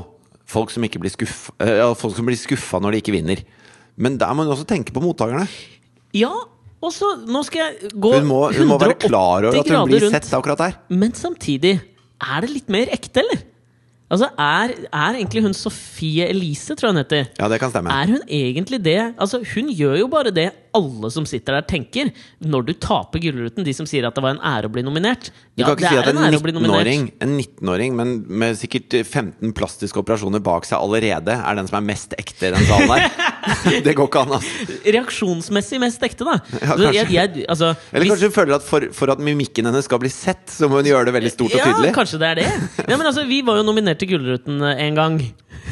folk 0.52 0.72
som 0.72 0.84
blir 0.84 1.12
skuffa 1.12 1.54
eh, 1.62 1.82
Folk 1.98 2.16
som 2.16 2.28
blir 2.28 2.38
skuffa 2.40 2.80
når 2.82 2.96
de 2.96 3.02
ikke 3.02 3.14
vinner. 3.16 3.42
Men 3.96 4.16
der 4.20 4.32
må 4.34 4.46
hun 4.46 4.54
også 4.54 4.66
tenke 4.68 4.94
på 4.94 5.02
mottakerne. 5.04 5.44
Ja, 6.16 6.32
og 6.82 6.92
så 6.94 7.12
Nå 7.28 7.44
skal 7.46 7.66
jeg 7.66 7.92
gå 7.94 8.14
Hun 8.18 8.28
må, 8.28 8.42
hun 8.56 8.70
må 8.72 8.80
være 8.80 8.98
klar 9.04 9.48
over 9.48 9.60
at 9.60 9.72
hun 9.72 9.88
blir 9.90 10.06
rundt. 10.06 10.16
sett 10.16 10.32
akkurat 10.36 10.60
der. 10.64 10.78
Men 10.90 11.14
samtidig, 11.16 11.76
er 12.22 12.44
det 12.44 12.52
litt 12.52 12.72
mer 12.72 12.92
ekte, 12.94 13.22
eller? 13.24 13.44
Altså, 14.12 14.28
er, 14.36 14.74
er 14.92 15.16
egentlig 15.16 15.40
hun 15.44 15.54
Sofie 15.56 16.26
Elise, 16.28 16.74
tror 16.76 16.90
jeg 16.90 16.96
hun 16.96 17.00
heter. 17.00 17.30
Ja, 17.38 17.48
det 17.48 17.60
kan 17.62 17.72
stemme. 17.72 17.92
Er 17.94 18.10
hun 18.12 18.24
egentlig 18.28 18.82
det? 18.84 18.98
Altså, 19.16 19.40
Hun 19.54 19.70
gjør 19.72 19.96
jo 20.02 20.08
bare 20.12 20.34
det 20.34 20.50
alle 20.74 21.10
som 21.12 21.26
sitter 21.28 21.58
der, 21.58 21.66
tenker. 21.68 22.10
Når 22.42 22.66
du 22.68 22.72
taper 22.80 23.20
Gullruten, 23.22 23.64
de 23.66 23.74
som 23.76 23.86
sier 23.88 24.06
at 24.08 24.14
det 24.16 24.22
var 24.24 24.36
en 24.36 24.42
ære 24.42 24.68
å 24.70 24.72
bli 24.72 24.82
nominert. 24.86 25.30
Du 25.56 25.62
Ja, 25.62 25.66
kan 25.68 25.76
ikke 25.76 25.90
si 25.92 25.98
at 26.00 26.08
en 26.12 26.20
ære 26.24 26.38
å 26.38 26.42
bli 26.44 26.54
nominert. 26.56 26.86
19-åring 26.88 27.02
En 27.26 27.34
19-åring, 27.38 27.96
men 27.98 28.12
med 28.42 28.56
sikkert 28.56 28.94
15 29.04 29.52
plastiske 29.56 30.00
operasjoner 30.00 30.40
bak 30.44 30.64
seg 30.68 30.78
allerede, 30.80 31.34
er 31.36 31.58
den 31.60 31.68
som 31.68 31.76
er 31.80 31.86
mest 31.92 32.14
ekte 32.18 32.48
i 32.48 32.54
den 32.54 32.64
salen 32.68 32.88
der. 32.88 33.10
det 33.86 33.94
går 33.98 34.08
ikke 34.08 34.22
an, 34.24 34.34
altså. 34.38 34.78
Reaksjonsmessig 34.96 35.80
mest 35.82 36.02
ekte, 36.06 36.24
da. 36.28 36.38
Ja, 36.56 36.60
kanskje. 36.72 36.92
jeg, 36.96 37.10
jeg, 37.16 37.46
altså, 37.52 37.72
Eller 37.92 38.04
hvis- 38.06 38.12
kanskje 38.14 38.30
hun 38.30 38.36
føler 38.38 38.56
at 38.58 38.66
for, 38.66 38.88
for 38.96 39.12
at 39.12 39.22
mimikken 39.22 39.68
hennes 39.68 39.84
skal 39.88 40.00
bli 40.02 40.10
sett, 40.12 40.46
så 40.52 40.68
må 40.70 40.80
hun 40.80 40.88
gjøre 40.88 41.10
det 41.10 41.14
veldig 41.18 41.32
stort 41.34 41.52
og 41.54 41.60
tydelig. 41.60 41.90
Ja, 41.92 41.96
kanskje 41.96 42.20
det 42.22 42.30
er 42.32 42.40
det. 42.42 42.48
Ja, 42.92 42.96
men 42.96 43.06
altså, 43.06 43.24
Vi 43.28 43.42
var 43.46 43.60
jo 43.60 43.66
nominert 43.66 44.00
til 44.02 44.08
Gullruten 44.14 44.60
eh, 44.62 44.82
en 44.88 44.98
gang. 44.98 45.20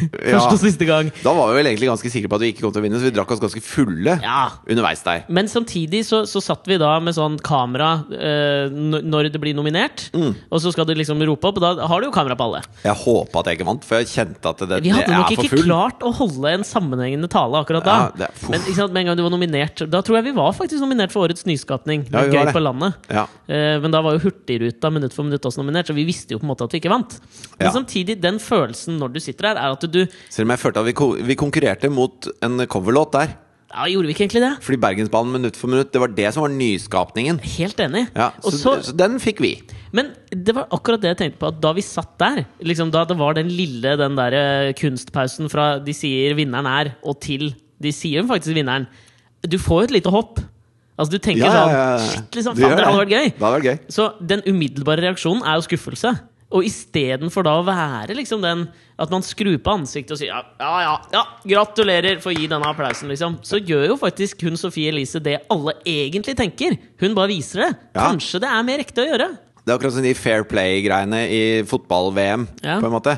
Ja. 0.00 0.38
Første 0.38 0.54
og 0.56 0.60
siste 0.62 0.86
gang. 0.88 1.10
Da 1.24 1.32
var 1.36 1.50
vi 1.50 1.58
vel 1.60 1.68
egentlig 1.72 1.88
ganske 1.90 2.10
sikre 2.12 2.28
på 2.30 2.38
at 2.38 2.44
vi 2.44 2.52
ikke 2.54 2.62
kom 2.64 2.72
til 2.72 2.80
å 2.80 2.84
vinne, 2.86 2.98
så 3.00 3.08
vi 3.08 3.12
drakk 3.16 3.30
oss 3.34 3.40
ganske 3.42 3.60
fulle 3.64 4.14
Ja. 4.22 4.50
underveis 4.68 5.02
der. 5.04 5.24
Men 5.28 5.48
samtidig 5.50 6.02
så, 6.08 6.22
så 6.28 6.40
satt 6.44 6.64
vi 6.70 6.78
da 6.80 6.94
med 7.04 7.14
sånn 7.16 7.36
kamera 7.44 7.90
eh, 8.10 8.70
når 8.72 9.30
det 9.34 9.40
blir 9.42 9.54
nominert. 9.58 10.06
Mm. 10.16 10.34
Og 10.50 10.62
så 10.64 10.72
skal 10.72 10.86
du 10.88 10.94
liksom 10.96 11.20
rope 11.28 11.50
opp, 11.50 11.60
og 11.60 11.64
da 11.64 11.86
har 11.90 12.00
du 12.00 12.08
jo 12.08 12.14
kamera 12.14 12.36
på 12.38 12.46
alle. 12.48 12.62
Jeg 12.84 12.96
håpa 13.02 13.42
at 13.42 13.50
jeg 13.50 13.58
ikke 13.60 13.68
vant, 13.70 13.84
for 13.86 14.00
jeg 14.00 14.10
kjente 14.12 14.52
at 14.54 14.64
det, 14.70 14.80
Vi 14.86 14.94
hadde 14.94 15.12
nok 15.16 15.30
er 15.34 15.44
ikke 15.44 15.62
klart 15.64 16.00
å 16.06 16.12
holde 16.16 16.54
en 16.54 16.64
sammenhengende 16.66 17.28
tale 17.32 17.60
akkurat 17.60 17.84
da. 17.86 17.96
Ja, 18.00 18.10
det 18.22 18.28
er- 18.30 18.50
Men 18.50 18.60
sant, 18.74 18.92
med 18.92 19.02
en 19.02 19.10
gang 19.12 19.16
du 19.20 19.22
var 19.26 19.30
nominert 19.34 19.84
Da 19.90 20.00
tror 20.02 20.16
jeg 20.20 20.24
vi 20.30 20.36
var 20.36 20.52
faktisk 20.56 20.80
nominert 20.80 21.12
for 21.12 21.26
Årets 21.28 21.44
nyskapning. 21.46 22.06
Gøy 22.10 22.52
på 22.52 22.62
landet. 22.62 22.94
Ja. 23.10 23.26
Eh, 23.48 23.78
men 23.80 23.90
da 23.90 24.00
var 24.02 24.16
jo 24.16 24.24
Hurtigruta 24.24 24.90
minutt 24.92 25.12
for 25.12 25.24
minutt 25.24 25.42
også 25.44 25.60
nominert, 25.62 25.86
så 25.90 25.94
vi 25.94 26.04
visste 26.08 26.32
jo 26.34 26.38
på 26.40 26.46
en 26.48 26.50
måte 26.54 26.64
at 26.64 26.72
vi 26.72 26.80
ikke 26.80 26.90
vant. 26.92 27.18
Men 27.58 27.72
samtidig, 27.74 28.20
den 28.20 28.38
følelsen 28.38 28.98
når 29.00 29.12
du 29.14 29.20
sitter 29.20 29.50
her, 29.50 29.56
er 29.60 29.69
at 29.76 29.86
du 29.92 30.00
Selv 30.28 30.46
om 30.48 30.54
jeg 30.56 30.62
følte 30.64 30.80
at 30.82 30.86
vi, 30.90 30.92
ko 30.98 31.12
vi 31.16 31.36
konkurrerte 31.38 31.90
mot 31.92 32.28
en 32.42 32.66
coverlåt 32.70 33.12
der. 33.16 33.36
Ja, 33.70 33.84
gjorde 33.86 34.08
vi 34.10 34.14
ikke 34.16 34.24
egentlig 34.26 34.40
det? 34.42 34.52
Fordi 34.66 34.78
Bergensbanen 34.82 35.30
minutt 35.36 35.54
for 35.56 35.70
minutt, 35.70 35.92
det 35.94 36.00
var 36.02 36.10
det 36.10 36.32
som 36.34 36.42
var 36.42 36.50
nyskapningen. 36.50 37.36
Helt 37.54 37.78
enig. 37.84 38.08
Ja, 38.18 38.32
så, 38.42 38.50
så- 38.58 38.72
så 38.88 38.94
den 38.98 39.20
fikk 39.22 39.38
vi. 39.44 39.52
Men 39.94 40.10
det 40.34 40.54
var 40.56 40.66
akkurat 40.74 41.00
det 41.00 41.12
jeg 41.12 41.18
tenkte 41.20 41.38
på. 41.38 41.48
At 41.54 41.60
da 41.62 41.70
vi 41.76 41.80
satt 41.86 42.16
der, 42.18 42.44
liksom 42.66 42.90
da 42.90 43.04
det 43.06 43.16
var 43.16 43.34
den 43.38 43.46
lille 43.48 43.96
den 43.96 44.16
der 44.18 44.34
eh, 44.34 44.72
kunstpausen 44.74 45.48
fra 45.52 45.78
de 45.78 45.94
sier 45.94 46.34
vinneren 46.34 46.66
er, 46.66 46.96
og 47.06 47.20
til 47.22 47.52
de 47.80 47.92
sier 47.94 48.26
faktisk 48.26 48.54
vinneren 48.58 48.88
Du 49.46 49.56
får 49.56 49.84
jo 49.84 49.84
et 49.88 49.94
lite 50.02 50.10
hopp. 50.12 50.40
Altså 50.98 51.12
Du 51.14 51.18
tenker 51.22 51.46
Ja, 51.46 51.68
ja, 51.70 51.84
sånn. 51.96 52.10
Shit, 52.10 52.34
liksom, 52.36 52.56
faen, 52.58 52.74
det 52.76 52.84
hadde 52.84 52.98
vært 52.98 53.14
gøy. 53.14 53.28
Det 53.30 53.40
hadde 53.46 53.54
vært 53.56 53.68
gøy. 53.70 53.78
Så 53.88 54.08
den 54.20 54.42
umiddelbare 54.50 55.00
reaksjonen 55.06 55.46
er 55.46 55.54
jo 55.56 55.62
skuffelse. 55.64 56.10
Og 56.50 56.64
istedenfor 56.66 57.44
da 57.46 57.52
å 57.60 57.66
være 57.66 58.16
liksom 58.18 58.40
den 58.42 58.64
at 59.00 59.12
man 59.12 59.22
skrur 59.22 59.54
på 59.62 59.74
ansiktet 59.78 60.16
og 60.16 60.18
sier 60.20 60.32
ja, 60.32 60.40
ja, 60.58 60.80
ja, 60.82 60.94
ja 61.14 61.22
gratulerer 61.52 62.18
for 62.20 62.32
å 62.32 62.36
gi 62.36 62.48
denne 62.50 62.66
applausen, 62.68 63.08
liksom, 63.12 63.38
så 63.46 63.60
gjør 63.62 63.86
jo 63.92 63.98
faktisk 64.00 64.42
hun 64.44 64.58
Sofie 64.60 64.90
Elise 64.90 65.22
det 65.22 65.38
alle 65.52 65.76
egentlig 65.88 66.34
tenker. 66.36 66.74
Hun 67.00 67.14
bare 67.16 67.30
viser 67.30 67.62
det. 67.64 67.70
Ja. 67.94 68.08
Kanskje 68.10 68.42
det 68.42 68.50
er 68.50 68.66
mer 68.66 68.82
ekte 68.82 69.04
å 69.04 69.08
gjøre. 69.12 69.30
Det 69.60 69.70
er 69.70 69.76
akkurat 69.78 69.94
som 69.94 70.02
de 70.04 70.16
Fair 70.18 70.42
Play-greiene 70.48 71.22
i 71.30 71.40
fotball-VM, 71.70 72.48
Ja. 72.66 72.80
på 72.82 72.90
en 72.90 72.96
måte. 72.98 73.14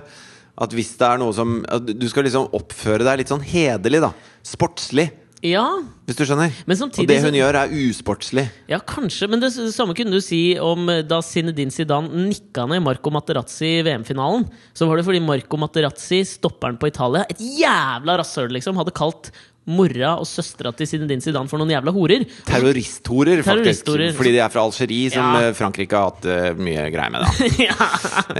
At 0.62 0.74
hvis 0.76 0.92
det 1.00 1.06
er 1.08 1.16
noe 1.18 1.32
som 1.32 1.62
Du 1.88 2.04
skal 2.10 2.26
liksom 2.26 2.50
oppføre 2.52 3.06
deg 3.06 3.22
litt 3.22 3.30
sånn 3.32 3.40
hederlig, 3.40 4.02
da. 4.04 4.12
Sportslig, 4.44 5.08
Ja, 5.42 5.64
hvis 6.06 6.16
du 6.18 6.22
skjønner. 6.22 6.52
Men 6.68 6.76
Og 6.76 6.80
samtidig 6.84 7.08
det 7.10 7.16
hun 7.24 7.34
gjør, 7.34 7.56
er 7.64 7.72
usportslig. 7.88 8.44
ja, 8.70 8.78
kanskje. 8.78 9.26
Men 9.28 9.40
det 9.42 9.50
samme 9.74 9.94
kunne 9.98 10.14
du 10.14 10.20
si 10.22 10.56
om 10.62 10.88
eh, 10.88 11.02
da 11.02 11.18
Zinedine 11.26 11.74
Zidane 11.74 12.08
nikka 12.28 12.66
ned 12.70 12.82
Marco 12.86 13.10
Materazzi 13.10 13.80
i 13.80 13.82
VM-finalen. 13.86 14.44
Så 14.72 14.86
var 14.86 14.96
det 15.00 15.04
fordi 15.08 15.18
Marco 15.26 15.58
Materazzi, 15.58 16.22
stopperen 16.30 16.78
på 16.78 16.86
Italia, 16.92 17.24
et 17.28 17.42
jævla 17.42 18.20
rasshøl, 18.22 18.52
liksom, 18.54 18.78
hadde 18.78 18.94
kalt 18.94 19.32
mora 19.66 20.16
og 20.18 20.26
søstera 20.26 20.72
til 20.74 20.86
Zinedine 20.90 21.22
Zidane 21.22 21.46
for 21.50 21.58
noen 21.58 21.70
jævla 21.74 21.92
horer. 21.94 22.24
Terroristhorer, 22.46 23.42
faktisk. 23.46 23.84
Terroristhorer. 23.86 24.14
Fordi 24.18 24.32
de 24.34 24.40
er 24.42 24.50
fra 24.50 24.62
Algerie, 24.66 25.10
som 25.10 25.26
Ja. 25.36 25.48
eh, 25.48 25.52
Frankrike 25.58 25.98
har 25.98 26.10
hatt 26.10 26.26
uh, 26.26 26.54
mye 26.58 26.86
greier 26.94 27.10
med, 27.14 27.22
da. 27.22 27.76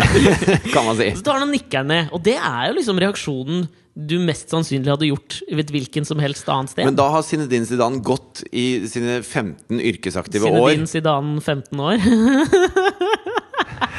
kan 0.74 0.84
man 0.86 0.96
si. 0.98 1.10
Så 1.18 1.22
tar 1.26 1.38
han 1.38 1.48
og 1.50 1.54
nikker 1.54 1.86
ned. 1.86 2.10
Og 2.14 2.22
det 2.26 2.38
er 2.38 2.70
jo 2.70 2.78
liksom 2.78 2.98
reaksjonen 3.02 3.66
du 3.92 4.16
mest 4.24 4.48
sannsynlig 4.52 4.88
hadde 4.88 5.08
gjort 5.10 5.40
ved 5.52 5.72
hvilken 5.74 6.06
som 6.08 6.20
helst 6.22 6.48
annet 6.48 6.72
sted. 6.72 6.86
Men 6.88 6.96
da 6.96 7.10
har 7.12 7.24
Zinedine 7.26 7.68
Zidane 7.68 8.00
gått 8.04 8.40
i 8.48 8.86
sine 8.88 9.18
15 9.20 9.80
yrkesaktive 9.80 10.48
Zinedine 10.48 10.84
år. 10.84 10.88
Zidane 10.88 11.40
15 11.44 11.82
år. 11.88 12.06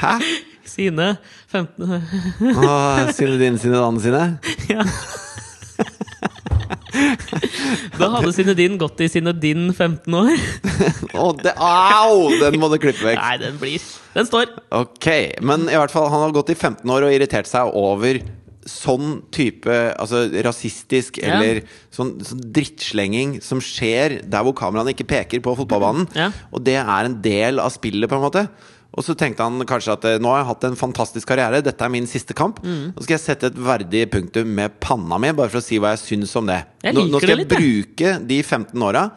Hæ? 0.01 0.15
Sine 0.65 1.17
15 1.51 1.83
Åh, 2.55 3.11
Zinedine 3.13 3.61
Zidane 3.61 4.01
sine? 4.01 4.23
Ja. 4.71 4.87
Da 7.97 8.09
hadde 8.15 8.31
Zinedine 8.33 8.77
gått 8.81 9.01
i 9.03 9.09
Zinedine 9.11 9.73
15 9.75 10.13
år. 10.17 10.33
Å, 11.13 11.29
det, 11.37 11.53
au! 11.57 12.29
Den 12.41 12.57
må 12.61 12.69
du 12.73 12.79
klippe 12.81 13.05
vekk. 13.05 13.19
Nei, 13.19 13.35
den 13.41 13.57
blir 13.61 13.89
Den 14.13 14.29
står. 14.29 14.53
Ok, 14.73 15.09
men 15.45 15.67
i 15.69 15.77
hvert 15.77 15.93
fall 15.93 16.09
han 16.09 16.25
har 16.25 16.33
gått 16.35 16.53
i 16.53 16.57
15 16.57 16.89
år 16.89 17.07
og 17.07 17.13
irritert 17.13 17.49
seg 17.49 17.69
over 17.77 18.21
sånn 18.69 19.21
type 19.33 19.69
altså 19.99 20.25
rasistisk 20.45 21.17
Ja. 21.21 21.35
eller 21.39 21.61
sånn, 21.91 22.15
sånn 22.23 22.43
drittslenging 22.53 23.41
som 23.43 23.59
skjer 23.63 24.21
der 24.29 24.43
hvor 24.45 24.55
kameraene 24.57 24.93
ikke 24.95 25.07
peker 25.09 25.41
på 25.43 25.55
fotballbanen. 25.57 26.07
Ja. 26.15 26.31
Og 26.53 26.63
det 26.63 26.77
er 26.81 27.05
en 27.09 27.21
del 27.21 27.59
av 27.59 27.71
spillet, 27.75 28.09
på 28.09 28.15
en 28.19 28.25
måte. 28.25 28.47
Og 28.93 29.01
så 29.01 29.15
tenkte 29.17 29.41
han 29.41 29.57
kanskje 29.65 29.93
at 29.95 30.03
eh, 30.05 30.19
nå 30.21 30.29
har 30.29 30.43
jeg 30.43 30.49
hatt 30.51 30.65
en 30.67 30.75
fantastisk 30.77 31.27
karriere, 31.31 31.63
dette 31.65 31.81
er 31.81 31.89
min 31.89 32.05
siste 32.05 32.35
kamp. 32.37 32.59
Mm. 32.61 32.93
Nå 32.93 33.01
skal 33.01 33.15
jeg 33.17 33.23
sette 33.23 33.49
et 33.49 33.57
verdig 33.57 34.03
punktum 34.13 34.51
med 34.53 34.75
panna 34.79 35.17
mi, 35.17 35.31
bare 35.33 35.49
for 35.49 35.63
å 35.63 35.65
si 35.65 35.79
hva 35.81 35.95
jeg 35.95 36.03
syns 36.03 36.35
om 36.37 36.45
det. 36.51 36.59
Nå, 36.93 37.07
nå 37.09 37.17
skal 37.17 37.33
jeg 37.33 37.39
litt, 37.41 37.55
jeg. 37.57 37.63
bruke 37.89 38.11
de 38.29 38.37
15 38.43 38.85
åra 38.85 39.07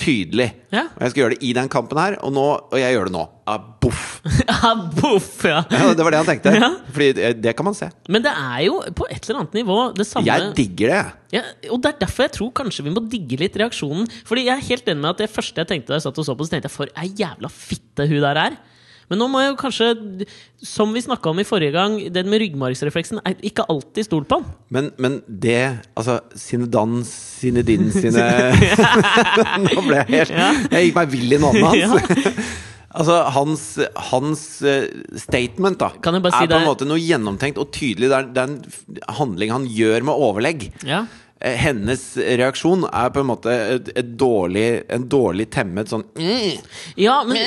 tydelig. 0.00 0.48
Ja. 0.74 0.86
Og 0.96 1.04
jeg 1.04 1.12
skal 1.12 1.20
gjøre 1.22 1.34
det 1.36 1.46
i 1.46 1.52
den 1.56 1.68
kampen 1.72 1.98
her, 2.00 2.16
og, 2.26 2.32
nå, 2.34 2.44
og 2.72 2.76
jeg 2.80 2.96
gjør 2.96 3.08
det 3.10 3.14
nå. 3.14 3.22
Aboff! 3.50 4.00
boff! 4.24 4.40
Ja, 4.48 4.70
boff, 5.00 5.28
ja. 5.46 5.60
Ja, 5.70 5.92
det 5.94 6.06
var 6.06 6.14
det 6.14 6.20
han 6.22 6.28
tenkte. 6.28 6.54
Ja. 6.56 6.70
Fordi 6.90 7.08
det, 7.18 7.30
det 7.44 7.54
kan 7.58 7.68
man 7.68 7.76
se. 7.78 7.90
Men 8.10 8.24
det 8.24 8.32
er 8.32 8.64
jo 8.66 8.80
på 8.96 9.06
et 9.12 9.28
eller 9.28 9.42
annet 9.44 9.56
nivå 9.60 9.78
det 9.96 10.06
samme 10.08 10.26
Jeg 10.26 10.50
digger 10.58 10.94
det. 10.94 11.02
ja, 11.36 11.42
Og 11.70 11.82
det 11.84 11.92
er 11.92 12.02
derfor 12.06 12.26
jeg 12.26 12.34
tror 12.38 12.52
kanskje 12.62 12.86
vi 12.88 12.94
må 12.94 13.04
digge 13.12 13.38
litt 13.40 13.58
reaksjonen. 13.60 14.08
Fordi 14.26 14.46
jeg 14.48 14.56
er 14.56 14.68
helt 14.70 14.88
enig 14.90 15.04
med 15.04 15.12
at 15.14 15.24
det 15.26 15.30
første 15.32 15.62
jeg 15.62 15.70
tenkte 15.70 15.92
da 15.92 16.00
jeg 16.00 16.06
satt 16.08 16.22
og 16.22 16.26
så 16.26 16.36
på, 16.38 16.46
så 16.48 16.56
tenkte 16.56 16.70
jeg 16.72 16.78
for 16.78 16.94
ei 17.04 17.10
jævla 17.20 17.52
fitte 17.52 18.08
hun 18.10 18.22
der 18.24 18.40
er. 18.48 18.58
Men 19.10 19.20
nå 19.20 19.28
må 19.30 19.42
jeg 19.42 19.52
jo 19.52 19.60
kanskje, 19.60 19.88
som 20.64 20.92
vi 20.94 21.02
snakka 21.04 21.32
om 21.32 21.40
i 21.42 21.46
forrige 21.46 21.74
gang, 21.76 21.96
den 22.14 22.30
med 22.32 22.42
ryggmargsrefleksen 22.44 23.22
er 23.24 23.38
ikke 23.44 23.66
alltid 23.72 24.08
stol 24.08 24.26
på 24.28 24.40
han. 24.40 24.52
Men, 24.74 24.92
men 24.98 25.20
det 25.28 25.58
Altså, 25.94 26.18
sine 26.38 26.66
dans, 26.70 27.08
sine 27.08 27.62
din, 27.66 27.90
sine 27.94 28.24
Nå 29.64 29.82
ble 29.84 30.02
jeg 30.02 30.10
helt 30.14 30.34
Ja. 30.34 30.52
Jeg 30.72 30.88
gikk 30.88 31.00
meg 31.00 31.12
vill 31.12 31.36
i 31.36 31.42
navnet 31.42 31.68
hans. 31.70 32.14
Ja. 32.24 32.32
Altså, 32.94 33.16
hans, 33.34 33.62
hans 34.12 34.42
eh, 34.62 34.84
statement 35.18 35.80
da 35.80 35.88
bare 35.98 36.30
si 36.30 36.44
er 36.46 36.52
på 36.52 36.60
en 36.60 36.68
måte 36.68 36.86
noe 36.86 37.00
gjennomtenkt 37.02 37.58
og 37.58 37.72
tydelig. 37.74 38.06
Det 38.12 38.20
er, 38.20 38.28
det 38.30 38.42
er 38.44 38.52
en 38.52 39.16
handling 39.18 39.50
han 39.50 39.64
gjør 39.66 40.06
med 40.06 40.22
overlegg. 40.28 40.68
Ja. 40.86 41.00
Eh, 41.42 41.56
Hennes 41.58 42.02
reaksjon 42.16 42.84
er 42.86 43.10
på 43.12 43.20
en 43.20 43.26
måte 43.26 43.50
et, 43.52 43.88
et 43.98 44.10
dårlig, 44.16 44.84
en 44.94 45.02
dårlig 45.10 45.48
temmet 45.52 45.90
sånn 45.90 46.04
mm. 46.14 46.60
Ja, 47.02 47.16
men, 47.26 47.40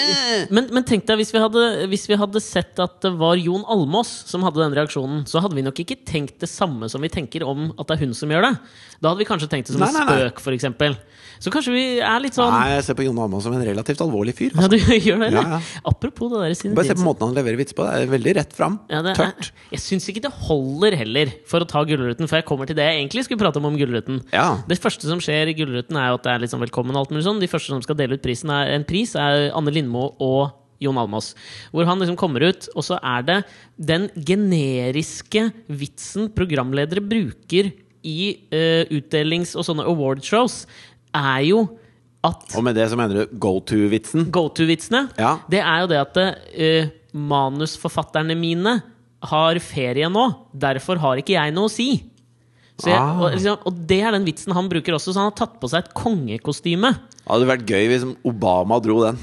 men, 0.52 0.68
men 0.76 0.86
tenk 0.86 1.06
deg 1.08 1.22
hvis 1.22 1.32
vi, 1.32 1.40
hadde, 1.40 1.64
hvis 1.88 2.04
vi 2.12 2.18
hadde 2.20 2.42
sett 2.44 2.78
at 2.84 3.00
det 3.06 3.14
var 3.18 3.40
Jon 3.40 3.64
Almås 3.64 4.12
som 4.28 4.44
hadde 4.44 4.60
den 4.60 4.76
reaksjonen, 4.76 5.24
så 5.30 5.40
hadde 5.42 5.56
vi 5.58 5.64
nok 5.66 5.80
ikke 5.86 6.02
tenkt 6.06 6.36
det 6.44 6.52
samme 6.52 6.92
som 6.92 7.02
vi 7.02 7.10
tenker 7.14 7.48
om 7.48 7.72
at 7.78 7.88
det 7.88 7.96
er 7.98 8.04
hun 8.04 8.14
som 8.18 8.34
gjør 8.36 8.50
det. 8.50 8.54
Da 9.00 9.14
hadde 9.14 9.24
vi 9.24 9.30
kanskje 9.30 9.50
tenkt 9.56 9.72
det 9.72 9.78
som 9.78 9.86
Nei, 9.86 9.90
en 9.94 10.12
nei, 10.12 10.18
spøk, 10.28 10.44
f.eks. 10.44 11.08
Så 11.38 11.54
kanskje 11.54 11.74
vi 11.76 11.86
er 12.02 12.22
litt 12.22 12.36
sånn 12.38 12.50
Nei, 12.50 12.76
jeg 12.76 12.86
ser 12.88 12.98
på 12.98 13.06
Jon 13.06 13.20
Almås 13.24 13.46
som 13.46 13.56
en 13.56 13.66
relativt 13.66 14.04
alvorlig 14.04 14.36
fyr. 14.38 14.52
Ja, 14.52 14.66
Altså. 14.68 14.74
du 14.74 14.94
gjør 15.08 15.24
det. 15.24 15.32
Ja, 15.38 15.44
ja. 15.56 15.60
Apropos 15.88 16.34
det 16.34 16.44
der 16.44 16.76
Bare 16.78 16.90
se 16.90 16.98
på 16.98 17.06
måten 17.06 17.30
han 17.30 17.38
leverer 17.38 17.62
vits 17.62 17.78
på. 17.78 17.86
Det 17.88 18.08
er 18.08 18.12
veldig 18.12 18.36
rett 18.40 18.56
fram. 18.58 18.80
Ja, 18.92 19.04
Tørt. 19.06 19.52
Er, 19.54 19.68
jeg 19.76 19.84
syns 19.84 20.10
ikke 20.12 20.26
det 20.26 20.34
holder 20.50 20.98
heller 20.98 21.34
for 21.48 21.64
å 21.64 21.70
ta 21.70 21.86
Gullruten, 21.88 22.30
for 22.30 22.42
jeg 22.42 22.48
kommer 22.50 22.70
til 22.70 22.78
det 22.78 22.90
jeg 22.90 23.04
egentlig 23.04 23.28
skulle 23.30 23.42
prate 23.46 23.62
om 23.62 23.70
om 23.70 23.77
Gullruten. 23.80 24.22
Ja. 24.34 24.60
Det 24.68 24.80
første 24.84 25.08
som 25.10 25.20
skjer 25.24 25.52
i 25.52 25.56
Gullruten, 25.58 25.96
er 26.00 26.14
at 26.16 26.24
det 26.26 26.34
er 26.36 26.48
sånn 26.52 26.64
velkommen 26.66 26.96
og 26.96 27.06
alt 27.06 27.14
mulig 27.16 27.26
sånn. 27.28 27.40
De 27.42 27.50
første 27.52 27.72
som 27.74 27.82
skal 27.86 27.98
dele 28.00 28.18
ut 28.18 28.24
prisen 28.26 28.50
er, 28.54 28.74
en 28.76 28.86
pris, 28.88 29.16
er 29.16 29.50
Anne 29.58 29.74
Lindmo 29.74 30.10
og 30.24 30.52
Jon 30.84 30.98
Almaas. 31.02 31.32
Hvor 31.74 31.88
han 31.90 31.98
liksom 32.02 32.18
kommer 32.20 32.44
ut, 32.52 32.68
og 32.78 32.84
så 32.86 33.00
er 33.02 33.24
det 33.26 33.38
den 33.82 34.10
generiske 34.28 35.48
vitsen 35.74 36.30
programledere 36.38 37.02
bruker 37.02 37.72
i 38.08 38.20
uh, 38.54 38.84
utdelings- 38.94 39.56
og 39.58 39.66
sånne 39.66 39.88
awardshows, 39.90 40.66
er 41.18 41.42
jo 41.50 41.64
at 42.28 42.54
Og 42.58 42.64
med 42.66 42.76
det 42.78 42.86
så 42.92 42.98
mener 43.00 43.24
du 43.26 43.36
go 43.42 43.56
to-vitsen? 43.62 44.30
go 44.34 44.48
to-vitsene, 44.50 45.08
Ja. 45.18 45.40
det 45.50 45.60
er 45.64 45.82
jo 45.82 45.88
det 45.92 46.00
at 46.04 46.18
uh, 46.22 46.94
manusforfatterne 47.18 48.36
mine 48.38 48.78
har 49.28 49.58
ferie 49.64 50.10
nå. 50.14 50.28
Derfor 50.54 51.00
har 51.02 51.18
ikke 51.22 51.34
jeg 51.38 51.54
noe 51.56 51.70
å 51.70 51.74
si. 51.74 52.04
Jeg, 52.86 52.94
Ah. 52.94 53.18
og, 53.22 53.32
liksom, 53.34 53.58
og 53.66 53.88
det 53.88 54.02
er 54.06 54.12
den 54.12 54.26
vitsen 54.28 54.54
han 54.54 54.70
bruker 54.70 54.94
også, 54.94 55.14
så 55.14 55.18
han 55.24 55.32
har 55.32 55.38
tatt 55.40 55.60
på 55.60 55.70
seg 55.72 55.86
et 55.86 55.94
kongekostyme. 55.98 56.94
Det 56.94 57.32
hadde 57.32 57.50
vært 57.50 57.66
gøy 57.66 57.88
hvis 57.90 58.06
Obama 58.24 58.78
dro 58.84 59.02
den. 59.04 59.18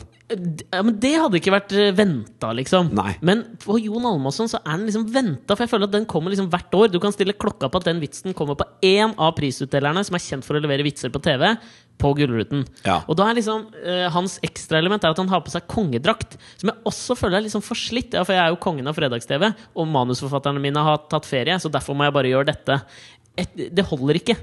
Ja, 0.73 0.81
men 0.83 0.99
Det 0.99 1.13
hadde 1.21 1.37
ikke 1.37 1.53
vært 1.53 1.73
venta, 1.95 2.49
liksom. 2.57 2.89
Nei. 2.97 3.13
Men 3.21 3.43
for 3.61 3.77
Jon 3.79 4.07
Almaasson 4.09 4.49
så 4.49 4.57
er 4.65 4.79
den 4.79 4.87
liksom 4.89 5.05
venta, 5.13 5.53
for 5.55 5.63
jeg 5.67 5.71
føler 5.71 5.85
at 5.85 5.93
den 5.93 6.07
kommer 6.07 6.33
liksom 6.33 6.49
hvert 6.51 6.73
år. 6.75 6.91
Du 6.91 6.99
kan 6.99 7.13
stille 7.13 7.37
klokka 7.37 7.69
på 7.71 7.77
at 7.79 7.85
den 7.85 8.01
vitsen 8.01 8.35
kommer 8.35 8.57
på 8.57 8.65
én 8.83 9.13
av 9.21 9.35
prisutdelerne 9.37 10.03
som 10.03 10.17
er 10.17 10.25
kjent 10.25 10.47
for 10.47 10.57
å 10.57 10.63
levere 10.65 10.83
vitser 10.83 11.13
på 11.13 11.21
TV, 11.23 11.53
på 12.01 12.11
Gullruten. 12.17 12.65
Ja. 12.89 13.03
Og 13.07 13.15
da 13.21 13.29
er 13.31 13.37
liksom 13.39 13.69
uh, 13.71 14.09
hans 14.11 14.41
ekstraelement 14.43 15.05
er 15.05 15.13
at 15.13 15.21
han 15.21 15.29
har 15.31 15.45
på 15.45 15.53
seg 15.53 15.69
kongedrakt, 15.71 16.39
som 16.59 16.73
jeg 16.73 16.83
også 16.89 17.15
føler 17.21 17.39
er 17.39 17.45
liksom 17.47 17.63
forslitt. 17.63 18.17
Ja, 18.17 18.25
for 18.25 18.35
jeg 18.35 18.43
er 18.43 18.51
jo 18.51 18.59
kongen 18.65 18.89
av 18.91 18.97
fredags-TV, 18.97 19.53
og 19.77 19.87
manusforfatterne 19.93 20.59
mine 20.59 20.83
har 20.89 21.05
tatt 21.13 21.29
ferie, 21.29 21.61
så 21.63 21.71
derfor 21.71 21.95
må 21.95 22.09
jeg 22.09 22.17
bare 22.17 22.33
gjøre 22.33 22.49
dette. 22.51 22.81
Et, 23.41 23.51
det 23.75 23.85
holder 23.89 24.21
ikke. 24.21 24.37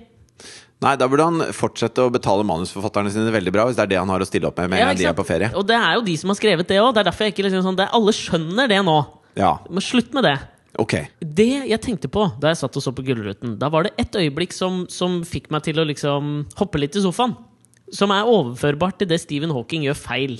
Nei, 0.81 0.95
da 0.97 1.05
burde 1.05 1.27
han 1.27 1.43
fortsette 1.53 2.01
å 2.01 2.11
betale 2.13 2.45
manusforfatterne 2.47 3.11
sine 3.13 3.29
veldig 3.33 3.53
bra, 3.53 3.67
hvis 3.67 3.77
det 3.77 3.83
er 3.85 3.91
det 3.91 3.99
han 4.01 4.09
har 4.09 4.23
å 4.23 4.25
stille 4.25 4.49
opp 4.49 4.57
med 4.63 4.71
med 4.73 4.81
Ja, 4.81 4.93
de 4.97 5.05
er 5.11 5.17
på 5.17 5.25
ferie. 5.27 5.51
Og 5.53 5.67
det 5.69 5.77
er 5.77 5.99
jo 5.99 6.05
de 6.07 6.15
som 6.17 6.33
har 6.33 6.39
skrevet 6.39 6.71
det 6.71 6.79
òg. 6.81 6.89
Det 6.95 7.03
er 7.03 7.09
derfor 7.11 7.27
jeg 7.27 7.35
ikke 7.35 7.45
liksom 7.45 7.67
sånn 7.67 7.77
det, 7.77 7.87
Alle 7.93 8.15
skjønner 8.17 8.71
det 8.71 8.79
nå. 8.87 8.97
Ja, 9.37 9.59
Men 9.69 9.85
slutt 9.85 10.09
med 10.17 10.25
det. 10.25 10.39
Okay. 10.81 11.11
Det 11.19 11.67
jeg 11.69 11.81
tenkte 11.83 12.09
på 12.11 12.25
da 12.41 12.51
jeg 12.51 12.61
satt 12.63 12.77
og 12.79 12.83
så 12.83 12.93
på 12.95 13.03
Gullruten, 13.05 13.57
da 13.59 13.69
var 13.69 13.85
det 13.85 13.91
et 14.01 14.15
øyeblikk 14.17 14.55
som, 14.55 14.85
som 14.89 15.19
fikk 15.27 15.51
meg 15.53 15.65
til 15.67 15.81
å 15.83 15.85
liksom 15.85 16.31
hoppe 16.57 16.81
litt 16.81 16.97
i 16.97 17.03
sofaen. 17.03 17.35
Som 17.91 18.13
er 18.15 18.27
overførbart 18.27 19.01
til 19.01 19.11
det 19.11 19.19
Stephen 19.21 19.51
Hawking 19.53 19.83
gjør 19.85 19.99
feil 19.99 20.39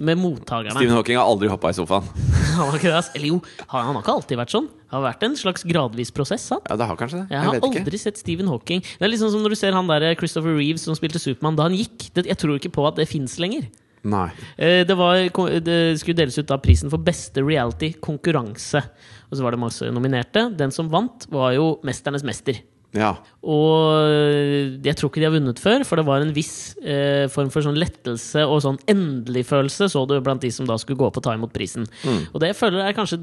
med 0.00 0.18
mottakerne. 0.20 0.76
Stephen 0.76 0.94
Hawking 0.94 1.16
har 1.18 1.26
aldri 1.26 1.48
hoppa 1.50 1.70
i 1.72 1.76
sofaen. 1.76 2.06
Han 2.58 2.68
har 2.70 2.76
ikke 2.78 2.90
det. 2.92 3.02
Eller 3.18 3.28
jo, 3.28 3.40
han 3.66 3.84
han 3.86 3.94
har 3.98 4.02
ikke 4.02 4.14
alltid 4.18 4.38
vært 4.40 4.52
sånn. 4.54 4.68
Det 4.70 4.94
har 4.96 5.02
vært 5.04 5.22
en 5.26 5.34
slags 5.38 5.62
gradvis 5.68 6.10
prosess. 6.14 6.42
Sant? 6.50 6.64
Ja, 6.70 6.76
det 6.80 6.86
har 6.90 6.96
kanskje 6.98 7.20
det. 7.20 7.26
Jeg 7.30 7.36
Jeg 7.38 7.44
har 7.46 7.54
vet 7.58 7.66
ikke. 7.68 7.82
aldri 7.84 7.98
sett 8.02 8.18
Stephen 8.18 8.48
Hawking. 8.50 8.80
Det 8.82 9.04
er 9.06 9.12
liksom 9.12 9.30
som 9.30 9.42
når 9.44 9.54
du 9.54 9.58
ser 9.60 9.72
han 9.76 9.86
der 9.90 10.14
Christopher 10.18 10.56
Reeves 10.58 10.82
som 10.86 10.94
spilte 10.98 11.20
Supermann 11.22 11.58
da 11.58 11.66
han 11.68 11.76
gikk. 11.78 12.08
Det, 12.14 12.26
jeg 12.26 12.38
tror 12.40 12.56
ikke 12.58 12.72
på 12.74 12.86
at 12.88 12.96
det 12.98 13.06
fins 13.10 13.38
lenger. 13.38 13.68
Nei. 14.08 14.28
Eh, 14.56 14.84
Det, 14.86 14.96
var, 14.96 15.18
det 15.60 15.78
skulle 16.00 16.16
deles 16.16 16.38
ut 16.38 16.46
da 16.50 16.56
prisen 16.62 16.90
for 16.90 16.98
beste 17.02 17.42
reality-konkurranse. 17.42 18.82
Og 19.30 19.36
så 19.36 19.44
var 19.44 19.54
det 19.54 19.60
masse 19.60 19.90
nominerte. 19.92 20.48
Den 20.56 20.70
som 20.74 20.88
vant, 20.90 21.26
var 21.30 21.52
jo 21.56 21.78
'Mesternes 21.84 22.24
mester'. 22.24 22.62
Ja. 22.96 23.10
Og 23.44 24.80
jeg 24.84 24.96
tror 24.96 25.10
ikke 25.10 25.20
de 25.20 25.26
har 25.28 25.34
vunnet 25.34 25.60
før, 25.60 25.84
for 25.84 26.00
det 26.00 26.06
var 26.08 26.24
en 26.24 26.32
viss 26.36 26.72
eh, 26.80 27.26
form 27.32 27.50
for 27.52 27.64
sånn 27.66 27.76
lettelse 27.78 28.46
og 28.48 28.62
sånn 28.64 28.78
endelig-følelse 28.88 29.90
så 29.92 30.04
du 30.08 30.14
blant 30.24 30.40
de 30.40 30.50
som 30.54 30.68
da 30.68 30.78
skulle 30.80 30.96
gå 31.00 31.04
opp 31.10 31.20
og 31.20 31.26
ta 31.26 31.34
imot 31.36 31.52
prisen. 31.52 31.84
Og 32.32 32.40
det 32.40 32.54
jeg 32.54 32.58
føler 32.58 32.86
er 32.86 32.96
kanskje 32.96 33.20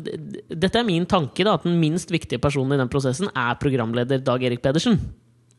Dette 0.53 0.77
er 0.79 0.85
min 0.87 1.07
tanke, 1.09 1.43
da, 1.47 1.55
at 1.57 1.65
den 1.65 1.79
minst 1.81 2.13
viktige 2.13 2.41
personen 2.43 2.77
i 2.77 2.81
den 2.81 2.91
prosessen 2.93 3.31
er 3.33 3.57
programleder 3.61 4.21
Dag 4.21 4.43
Erik 4.45 4.61
Pedersen. 4.61 4.99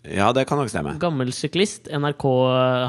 ja, 0.07 0.31
det 0.33 0.47
kan 0.47 0.59
nok 0.61 0.71
stemme. 0.71 0.95
Gammel 1.03 1.33
syklist, 1.35 1.91
NRK 1.91 2.25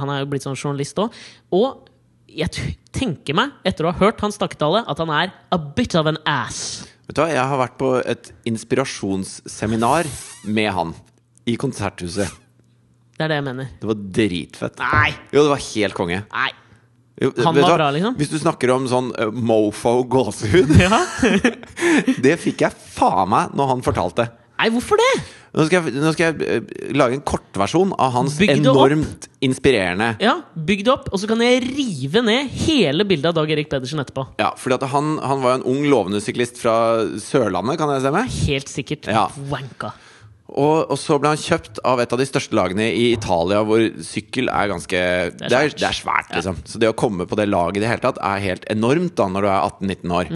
Han 0.03 0.13
er 0.13 0.21
jo 0.21 0.29
blitt 0.29 0.45
sånn 0.45 0.57
journalist 0.57 0.99
òg. 1.01 1.15
Og 1.57 1.87
jeg 2.29 2.75
tenker 2.93 3.33
meg, 3.37 3.55
etter 3.65 3.87
å 3.87 3.91
ha 3.91 3.97
hørt 3.97 4.21
hans 4.21 4.37
takketale, 4.37 4.83
at 4.85 5.01
han 5.01 5.09
er 5.09 5.33
a 5.49 5.57
bit 5.57 5.95
of 5.97 6.05
an 6.05 6.19
ass. 6.29 6.85
Vet 7.07 7.15
du 7.15 7.21
hva, 7.23 7.29
Jeg 7.31 7.47
har 7.49 7.57
vært 7.61 7.77
på 7.79 7.89
et 8.03 8.31
inspirasjonsseminar 8.49 10.05
med 10.45 10.71
han. 10.75 10.93
I 11.47 11.55
Konserthuset. 11.59 12.31
Det 13.17 13.25
er 13.25 13.31
det 13.31 13.37
jeg 13.39 13.45
mener. 13.47 13.69
Det 13.81 13.87
var 13.89 13.99
dritfett. 14.19 14.81
Nei! 14.83 15.11
Jo, 15.33 15.43
det 15.47 15.51
var 15.55 15.61
helt 15.73 15.95
konge. 15.97 16.19
Nei! 16.33 16.49
Jo, 17.17 17.31
Han 17.41 17.55
var 17.57 17.63
hva? 17.71 17.77
bra, 17.79 17.87
liksom? 17.95 18.17
Hvis 18.19 18.29
du 18.29 18.37
snakker 18.37 18.69
om 18.75 18.83
sånn 18.91 19.07
uh, 19.17 19.31
mofo 19.33 20.03
gåsehud 20.05 20.69
Ja. 20.77 20.99
Det 22.25 22.35
fikk 22.43 22.61
jeg 22.67 22.75
faen 22.93 23.31
meg 23.31 23.55
når 23.57 23.71
han 23.71 23.81
fortalte. 23.85 24.27
Nei, 24.57 24.67
hvorfor 24.73 24.97
det? 25.01 25.09
Nå 25.57 25.65
skal 25.65 25.85
jeg, 25.87 25.95
nå 26.01 26.11
skal 26.13 26.27
jeg 26.27 26.47
eh, 26.61 26.93
lage 26.97 27.17
en 27.17 27.23
kortversjon 27.25 27.91
av 28.01 28.11
hans 28.13 28.35
Bygg 28.37 28.51
det 28.61 28.69
opp. 28.69 28.77
enormt 28.83 29.27
inspirerende 29.45 30.09
Ja, 30.21 30.35
Bygg 30.53 30.83
det 30.85 30.91
opp, 30.93 31.07
og 31.13 31.21
så 31.21 31.29
kan 31.29 31.41
jeg 31.45 31.61
rive 31.65 32.21
ned 32.25 32.49
hele 32.65 33.05
bildet 33.07 33.31
av 33.31 33.37
Dag 33.39 33.53
Erik 33.55 33.69
Pedersen 33.71 34.01
etterpå. 34.03 34.27
Ja, 34.41 34.51
fordi 34.59 34.77
at 34.77 34.85
han, 34.93 35.15
han 35.23 35.41
var 35.45 35.55
jo 35.55 35.59
en 35.61 35.67
ung, 35.73 35.85
lovende 35.89 36.21
syklist 36.21 36.59
fra 36.61 36.75
Sørlandet, 37.21 37.79
kan 37.81 37.93
jeg 37.95 38.03
stemme? 38.05 38.25
Helt 38.43 38.73
sikkert 38.73 39.09
Ja. 39.13 39.25
wanka. 39.49 39.93
Og, 40.47 40.87
og 40.87 40.95
så 40.95 41.17
ble 41.19 41.33
han 41.33 41.41
kjøpt 41.41 41.81
av 41.83 41.99
et 41.99 42.13
av 42.15 42.21
de 42.21 42.25
største 42.27 42.55
lagene 42.55 42.85
i 42.95 43.09
Italia, 43.11 43.59
hvor 43.67 43.81
sykkel 44.05 44.47
er 44.47 44.69
ganske 44.71 45.01
Det 45.41 45.49
er, 45.49 45.67
svært. 45.73 45.79
det 45.81 45.87
er 45.89 45.97
svært, 45.97 46.29
liksom. 46.37 46.61
Så 46.63 46.79
det 46.79 46.87
å 46.87 46.95
komme 46.97 47.27
på 47.27 47.35
det 47.39 47.49
laget 47.51 47.81
i 47.81 47.83
det 47.83 47.91
hele 47.91 48.03
tatt 48.05 48.21
er 48.23 48.43
helt 48.45 48.67
enormt 48.71 49.17
da 49.19 49.27
når 49.33 49.43
du 49.43 49.49
er 49.51 49.65
18-19 49.67 50.15
år. 50.21 50.31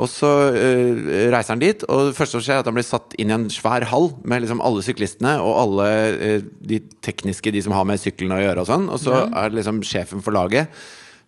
Og 0.00 0.08
så 0.08 0.30
uh, 0.54 1.00
reiser 1.34 1.52
han 1.52 1.60
dit, 1.60 1.84
og 1.90 2.08
det 2.08 2.16
første 2.16 2.38
som 2.38 2.44
skjer, 2.46 2.56
er 2.60 2.64
at 2.64 2.70
han 2.70 2.78
blir 2.78 2.86
satt 2.86 3.16
inn 3.20 3.28
i 3.28 3.36
en 3.36 3.48
svær 3.52 3.84
hall 3.90 4.08
med 4.24 4.46
liksom 4.46 4.62
alle 4.64 4.84
syklistene 4.86 5.34
og 5.44 5.58
alle 5.66 5.88
uh, 6.16 6.48
de 6.72 6.80
tekniske, 7.04 7.52
de 7.52 7.60
som 7.66 7.76
har 7.76 7.84
med 7.88 8.00
sykkelen 8.00 8.32
å 8.38 8.40
gjøre 8.40 8.64
og 8.64 8.70
sånn. 8.70 8.88
Og 8.88 9.02
så 9.02 9.26
er 9.26 9.52
det 9.52 9.60
liksom 9.60 9.82
sjefen 9.84 10.24
for 10.24 10.32
laget 10.36 10.72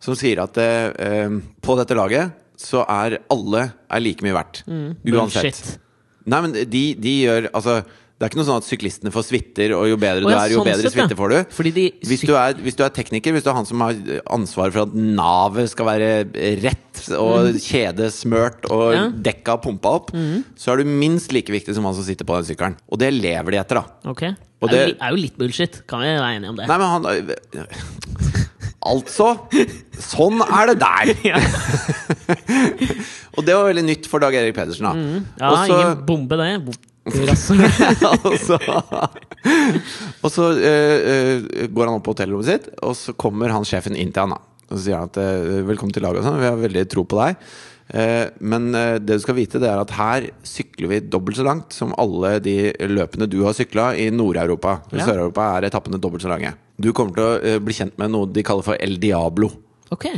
som 0.02 0.16
sier 0.18 0.40
at 0.42 0.56
uh, 0.56 1.36
på 1.60 1.76
dette 1.82 1.98
laget 1.98 2.38
så 2.62 2.86
er 2.88 3.20
alle 3.32 3.66
er 3.90 4.02
like 4.02 4.24
mye 4.24 4.38
verdt. 4.38 4.64
Uansett. 4.64 5.04
Bullshit. 5.04 5.64
Nei, 6.28 6.40
men 6.44 6.54
de, 6.54 6.84
de 6.98 7.12
gjør 7.24 7.48
Altså, 7.52 7.80
det 8.22 8.28
er 8.28 8.30
ikke 8.30 8.38
noe 8.38 8.46
sånn 8.46 8.60
at 8.60 8.66
syklistene 8.68 9.10
får 9.10 9.24
suiter, 9.26 9.72
og 9.74 9.88
jo 9.90 9.96
bedre 9.98 10.22
du 10.22 10.28
er, 10.30 10.52
jo 10.52 10.60
sånn 10.60 10.68
bedre 10.68 10.90
suite 10.94 11.16
får 11.18 11.32
du. 11.32 11.38
Hvis 12.06 12.22
du, 12.22 12.30
er, 12.38 12.54
hvis 12.62 12.76
du 12.78 12.84
er 12.86 12.92
tekniker, 12.94 13.34
hvis 13.34 13.42
du 13.42 13.48
er 13.50 13.56
han 13.56 13.66
som 13.66 13.82
har 13.82 13.98
ansvaret 14.30 14.76
for 14.76 14.84
at 14.84 14.94
navet 14.94 15.72
skal 15.72 15.88
være 15.88 16.10
rett, 16.62 17.00
og 17.18 17.58
kjedet 17.58 18.12
smørt, 18.14 18.68
og. 18.70 18.84
Ja. 18.94 19.08
dekka 19.26 19.56
pumpa 19.64 19.96
opp, 19.98 20.14
så 20.54 20.70
er 20.70 20.84
du 20.84 20.92
minst 21.02 21.34
like 21.34 21.50
viktig 21.50 21.74
som 21.74 21.88
han 21.88 21.98
som 21.98 22.06
sitter 22.06 22.28
på 22.28 22.38
den 22.38 22.46
sykkelen. 22.52 22.78
Og 22.94 23.02
det 23.02 23.10
lever 23.16 23.56
de 23.56 23.62
etter, 23.64 23.82
da. 23.82 24.12
Okay. 24.14 24.36
Og 24.62 24.70
det 24.70 24.84
er 24.92 25.10
jo 25.10 25.18
litt 25.18 25.34
bullshit. 25.40 25.80
Kan 25.90 26.04
vi 26.04 26.12
være 26.12 26.36
enige 26.36 26.52
om 26.54 26.62
det? 26.62 26.70
Nei, 26.70 26.78
men 26.78 26.92
han 26.94 28.01
Altså! 28.82 29.32
Sånn 30.02 30.42
er 30.42 30.72
det 30.72 30.78
der! 30.82 31.12
Ja. 31.32 31.38
Og 33.36 33.44
det 33.46 33.54
var 33.56 33.64
veldig 33.70 33.84
nytt 33.86 34.06
for 34.10 34.20
Dag 34.22 34.34
Erik 34.36 34.56
Pedersen, 34.56 34.84
da. 34.84 34.92
Mhm. 34.96 35.20
Ja, 35.40 35.50
Også, 35.54 35.76
ingen 35.76 36.02
bombe, 36.08 36.36
det. 36.36 36.78
Og 37.02 38.36
så, 38.38 38.58
og 40.22 40.28
så 40.30 40.44
eh, 40.54 41.08
eh, 41.10 41.64
går 41.66 41.88
han 41.88 41.96
opp 41.96 42.04
på 42.06 42.12
hotellrommet 42.14 42.46
sitt, 42.46 42.68
og 42.78 42.94
så 42.94 43.10
kommer 43.18 43.50
han 43.50 43.66
sjefen 43.66 43.96
inn 43.98 44.12
til 44.14 44.22
han. 44.22 44.36
da 44.36 44.68
Og 44.68 44.76
så 44.76 44.84
sier 44.84 45.00
han 45.00 45.10
at 45.10 45.18
uh, 45.18 45.64
'velkommen 45.66 45.90
til 45.96 46.04
laget', 46.06 46.20
og 46.22 46.28
sånn, 46.28 46.38
vi 46.38 46.46
har 46.46 46.60
veldig 46.60 46.84
tro 46.92 47.02
på 47.02 47.18
deg. 47.18 47.42
Men 48.38 48.70
det 48.72 49.18
du 49.18 49.20
skal 49.20 49.36
vite, 49.36 49.58
det 49.60 49.68
er 49.68 49.80
at 49.82 49.90
her 49.98 50.28
sykler 50.46 50.88
vi 50.88 51.00
dobbelt 51.12 51.36
så 51.36 51.44
langt 51.44 51.74
som 51.76 51.90
alle 52.00 52.38
de 52.40 52.70
løpene 52.88 53.26
du 53.28 53.42
har 53.44 53.52
sykla 53.58 53.90
i 53.98 54.06
Nord-Europa. 54.14 54.78
I 54.94 55.02
Ja. 55.02 55.08
Sør-Europa 55.10 55.48
er 55.58 55.66
etappene 55.68 56.00
dobbelt 56.00 56.22
så 56.24 56.30
lange. 56.30 56.54
Du 56.82 56.90
kommer 56.96 57.14
til 57.16 57.24
å 57.24 57.32
eh, 57.38 57.60
bli 57.62 57.76
kjent 57.76 57.96
med 58.00 58.12
noe 58.14 58.28
de 58.32 58.44
kaller 58.46 58.66
for 58.66 58.78
El 58.82 58.98
Diablo. 59.02 59.50
Ok. 59.94 60.08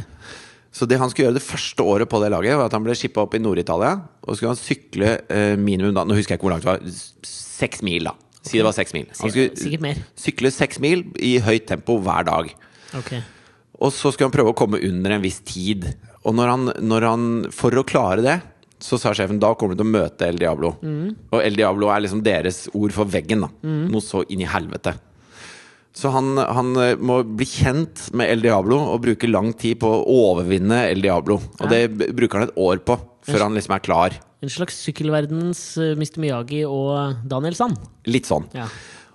Så 0.74 0.88
det 0.90 0.98
han 0.98 1.10
skulle 1.10 1.28
gjøre 1.28 1.38
det 1.38 1.44
første 1.46 1.84
året 1.86 2.10
på 2.10 2.18
det 2.22 2.32
laget, 2.34 2.56
var 2.58 2.66
at 2.66 2.74
han 2.74 2.82
ble 2.86 2.96
shippa 2.98 3.22
opp 3.22 3.36
i 3.36 3.42
Nord-Italia. 3.42 3.92
Og 4.24 4.32
så 4.32 4.40
skulle 4.40 4.54
han 4.54 4.58
sykle 4.60 5.10
eh, 5.30 5.54
minimum 5.60 5.94
da 5.94 6.02
Nå 6.08 6.16
husker 6.18 6.34
jeg 6.34 6.40
ikke 6.40 6.48
hvor 6.48 6.54
langt 6.56 6.66
det 6.66 6.72
var. 6.72 6.96
Seks 7.30 7.84
mil, 7.86 8.08
da. 8.10 8.16
Si 8.44 8.58
det 8.58 8.64
var 8.66 8.74
seks 8.76 8.92
mil. 8.96 9.06
Han 9.20 9.30
skulle 9.32 9.94
sykle 10.20 10.50
seks 10.52 10.80
mil 10.82 11.06
i 11.22 11.36
høyt 11.44 11.68
tempo 11.70 11.96
hver 12.04 12.26
dag. 12.28 12.50
Ok. 12.98 13.12
Og 13.84 13.92
så 13.94 14.10
skulle 14.12 14.28
han 14.28 14.34
prøve 14.34 14.52
å 14.52 14.58
komme 14.58 14.80
under 14.84 15.14
en 15.16 15.22
viss 15.24 15.38
tid. 15.46 15.86
Og 16.24 16.34
når 16.36 16.50
han, 16.52 16.68
når 16.80 17.06
han 17.08 17.24
For 17.54 17.74
å 17.76 17.86
klare 17.86 18.22
det, 18.24 18.36
så 18.84 18.98
sa 19.00 19.14
sjefen 19.16 19.38
da 19.40 19.54
kommer 19.56 19.76
du 19.76 19.80
til 19.80 19.88
å 19.88 19.94
møte 19.94 20.26
El 20.28 20.38
Diablo. 20.42 20.74
Og 20.82 21.38
El 21.40 21.56
Diablo 21.56 21.88
er 21.94 22.02
liksom 22.04 22.20
deres 22.26 22.64
ord 22.76 22.92
for 22.96 23.08
veggen. 23.08 23.46
da 23.46 23.50
Noe 23.94 24.04
så 24.04 24.24
inn 24.28 24.42
i 24.44 24.48
helvete. 24.50 24.92
Så 25.94 26.10
han, 26.10 26.34
han 26.36 26.74
eh, 26.82 26.96
må 26.98 27.20
bli 27.22 27.46
kjent 27.46 28.08
med 28.18 28.32
El 28.32 28.42
Diablo 28.42 28.80
og 28.90 29.04
bruke 29.04 29.30
lang 29.30 29.52
tid 29.54 29.78
på 29.82 29.90
å 29.94 30.02
overvinne 30.30 30.88
El 30.88 31.04
Diablo. 31.04 31.38
Og 31.60 31.70
det 31.70 31.86
bruker 31.94 32.40
han 32.40 32.48
et 32.48 32.58
år 32.58 32.82
på 32.82 32.98
før 33.24 33.46
han 33.46 33.54
liksom 33.56 33.76
er 33.76 33.84
klar. 33.84 34.16
En 34.44 34.50
slags 34.52 34.76
sykkelverdenens 34.84 35.62
eh, 35.80 35.94
Mr. 35.94 36.18
Miyagi 36.24 36.64
og 36.66 37.22
Daniel 37.30 37.56
Sand. 37.56 37.78
Litt 38.10 38.28
sånn. 38.28 38.48
Ja. 38.56 38.66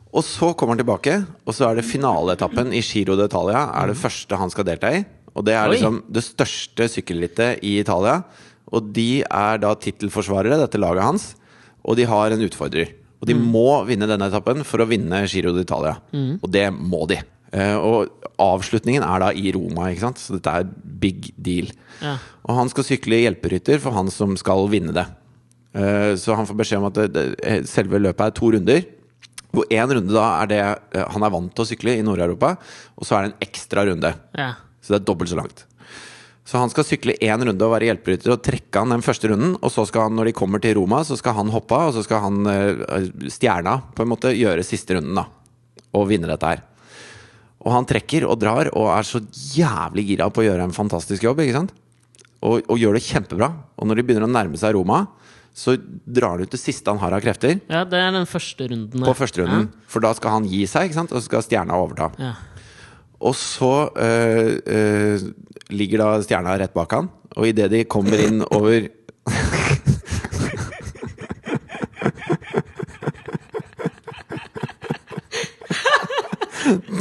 Og 0.09 0.23
så 0.25 0.53
kommer 0.57 0.73
han 0.73 0.81
tilbake, 0.81 1.19
og 1.45 1.53
så 1.53 1.67
er 1.67 1.77
det 1.77 1.85
finaleetappen 1.85 2.71
i 2.73 2.81
Giro 2.81 3.17
d'Italia. 3.19 3.67
Er 3.77 3.91
det 3.91 3.99
første 3.99 4.39
han 4.39 4.49
skal 4.49 4.65
delta 4.71 4.89
i. 4.95 5.03
Og 5.35 5.45
det 5.45 5.53
er 5.53 5.67
Oi. 5.67 5.75
liksom 5.75 5.99
det 6.09 6.23
største 6.25 6.87
sykkelrittet 6.89 7.61
i 7.67 7.75
Italia. 7.83 8.23
Og 8.73 8.89
de 8.95 9.21
er 9.25 9.61
da 9.61 9.75
tittelforsvarere, 9.77 10.57
dette 10.63 10.81
laget 10.81 11.05
hans. 11.05 11.27
Og 11.85 11.99
de 11.99 12.07
har 12.09 12.33
en 12.33 12.47
utfordrer. 12.47 12.95
Og 13.19 13.27
de 13.27 13.35
må 13.35 13.83
vinne 13.87 14.07
denne 14.07 14.29
etappen 14.31 14.63
for 14.67 14.79
å 14.79 14.87
vinne 14.87 15.25
Giro 15.27 15.51
d'Italia. 15.55 15.97
Og 16.39 16.47
det 16.51 16.69
må 16.71 17.03
de. 17.09 17.17
Eh, 17.51 17.75
og 17.75 18.27
avslutningen 18.39 19.03
er 19.03 19.23
da 19.23 19.31
i 19.35 19.51
Roma, 19.55 19.89
ikke 19.89 20.05
sant? 20.05 20.21
så 20.21 20.37
dette 20.37 20.53
er 20.61 20.69
big 21.01 21.31
deal. 21.35 21.71
Ja. 22.03 22.17
Og 22.45 22.55
han 22.59 22.69
skal 22.71 22.85
sykle 22.87 23.19
hjelperytter 23.23 23.81
for 23.83 23.95
han 23.97 24.11
som 24.13 24.37
skal 24.39 24.67
vinne 24.71 24.93
det. 24.95 25.07
Eh, 25.73 26.13
Så 26.15 26.37
han 26.37 26.47
får 26.47 26.59
beskjed 26.61 26.79
om 26.79 26.87
at 26.91 27.01
det, 27.01 27.07
det, 27.17 27.57
selve 27.69 27.99
løpet 27.99 28.25
er 28.27 28.37
to 28.37 28.51
runder. 28.55 28.85
Hvor 29.49 29.65
én 29.73 29.89
runde 29.89 30.13
da 30.13 30.27
er 30.43 30.51
det 30.51 30.61
eh, 30.61 31.05
han 31.09 31.25
er 31.25 31.33
vant 31.33 31.51
til 31.55 31.65
å 31.65 31.69
sykle 31.71 31.97
i 31.97 32.05
Nord-Europa, 32.05 32.55
og 32.95 33.07
så 33.07 33.17
er 33.17 33.25
det 33.25 33.31
en 33.33 33.47
ekstra 33.49 33.87
runde. 33.89 34.13
Ja. 34.37 34.53
Så 34.79 34.93
det 34.93 35.01
er 35.01 35.09
dobbelt 35.09 35.33
så 35.33 35.41
langt. 35.41 35.65
Så 36.49 36.57
han 36.57 36.71
skal 36.73 36.85
sykle 36.87 37.13
én 37.21 37.43
runde 37.45 37.61
og 37.61 37.75
være 37.75 37.91
hjelperytter 37.91 38.31
og 38.33 38.41
trekke 38.41 38.81
han 38.81 38.95
den 38.95 39.03
første 39.05 39.29
runden. 39.29 39.51
Og 39.61 39.69
så 39.69 39.83
skal 39.85 40.07
han, 40.07 40.15
når 40.17 40.31
de 40.31 40.37
kommer 40.39 40.61
til 40.63 40.79
Roma, 40.79 41.03
så 41.05 41.17
skal 41.19 41.35
han 41.37 41.51
hoppe 41.53 41.77
av, 41.77 41.91
og 41.91 41.99
så 41.99 42.01
skal 42.07 42.23
han 42.23 42.49
eh, 42.49 43.11
stjerna 43.29 43.75
på 43.93 44.01
en 44.01 44.09
måte 44.09 44.33
gjøre 44.33 44.65
siste 44.65 44.97
runden, 44.97 45.19
da. 45.19 45.27
Og 45.99 46.07
vinne 46.09 46.29
dette 46.31 46.49
her. 46.49 46.63
Og 47.59 47.75
han 47.75 47.85
trekker 47.85 48.25
og 48.25 48.39
drar 48.41 48.71
og 48.71 48.89
er 48.95 49.05
så 49.05 49.21
jævlig 49.53 50.07
gira 50.09 50.29
på 50.33 50.41
å 50.41 50.47
gjøre 50.47 50.65
en 50.65 50.73
fantastisk 50.73 51.27
jobb, 51.27 51.43
ikke 51.43 51.59
sant? 51.59 51.75
Og, 52.39 52.63
og 52.65 52.81
gjør 52.81 52.97
det 52.97 53.05
kjempebra. 53.05 53.51
Og 53.77 53.89
når 53.89 53.99
de 53.99 54.07
begynner 54.07 54.25
å 54.25 54.31
nærme 54.31 54.57
seg 54.57 54.73
Roma, 54.73 55.03
så 55.53 55.75
drar 55.77 56.37
han 56.37 56.47
ut 56.47 56.53
det 56.53 56.61
siste 56.61 56.89
han 56.89 57.01
har 57.01 57.13
av 57.13 57.21
krefter, 57.23 57.57
ja, 57.69 57.83
det 57.85 57.99
er 57.99 58.13
den 58.15 58.27
første 58.29 58.69
runden. 58.69 59.03
på 59.03 59.15
første 59.17 59.43
runden. 59.43 59.69
For 59.91 60.01
da 60.01 60.13
skal 60.17 60.37
han 60.37 60.49
gi 60.49 60.63
seg, 60.69 60.87
ikke 60.87 61.01
sant? 61.01 61.13
og 61.13 61.21
så 61.21 61.29
skal 61.29 61.45
stjerna 61.45 61.77
overta. 61.77 62.09
Ja. 62.21 62.33
Og 63.19 63.35
så 63.35 63.89
øh, 63.95 64.59
øh, 64.65 65.19
ligger 65.69 66.03
da 66.03 66.21
stjerna 66.23 66.57
rett 66.59 66.73
bak 66.73 66.91
han, 66.95 67.09
og 67.35 67.47
idet 67.47 67.71
de 67.71 67.83
kommer 67.83 68.17
inn 68.23 68.43
over 68.47 68.87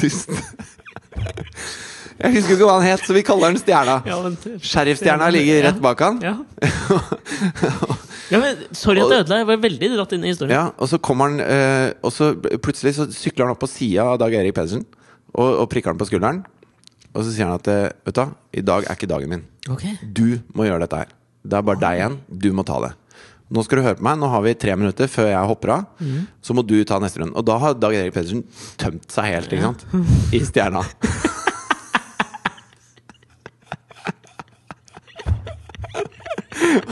Dust. 0.01 0.31
Jeg 2.19 2.35
husker 2.35 2.57
ikke 2.57 2.67
hva 2.67 2.81
han 2.81 2.89
het, 2.89 3.03
så 3.07 3.15
vi 3.15 3.23
kaller 3.23 3.53
han 3.53 3.59
Stjerna. 3.61 4.01
Ja, 4.09 4.17
Sheriffstjerna 4.59 5.29
ligger 5.31 5.63
rett 5.69 5.79
bak 5.83 6.01
han. 6.03 6.19
Ja. 6.25 6.35
ja, 8.33 8.41
men 8.43 8.65
Sorry 8.75 9.05
at 9.05 9.13
jeg 9.13 9.23
ødela. 9.23 9.39
Jeg 9.43 9.49
var 9.53 9.61
veldig 9.63 9.91
dratt 9.95 10.15
inn 10.17 10.27
i 10.27 10.33
historien. 10.33 10.57
Ja, 10.57 10.65
og 10.75 10.91
så 10.91 10.99
kommer 10.99 11.31
han 11.31 11.39
eh, 11.45 11.93
Og 12.03 12.11
så 12.15 12.33
plutselig 12.35 12.97
så 12.97 13.07
sykler 13.15 13.47
han 13.47 13.55
opp 13.55 13.63
på 13.63 13.71
sida 13.71 14.09
av 14.15 14.19
Dag 14.19 14.35
Erik 14.35 14.57
Pedersen 14.57 14.83
og, 15.35 15.49
og 15.65 15.67
prikker 15.73 15.93
han 15.93 16.01
på 16.01 16.09
skulderen. 16.09 16.45
Og 17.15 17.25
så 17.25 17.33
sier 17.33 17.49
han 17.49 17.57
at 17.59 17.69
eh, 17.73 17.91
Vet 18.07 18.19
du 18.19 18.25
i 18.61 18.65
dag 18.65 18.85
er 18.87 18.97
ikke 18.97 19.11
dagen 19.11 19.33
min. 19.33 19.45
Okay. 19.69 19.97
Du 20.03 20.39
må 20.57 20.69
gjøre 20.69 20.85
dette 20.85 21.03
her. 21.03 21.13
Det 21.49 21.59
er 21.59 21.67
bare 21.67 21.81
deg 21.83 22.01
igjen. 22.01 22.19
Du 22.29 22.51
må 22.57 22.65
ta 22.67 22.79
det. 22.85 22.93
Nå 23.49 23.63
skal 23.65 23.81
du 23.81 23.87
høre 23.87 23.97
på 23.99 24.05
meg. 24.05 24.19
Nå 24.21 24.29
har 24.29 24.43
vi 24.45 24.53
tre 24.61 24.75
minutter 24.77 25.09
før 25.09 25.31
jeg 25.31 25.51
hopper 25.51 25.75
av. 25.79 26.03
Så 26.45 26.57
må 26.57 26.65
du 26.67 26.77
ta 26.89 26.99
neste 27.01 27.23
runde. 27.23 27.37
Og 27.39 27.47
da 27.49 27.57
har 27.63 27.79
Dag 27.81 27.97
Erik 27.97 28.15
Pedersen 28.17 28.45
tømt 28.81 29.09
seg 29.13 29.33
helt, 29.33 29.53
ikke 29.53 29.71
sant? 29.71 29.87
I 30.37 30.43
stjerna. 30.45 30.85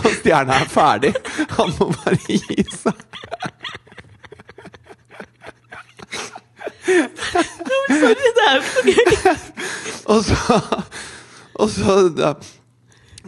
Og 0.07 0.12
stjerna 0.20 0.62
er 0.62 0.70
ferdig. 0.72 1.12
Han 1.59 1.74
må 1.76 1.91
bare 1.93 2.16
gi 2.24 2.64
seg. 2.72 3.05
Sorry, 6.87 8.14
det 8.37 8.45
er 8.47 8.59
jo 8.59 8.62
ikke 8.62 8.84
noe 8.87 9.16
gøy! 9.16 9.37
Og 10.14 10.20
så, 10.22 10.61
og 11.59 11.70
så 11.72 11.95
da, 12.14 12.28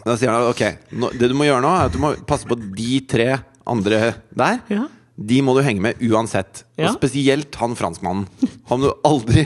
da 0.05 0.15
sier 0.15 0.31
han 0.31 0.47
ok, 0.47 0.61
nå, 0.95 1.09
det 1.19 1.27
du 1.33 1.35
må 1.35 1.49
gjøre 1.49 1.65
nå, 1.65 1.73
er 1.75 1.89
at 1.89 1.97
du 1.97 1.99
må 1.99 2.13
passe 2.29 2.47
på 2.47 2.55
de 2.55 3.01
tre 3.11 3.33
andre 3.67 4.13
der. 4.31 4.61
Ja. 4.71 4.85
De 5.19 5.41
må 5.43 5.57
du 5.57 5.65
henge 5.67 5.83
med 5.83 5.99
uansett. 6.07 6.63
Ja. 6.79 6.93
Og 6.93 7.01
spesielt 7.01 7.57
han 7.59 7.75
franskmannen. 7.75 8.29
Han 8.71 8.79
må 8.85 8.93
du 8.93 9.09
aldri 9.09 9.43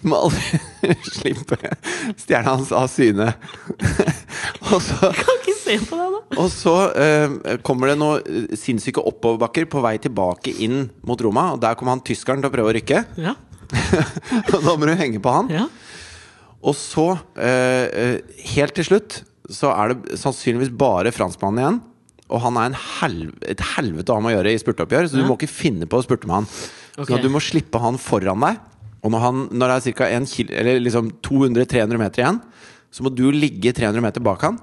Du 0.00 0.08
må 0.10 0.18
aldri 0.26 0.58
slippe 1.14 1.58
stjerna 2.18 2.56
hans 2.56 2.72
av 2.74 2.88
syne. 2.90 3.30
og 4.72 4.80
så 4.82 5.12
se 5.64 5.78
på 5.88 5.98
deg 5.98 6.14
da. 6.14 6.20
og 6.42 6.50
så 6.52 6.74
eh, 7.00 7.56
kommer 7.66 7.90
det 7.90 7.96
noen 8.00 8.52
sinnssyke 8.58 9.02
oppoverbakker 9.02 9.66
på 9.72 9.82
vei 9.84 9.96
tilbake 10.02 10.54
inn 10.64 10.86
mot 11.06 11.20
Roma. 11.24 11.50
Og 11.56 11.62
der 11.64 11.78
kommer 11.78 11.96
han 11.96 12.04
tyskeren 12.04 12.44
til 12.44 12.52
å 12.52 12.54
prøve 12.54 12.72
å 12.72 12.76
rykke. 12.78 13.04
Ja. 13.20 13.34
Da 14.52 14.76
må 14.76 14.86
du 14.86 14.94
henge 14.94 15.22
på 15.24 15.32
han. 15.34 15.50
ja. 15.52 15.68
Og 16.64 16.72
så, 16.78 17.10
eh, 17.36 17.86
eh, 17.92 18.36
helt 18.54 18.72
til 18.76 18.86
slutt, 18.88 19.18
så 19.52 19.68
er 19.74 19.92
det 19.92 20.16
sannsynligvis 20.16 20.72
bare 20.72 21.12
franskmannen 21.12 21.60
igjen. 21.60 21.80
Og 22.32 22.40
han 22.40 22.56
er 22.56 22.70
en 22.70 22.78
helv 22.78 23.34
et 23.44 23.60
helvete 23.74 24.12
å 24.12 24.16
ha 24.16 24.24
med 24.24 24.32
å 24.32 24.38
gjøre 24.38 24.54
i 24.54 24.60
spurteoppgjør, 24.62 25.10
så 25.10 25.20
du 25.20 25.26
må 25.28 25.36
ikke 25.36 25.50
finne 25.52 25.84
på 25.84 26.00
å 26.00 26.04
spurte 26.06 26.28
med 26.30 26.40
han. 26.40 26.48
Okay. 26.94 27.10
Så 27.10 27.20
du 27.20 27.28
må 27.32 27.42
slippe 27.44 27.80
han 27.82 28.00
foran 28.00 28.46
deg. 28.46 28.62
Og 29.04 29.12
når, 29.12 29.20
han, 29.20 29.42
når 29.52 29.74
det 29.74 29.76
er 29.92 29.96
ca. 29.98 30.08
Liksom 30.80 31.10
200-300 31.26 32.00
meter 32.00 32.22
igjen, 32.22 32.40
så 32.94 33.04
må 33.04 33.12
du 33.12 33.26
ligge 33.34 33.74
300 33.76 34.00
meter 34.00 34.24
bak 34.24 34.46
han. 34.46 34.56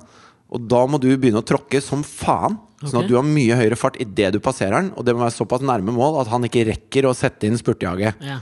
Og 0.52 0.68
da 0.72 0.82
må 0.90 1.00
du 1.00 1.08
begynne 1.16 1.40
å 1.42 1.48
tråkke 1.48 1.80
som 1.84 2.04
faen. 2.04 2.58
Sånn 2.82 3.04
at 3.04 3.10
du 3.12 3.14
har 3.14 3.26
mye 3.26 3.56
høyere 3.60 3.78
fart 3.78 4.00
idet 4.02 4.32
du 4.34 4.40
passerer 4.42 4.80
den, 4.80 4.88
Og 4.98 5.06
det 5.06 5.14
må 5.14 5.22
være 5.22 5.36
såpass 5.36 5.62
nærme 5.62 5.94
mål 5.94 6.18
at 6.24 6.32
han 6.32 6.48
ikke 6.48 6.66
rekker 6.72 7.06
å 7.06 7.14
sette 7.14 7.46
inn 7.46 7.60
spurtejaget. 7.60 8.18
Ja. 8.26 8.40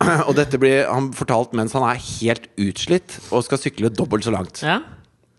Og 0.28 0.32
dette 0.38 0.58
blir 0.60 0.86
han 0.88 1.10
fortalt 1.16 1.52
mens 1.56 1.76
han 1.76 1.84
er 1.88 2.00
helt 2.00 2.48
utslitt 2.60 3.18
og 3.30 3.44
skal 3.46 3.60
sykle 3.60 3.92
dobbelt 3.92 4.26
så 4.26 4.34
langt. 4.34 4.62
ja. 4.64 4.80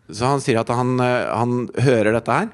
Så 0.08 0.24
han 0.24 0.40
sier 0.40 0.62
at 0.62 0.70
han, 0.72 0.94
eh, 1.04 1.28
han 1.36 1.66
hører 1.84 2.16
dette 2.16 2.32
her, 2.32 2.46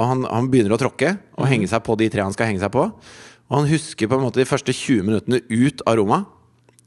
og 0.00 0.06
han, 0.08 0.22
han 0.24 0.46
begynner 0.48 0.72
å 0.72 0.80
tråkke 0.80 1.10
og 1.36 1.44
henge 1.50 1.68
seg 1.68 1.82
på 1.84 1.92
de 2.00 2.06
tre 2.08 2.22
han 2.24 2.32
skal 2.32 2.48
henge 2.48 2.62
seg 2.62 2.72
på. 2.72 2.86
Og 2.88 3.56
han 3.58 3.68
husker 3.68 4.08
på 4.08 4.16
en 4.16 4.24
måte 4.24 4.40
de 4.40 4.48
første 4.48 4.72
20 4.72 5.04
minuttene 5.04 5.42
ut 5.50 5.82
av 5.84 5.98
Roma, 6.00 6.22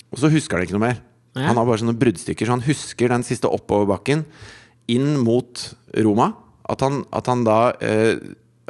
og 0.10 0.18
så 0.18 0.32
husker 0.34 0.58
han 0.58 0.66
ikke 0.66 0.80
noe 0.80 0.88
mer. 0.88 1.04
Ja. 1.36 1.52
Han 1.52 1.60
har 1.60 1.68
bare 1.68 1.84
sånne 1.84 1.94
bruddstykker, 2.00 2.48
så 2.48 2.56
han 2.56 2.66
husker 2.66 3.12
den 3.14 3.26
siste 3.28 3.52
oppoverbakken 3.54 4.24
inn 4.92 5.16
mot 5.24 5.66
Roma. 6.06 6.32
At 6.70 6.82
han, 6.86 7.04
at 7.14 7.30
han 7.30 7.44
da 7.46 7.60
eh, 7.84 8.18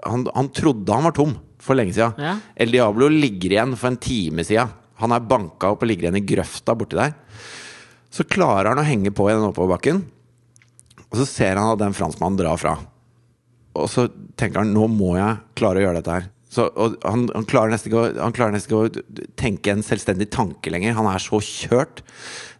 han, 0.04 0.26
han 0.36 0.50
trodde 0.56 0.94
han 0.94 1.08
var 1.08 1.16
tom 1.16 1.36
for 1.62 1.78
lenge 1.78 1.96
siden. 1.96 2.18
Ja. 2.22 2.38
El 2.56 2.74
Diablo 2.76 3.10
ligger 3.12 3.56
igjen 3.56 3.78
for 3.80 3.92
en 3.92 4.02
time 4.02 4.46
siden. 4.46 4.74
Han 5.02 5.16
er 5.16 5.24
banka 5.28 5.74
opp 5.74 5.84
og 5.84 5.90
ligger 5.90 6.08
igjen 6.08 6.22
i 6.22 6.28
grøfta 6.28 6.76
borti 6.78 7.00
der. 7.00 7.16
Så 8.14 8.28
klarer 8.28 8.72
han 8.72 8.80
å 8.80 8.88
henge 8.88 9.12
på 9.16 9.28
i 9.28 9.34
den 9.34 9.48
oppoverbakken. 9.48 10.04
Og 11.10 11.20
så 11.20 11.26
ser 11.28 11.60
han 11.60 11.74
at 11.74 11.82
den 11.82 11.96
franskmannen 11.96 12.40
drar 12.40 12.60
fra. 12.60 12.78
Og 13.76 13.90
så 13.92 14.08
tenker 14.40 14.62
han 14.62 14.72
nå 14.76 14.88
må 14.92 15.16
jeg 15.18 15.42
klare 15.60 15.82
å 15.82 15.86
gjøre 15.88 16.00
dette 16.00 16.16
her. 16.16 16.32
Så, 16.56 16.70
og 16.80 16.96
han, 17.04 17.26
han, 17.36 17.48
klarer 17.50 17.74
nesten 17.74 17.90
ikke 17.90 18.00
å, 18.00 18.12
han 18.22 18.36
klarer 18.36 18.56
nesten 18.56 18.72
ikke 18.72 18.84
å 18.86 19.26
tenke 19.36 19.74
en 19.74 19.84
selvstendig 19.84 20.30
tanke 20.32 20.72
lenger. 20.72 20.96
Han 20.96 21.10
er 21.12 21.20
så 21.20 21.42
kjørt. 21.44 22.00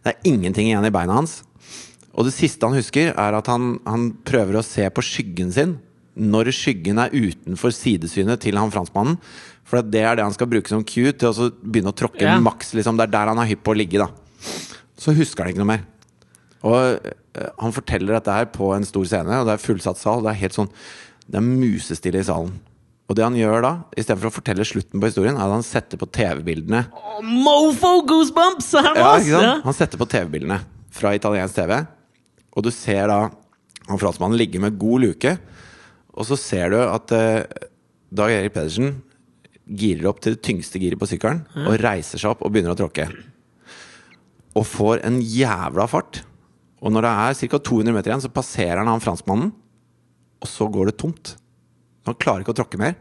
Det 0.04 0.12
er 0.12 0.28
ingenting 0.28 0.68
igjen 0.68 0.84
i 0.84 0.92
beina 0.92 1.16
hans. 1.16 1.38
Og 2.16 2.24
det 2.24 2.32
siste 2.32 2.64
han 2.64 2.76
husker, 2.78 3.10
er 3.12 3.36
at 3.36 3.48
han, 3.52 3.76
han 3.84 4.10
prøver 4.24 4.56
å 4.60 4.64
se 4.64 4.86
på 4.90 5.04
skyggen 5.04 5.52
sin 5.52 5.76
når 6.16 6.48
skyggen 6.56 6.96
er 7.02 7.12
utenfor 7.12 7.74
sidesynet 7.76 8.40
til 8.40 8.56
han 8.56 8.70
franskmannen. 8.72 9.18
For 9.68 9.82
det 9.84 10.00
er 10.00 10.16
det 10.16 10.24
han 10.24 10.32
skal 10.32 10.48
bruke 10.48 10.70
som 10.70 10.84
cue 10.86 11.12
til 11.12 11.28
å 11.28 11.48
begynne 11.60 11.92
å 11.92 11.96
tråkke 11.98 12.24
Ja. 12.24 12.38
maks. 12.40 12.70
Liksom. 12.72 12.96
Det 12.96 13.04
er 13.04 13.12
der 13.18 13.28
han 13.34 13.38
er 13.42 13.50
hypp 13.50 13.62
på 13.66 13.74
å 13.74 13.76
ligge. 13.76 13.98
da 14.00 14.08
Så 14.96 15.12
husker 15.12 15.44
han 15.44 15.52
ikke 15.52 15.60
noe 15.60 15.72
mer. 15.74 15.82
Og 16.64 17.04
eh, 17.04 17.50
han 17.60 17.74
forteller 17.76 18.16
dette 18.16 18.32
her 18.32 18.46
på 18.48 18.70
en 18.74 18.86
stor 18.88 19.04
scene, 19.04 19.42
og 19.42 19.44
det 19.50 19.58
er 19.58 19.66
fullsatt 19.66 20.00
sal. 20.00 20.22
Det 20.24 20.30
er 20.32 20.40
helt 20.40 20.56
sånn 20.56 20.70
Det 21.28 21.36
er 21.36 21.44
musestille 21.44 22.22
i 22.22 22.24
salen. 22.24 22.54
Og 23.10 23.14
det 23.18 23.22
han 23.26 23.36
gjør 23.38 23.60
da, 23.62 23.72
istedenfor 23.98 24.30
å 24.30 24.34
fortelle 24.38 24.64
slutten 24.66 24.98
på 25.02 25.10
historien, 25.10 25.36
er 25.36 25.44
at 25.44 25.52
han 25.52 25.62
setter 25.66 25.98
på 26.00 26.08
TV-bildene. 26.10 26.86
Mofo 27.22 28.00
goosebumps! 28.08 28.72
Ja. 29.28 29.60
Han 29.62 29.74
setter 29.76 29.98
på 30.00 30.08
TV-bildene 30.10 30.62
fra 30.96 31.12
italiensk 31.14 31.54
TV, 31.60 31.84
og 32.56 32.64
du 32.64 32.70
ser 32.74 33.06
da 33.12 33.18
han 33.86 34.00
franskmannen 34.00 34.38
ligge 34.40 34.58
med 34.62 34.78
god 34.80 35.04
luke, 35.04 35.36
og 36.16 36.24
så 36.26 36.38
ser 36.40 36.72
du 36.72 36.78
at 36.80 37.12
eh, 37.12 37.44
Dag 38.16 38.32
Erik 38.32 38.54
Pedersen 38.54 39.02
girer 39.66 40.08
opp 40.08 40.20
til 40.24 40.36
det 40.36 40.42
tyngste 40.46 40.78
giret 40.80 40.98
på 41.00 41.08
sykkelen, 41.10 41.42
og 41.66 41.76
reiser 41.82 42.18
seg 42.22 42.32
opp 42.32 42.44
og 42.46 42.52
begynner 42.54 42.72
å 42.72 42.78
tråkke. 42.78 43.08
Og 44.56 44.64
får 44.64 45.02
en 45.04 45.18
jævla 45.20 45.84
fart. 45.90 46.22
Og 46.80 46.92
når 46.94 47.04
det 47.06 47.10
er 47.12 47.40
ca. 47.50 47.58
200 47.66 47.92
meter 47.96 48.12
igjen, 48.12 48.22
så 48.24 48.30
passerer 48.32 48.78
han 48.80 48.88
han 48.88 49.02
franskmannen, 49.02 49.50
og 50.40 50.48
så 50.48 50.68
går 50.72 50.90
det 50.92 50.96
tomt. 51.02 51.34
Han 52.06 52.16
klarer 52.20 52.44
ikke 52.44 52.54
å 52.54 52.60
tråkke 52.62 52.78
mer. 52.80 52.94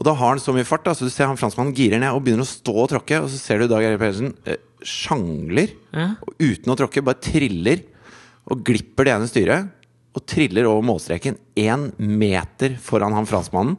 Og 0.00 0.04
da 0.06 0.14
har 0.16 0.34
han 0.34 0.40
så 0.40 0.52
mye 0.56 0.64
fart, 0.68 0.84
da, 0.86 0.94
så 0.96 1.08
du 1.08 1.12
ser 1.12 1.28
han 1.28 1.36
franskmannen 1.40 1.74
girer 1.76 2.00
ned 2.00 2.12
og 2.14 2.22
begynner 2.24 2.46
å 2.46 2.48
stå 2.52 2.74
og 2.84 2.90
tråkke, 2.92 3.18
og 3.24 3.28
så 3.32 3.40
ser 3.40 3.60
du 3.64 3.66
Dag 3.72 3.84
Erik 3.84 4.00
Pedersen 4.00 4.30
eh, 4.48 4.60
sjangler, 4.86 5.72
Ja. 5.96 6.06
og 6.24 6.36
uten 6.40 6.72
å 6.72 6.76
tråkke, 6.78 7.02
bare 7.04 7.20
triller, 7.24 7.82
og 8.48 8.64
glipper 8.66 9.06
det 9.06 9.14
ene 9.14 9.28
styret, 9.30 9.68
og 10.10 10.24
triller 10.26 10.66
over 10.66 10.82
målstreken 10.82 11.36
én 11.58 11.90
meter 11.98 12.74
foran 12.82 13.14
han 13.14 13.28
franskmannen, 13.28 13.76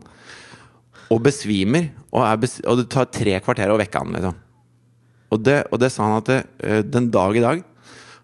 og 1.12 1.20
besvimer, 1.26 1.90
og, 2.12 2.24
bes 2.40 2.60
og 2.64 2.80
det 2.80 2.88
tar 2.94 3.10
tre 3.12 3.36
kvarter 3.44 3.72
å 3.74 3.80
vekke 3.82 4.04
han, 4.04 4.16
liksom. 4.16 4.38
Og 5.32 5.44
det, 5.44 5.58
og 5.72 5.80
det 5.80 5.92
sa 5.92 6.06
han 6.08 6.20
at 6.20 6.30
det, 6.30 6.40
eh, 6.64 6.82
den 6.84 7.08
dag 7.12 7.38
i 7.40 7.44
dag 7.44 7.62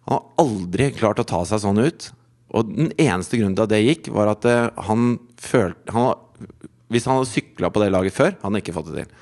Han 0.08 0.18
har 0.18 0.44
aldri 0.44 0.90
klart 0.96 1.20
å 1.20 1.28
ta 1.28 1.40
seg 1.48 1.62
sånn 1.64 1.80
ut. 1.84 2.10
Og 2.56 2.68
den 2.68 2.94
eneste 2.96 3.40
grunnen 3.40 3.56
til 3.58 3.66
at 3.66 3.72
det 3.74 3.80
gikk, 3.84 4.10
var 4.16 4.32
at 4.32 4.46
eh, 4.48 4.70
han 4.88 5.18
følte 5.36 5.96
han, 5.96 6.16
Hvis 6.92 7.08
han 7.08 7.20
hadde 7.20 7.32
sykla 7.32 7.72
på 7.72 7.84
det 7.84 7.90
laget 7.92 8.16
før, 8.16 8.32
hadde 8.36 8.48
han 8.48 8.60
ikke 8.62 8.76
fått 8.76 8.92
det 8.94 9.04
til. 9.04 9.16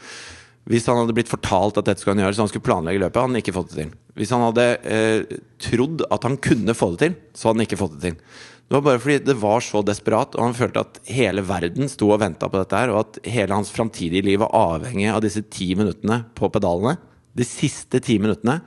Hvis 0.66 0.88
han 0.90 0.98
hadde 0.98 1.14
blitt 1.14 1.30
fortalt 1.30 1.78
at 1.78 1.86
dette 1.86 2.02
skulle 2.02 2.16
han 2.18 2.26
gjøre, 2.26 2.38
så 2.38 2.46
han 2.46 2.50
skulle 2.50 2.66
planlegge 2.66 3.04
løpet, 3.04 3.20
hadde 3.22 3.34
han 3.36 3.42
ikke 3.44 3.54
fått 3.54 3.72
det 3.74 3.84
til. 3.84 3.94
Hvis 4.18 4.32
han 4.34 4.44
hadde 4.48 4.66
eh, 4.90 5.40
trodd 5.62 6.04
at 6.10 6.26
han 6.26 6.38
kunne 6.42 6.74
få 6.78 6.92
det 6.96 7.02
til, 7.04 7.18
så 7.38 7.50
hadde 7.50 7.60
han 7.60 7.68
ikke 7.68 7.82
fått 7.84 7.98
det 8.00 8.04
til. 8.08 8.20
Det 8.66 8.74
var 8.74 8.86
bare 8.88 9.02
fordi 9.04 9.20
det 9.22 9.36
var 9.38 9.62
så 9.62 9.84
desperat, 9.86 10.34
og 10.34 10.48
han 10.48 10.58
følte 10.58 10.82
at 10.82 10.98
hele 11.14 11.44
verden 11.46 11.92
sto 11.92 12.10
og 12.10 12.24
venta 12.24 12.50
på 12.50 12.58
dette 12.58 12.80
her, 12.82 12.94
og 12.96 13.04
at 13.04 13.20
hele 13.30 13.54
hans 13.54 13.70
framtidige 13.76 14.26
liv 14.26 14.42
var 14.42 14.56
avhengig 14.58 15.12
av 15.14 15.22
disse 15.22 15.46
ti 15.54 15.70
minuttene 15.78 16.24
på 16.34 16.50
pedalene. 16.50 16.98
De 17.38 17.46
siste 17.46 18.02
ti 18.02 18.18
minuttene. 18.22 18.58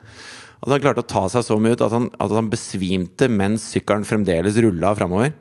At 0.62 0.70
han 0.70 0.82
klarte 0.82 1.02
å 1.02 1.10
ta 1.10 1.24
seg 1.32 1.46
så 1.46 1.58
mye 1.58 1.74
ut 1.74 1.82
at 1.82 1.94
han, 1.94 2.10
at 2.14 2.34
han 2.34 2.50
besvimte 2.52 3.30
mens 3.30 3.66
sykkelen 3.74 4.06
fremdeles 4.06 4.58
rulla 4.62 4.94
framover. 4.98 5.34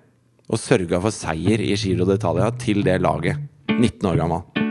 Og 0.47 0.61
sørga 0.61 1.01
for 1.03 1.13
seier 1.13 1.61
i 1.61 1.75
Giro 1.77 2.07
d'Italia 2.09 2.49
til 2.57 2.81
det 2.87 2.97
laget. 3.03 3.45
19 3.77 4.09
år 4.09 4.23
gammel. 4.23 4.66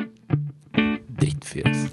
Drittfyr, 1.21 1.67
altså. 1.67 1.89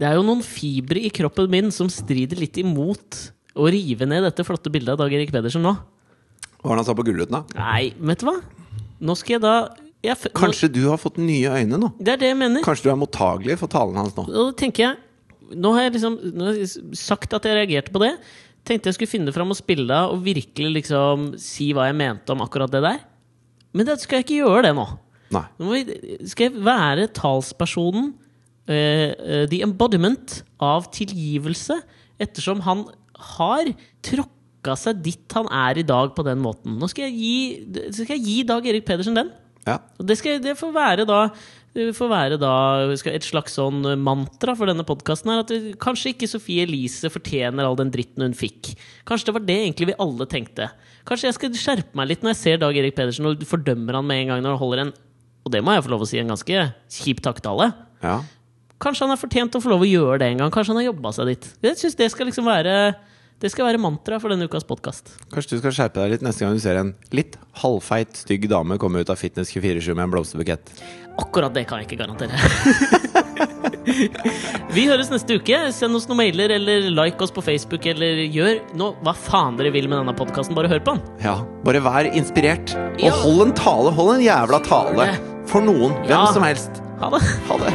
Det 0.00 0.08
er 0.08 0.16
jo 0.16 0.24
noen 0.24 0.40
fibre 0.44 1.00
i 1.04 1.10
kroppen 1.12 1.50
min 1.52 1.68
som 1.74 1.90
strider 1.92 2.38
litt 2.40 2.56
imot 2.62 3.18
å 3.60 3.66
rive 3.72 4.06
ned 4.08 4.24
dette 4.24 4.44
flotte 4.46 4.72
bildet 4.72 4.94
av 4.94 5.02
Dag 5.02 5.12
Erik 5.12 5.32
Pedersen 5.34 5.64
nå. 5.66 5.74
Hva 6.60 6.70
var 6.70 6.78
det 6.78 6.82
han 6.84 6.88
sa 6.88 6.94
på 6.96 7.04
Gullruten, 7.04 7.36
da? 7.36 7.60
Nei, 7.60 7.90
vet 8.08 8.22
du 8.22 8.28
hva? 8.30 8.36
Nå 9.04 9.16
skal 9.18 9.36
jeg 9.36 9.42
da 9.44 9.52
jeg, 10.00 10.14
f- 10.16 10.30
Kanskje 10.36 10.70
du 10.72 10.80
har 10.88 11.00
fått 11.00 11.18
nye 11.20 11.52
øyne 11.52 11.76
nå? 11.76 11.90
nå, 11.90 11.92
Det 12.00 12.14
er 12.14 12.20
det 12.22 12.30
jeg 12.30 12.38
mener. 12.40 12.64
Kanskje 12.64 12.88
du 12.88 12.92
er 12.94 13.00
mottagelig 13.00 13.58
for 13.60 13.68
talen 13.72 13.98
hans 14.00 14.16
nå? 14.16 14.24
Og 14.28 14.32
da 14.38 14.56
tenker 14.62 14.86
jeg 14.86 14.98
Nå 15.60 15.72
har 15.74 15.82
jeg 15.88 15.96
liksom 15.96 16.14
nå 16.38 16.44
har 16.46 16.58
jeg 16.62 16.68
sagt 16.96 17.32
at 17.34 17.42
jeg 17.48 17.56
reagerte 17.58 17.90
på 17.90 17.98
det. 18.04 18.12
Tenkte 18.68 18.90
jeg 18.90 18.98
skulle 18.98 19.12
finne 19.14 19.34
fram 19.34 19.52
og 19.52 19.58
spille 19.58 19.86
det 19.88 20.00
og 20.12 20.24
virkelig 20.24 20.74
liksom 20.80 21.30
si 21.40 21.70
hva 21.76 21.88
jeg 21.88 21.98
mente 22.00 22.34
om 22.34 22.42
akkurat 22.44 22.72
det 22.72 22.82
der. 22.84 22.98
Men 23.76 23.86
det 23.88 24.00
skal 24.02 24.20
jeg 24.20 24.26
ikke 24.26 24.42
gjøre 24.42 24.66
det 24.68 24.74
nå. 24.76 24.86
Nei. 25.34 25.44
Nå 25.62 25.70
vi, 25.76 25.98
skal 26.30 26.48
jeg 26.48 26.64
være 26.66 27.06
talspersonen, 27.14 28.10
uh, 28.70 28.74
uh, 28.74 29.44
the 29.50 29.62
embodiment 29.66 30.40
av 30.62 30.90
tilgivelse, 30.94 31.78
ettersom 32.20 32.64
han 32.66 32.84
har 33.38 33.70
tråkka 34.04 34.74
seg 34.76 35.04
dit 35.04 35.36
han 35.36 35.48
er 35.54 35.80
i 35.80 35.86
dag 35.86 36.12
på 36.16 36.24
den 36.26 36.42
måten. 36.42 36.76
Nå 36.80 36.90
skal 36.90 37.08
jeg 37.08 37.16
gi, 37.16 37.84
skal 38.02 38.16
jeg 38.16 38.26
gi 38.26 38.36
Dag 38.48 38.66
Erik 38.68 38.88
Pedersen 38.88 39.16
den. 39.16 39.30
Ja. 39.68 39.78
Og 40.00 40.08
det, 40.08 40.16
skal, 40.18 40.40
det 40.42 40.58
får 40.58 40.72
være 40.74 41.06
da 41.08 41.28
det 41.76 41.92
får 41.94 42.08
være 42.10 42.38
da 42.40 42.52
et 42.90 43.26
slags 43.26 43.54
sånn 43.58 43.84
mantra 44.02 44.56
for 44.58 44.70
denne 44.70 44.86
podkasten. 44.86 45.30
At 45.38 45.52
kanskje 45.82 46.14
ikke 46.14 46.28
Sofie 46.30 46.64
Elise 46.66 47.10
fortjener 47.12 47.66
all 47.66 47.78
den 47.78 47.92
dritten 47.94 48.26
hun 48.26 48.34
fikk. 48.34 48.72
Kanskje 49.06 49.30
det 49.30 49.36
var 49.36 49.46
det 49.46 49.58
egentlig 49.60 49.92
vi 49.92 50.00
alle 50.02 50.26
tenkte. 50.30 50.70
Kanskje 51.06 51.30
jeg 51.30 51.38
skal 51.38 51.60
skjerpe 51.60 51.98
meg 51.98 52.10
litt 52.10 52.26
når 52.26 52.34
jeg 52.34 52.40
ser 52.42 52.60
Dag 52.62 52.76
Erik 52.76 52.98
Pedersen 52.98 53.30
og 53.30 53.46
fordømmer 53.46 54.00
han 54.00 54.08
med 54.08 54.24
en 54.24 54.34
gang 54.34 54.42
når 54.44 54.56
han 54.56 54.62
holder 54.64 54.84
en 54.86 54.92
og 55.40 55.54
det 55.54 55.62
må 55.64 55.72
jeg 55.72 55.86
få 55.86 55.92
lov 55.94 56.02
å 56.04 56.08
si 56.08 56.18
en 56.20 56.28
ganske 56.34 56.66
kjip 57.00 57.22
takktale. 57.24 57.72
ja. 58.04 58.20
Kanskje 58.80 59.04
han 59.04 59.12
har 59.12 59.20
fortjent 59.20 59.56
å 59.56 59.60
få 59.60 59.68
lov 59.74 59.82
å 59.84 59.88
gjøre 59.88 60.18
det 60.22 60.26
en 60.30 60.38
gang. 60.40 60.52
Kanskje 60.54 60.72
han 60.72 60.78
har 60.80 60.86
jobba 60.86 61.10
seg 61.12 61.26
dit. 61.28 61.48
Jeg 61.66 61.76
synes 61.76 61.98
det 61.98 62.06
skal 62.14 62.30
liksom 62.30 62.46
være 62.48 62.94
Det 63.40 63.48
skal 63.48 63.64
være 63.70 63.78
mantra 63.80 64.18
for 64.20 64.28
denne 64.32 64.44
ukas 64.50 64.66
podkast. 64.68 65.14
Kanskje 65.32 65.56
du 65.56 65.60
skal 65.62 65.72
skjerpe 65.72 66.02
deg 66.02 66.10
litt 66.18 66.24
neste 66.26 66.44
gang 66.44 66.58
du 66.58 66.60
ser 66.60 66.76
en 66.76 66.90
litt 67.16 67.38
halvfeit, 67.62 68.12
stygg 68.26 68.44
dame 68.52 68.76
komme 68.80 69.00
ut 69.00 69.08
av 69.12 69.16
Fitness 69.20 69.48
24-7 69.54 69.94
med 69.96 70.04
en 70.04 70.12
blomsterbukett. 70.12 70.72
Akkurat 71.20 71.52
det 71.56 71.62
kan 71.68 71.80
jeg 71.80 71.88
ikke 71.88 72.02
garantere. 72.02 72.36
Vi 74.76 74.84
høres 74.88 75.08
neste 75.12 75.36
uke. 75.40 75.56
Send 75.74 75.96
oss 75.96 76.06
noen 76.08 76.20
mailer, 76.20 76.52
eller 76.54 76.86
like 76.92 77.20
oss 77.24 77.32
på 77.34 77.42
Facebook, 77.44 77.84
eller 77.90 78.20
gjør 78.32 78.60
nå 78.78 78.86
hva 79.04 79.14
faen 79.16 79.56
dere 79.58 79.72
vil 79.74 79.88
med 79.90 79.98
denne 80.02 80.14
podkasten. 80.16 80.54
Bare 80.56 80.68
hør 80.70 80.82
på 80.86 80.94
den. 80.96 81.02
Ja, 81.24 81.36
Bare 81.64 81.80
vær 81.84 82.04
inspirert. 82.12 82.68
Og 83.00 83.06
Ja. 83.08 83.12
hold 83.24 83.40
en 83.48 83.54
tale. 83.56 83.90
Hold 83.96 84.10
en 84.18 84.24
jævla 84.24 84.58
tale. 84.68 85.04
For 85.50 85.60
noen. 85.64 85.92
Hvem 86.06 86.26
som 86.36 86.42
helst. 86.44 86.72
Ha 87.00 87.08
det. 87.16 87.22
Ha 87.48 87.54
det. 87.64 87.70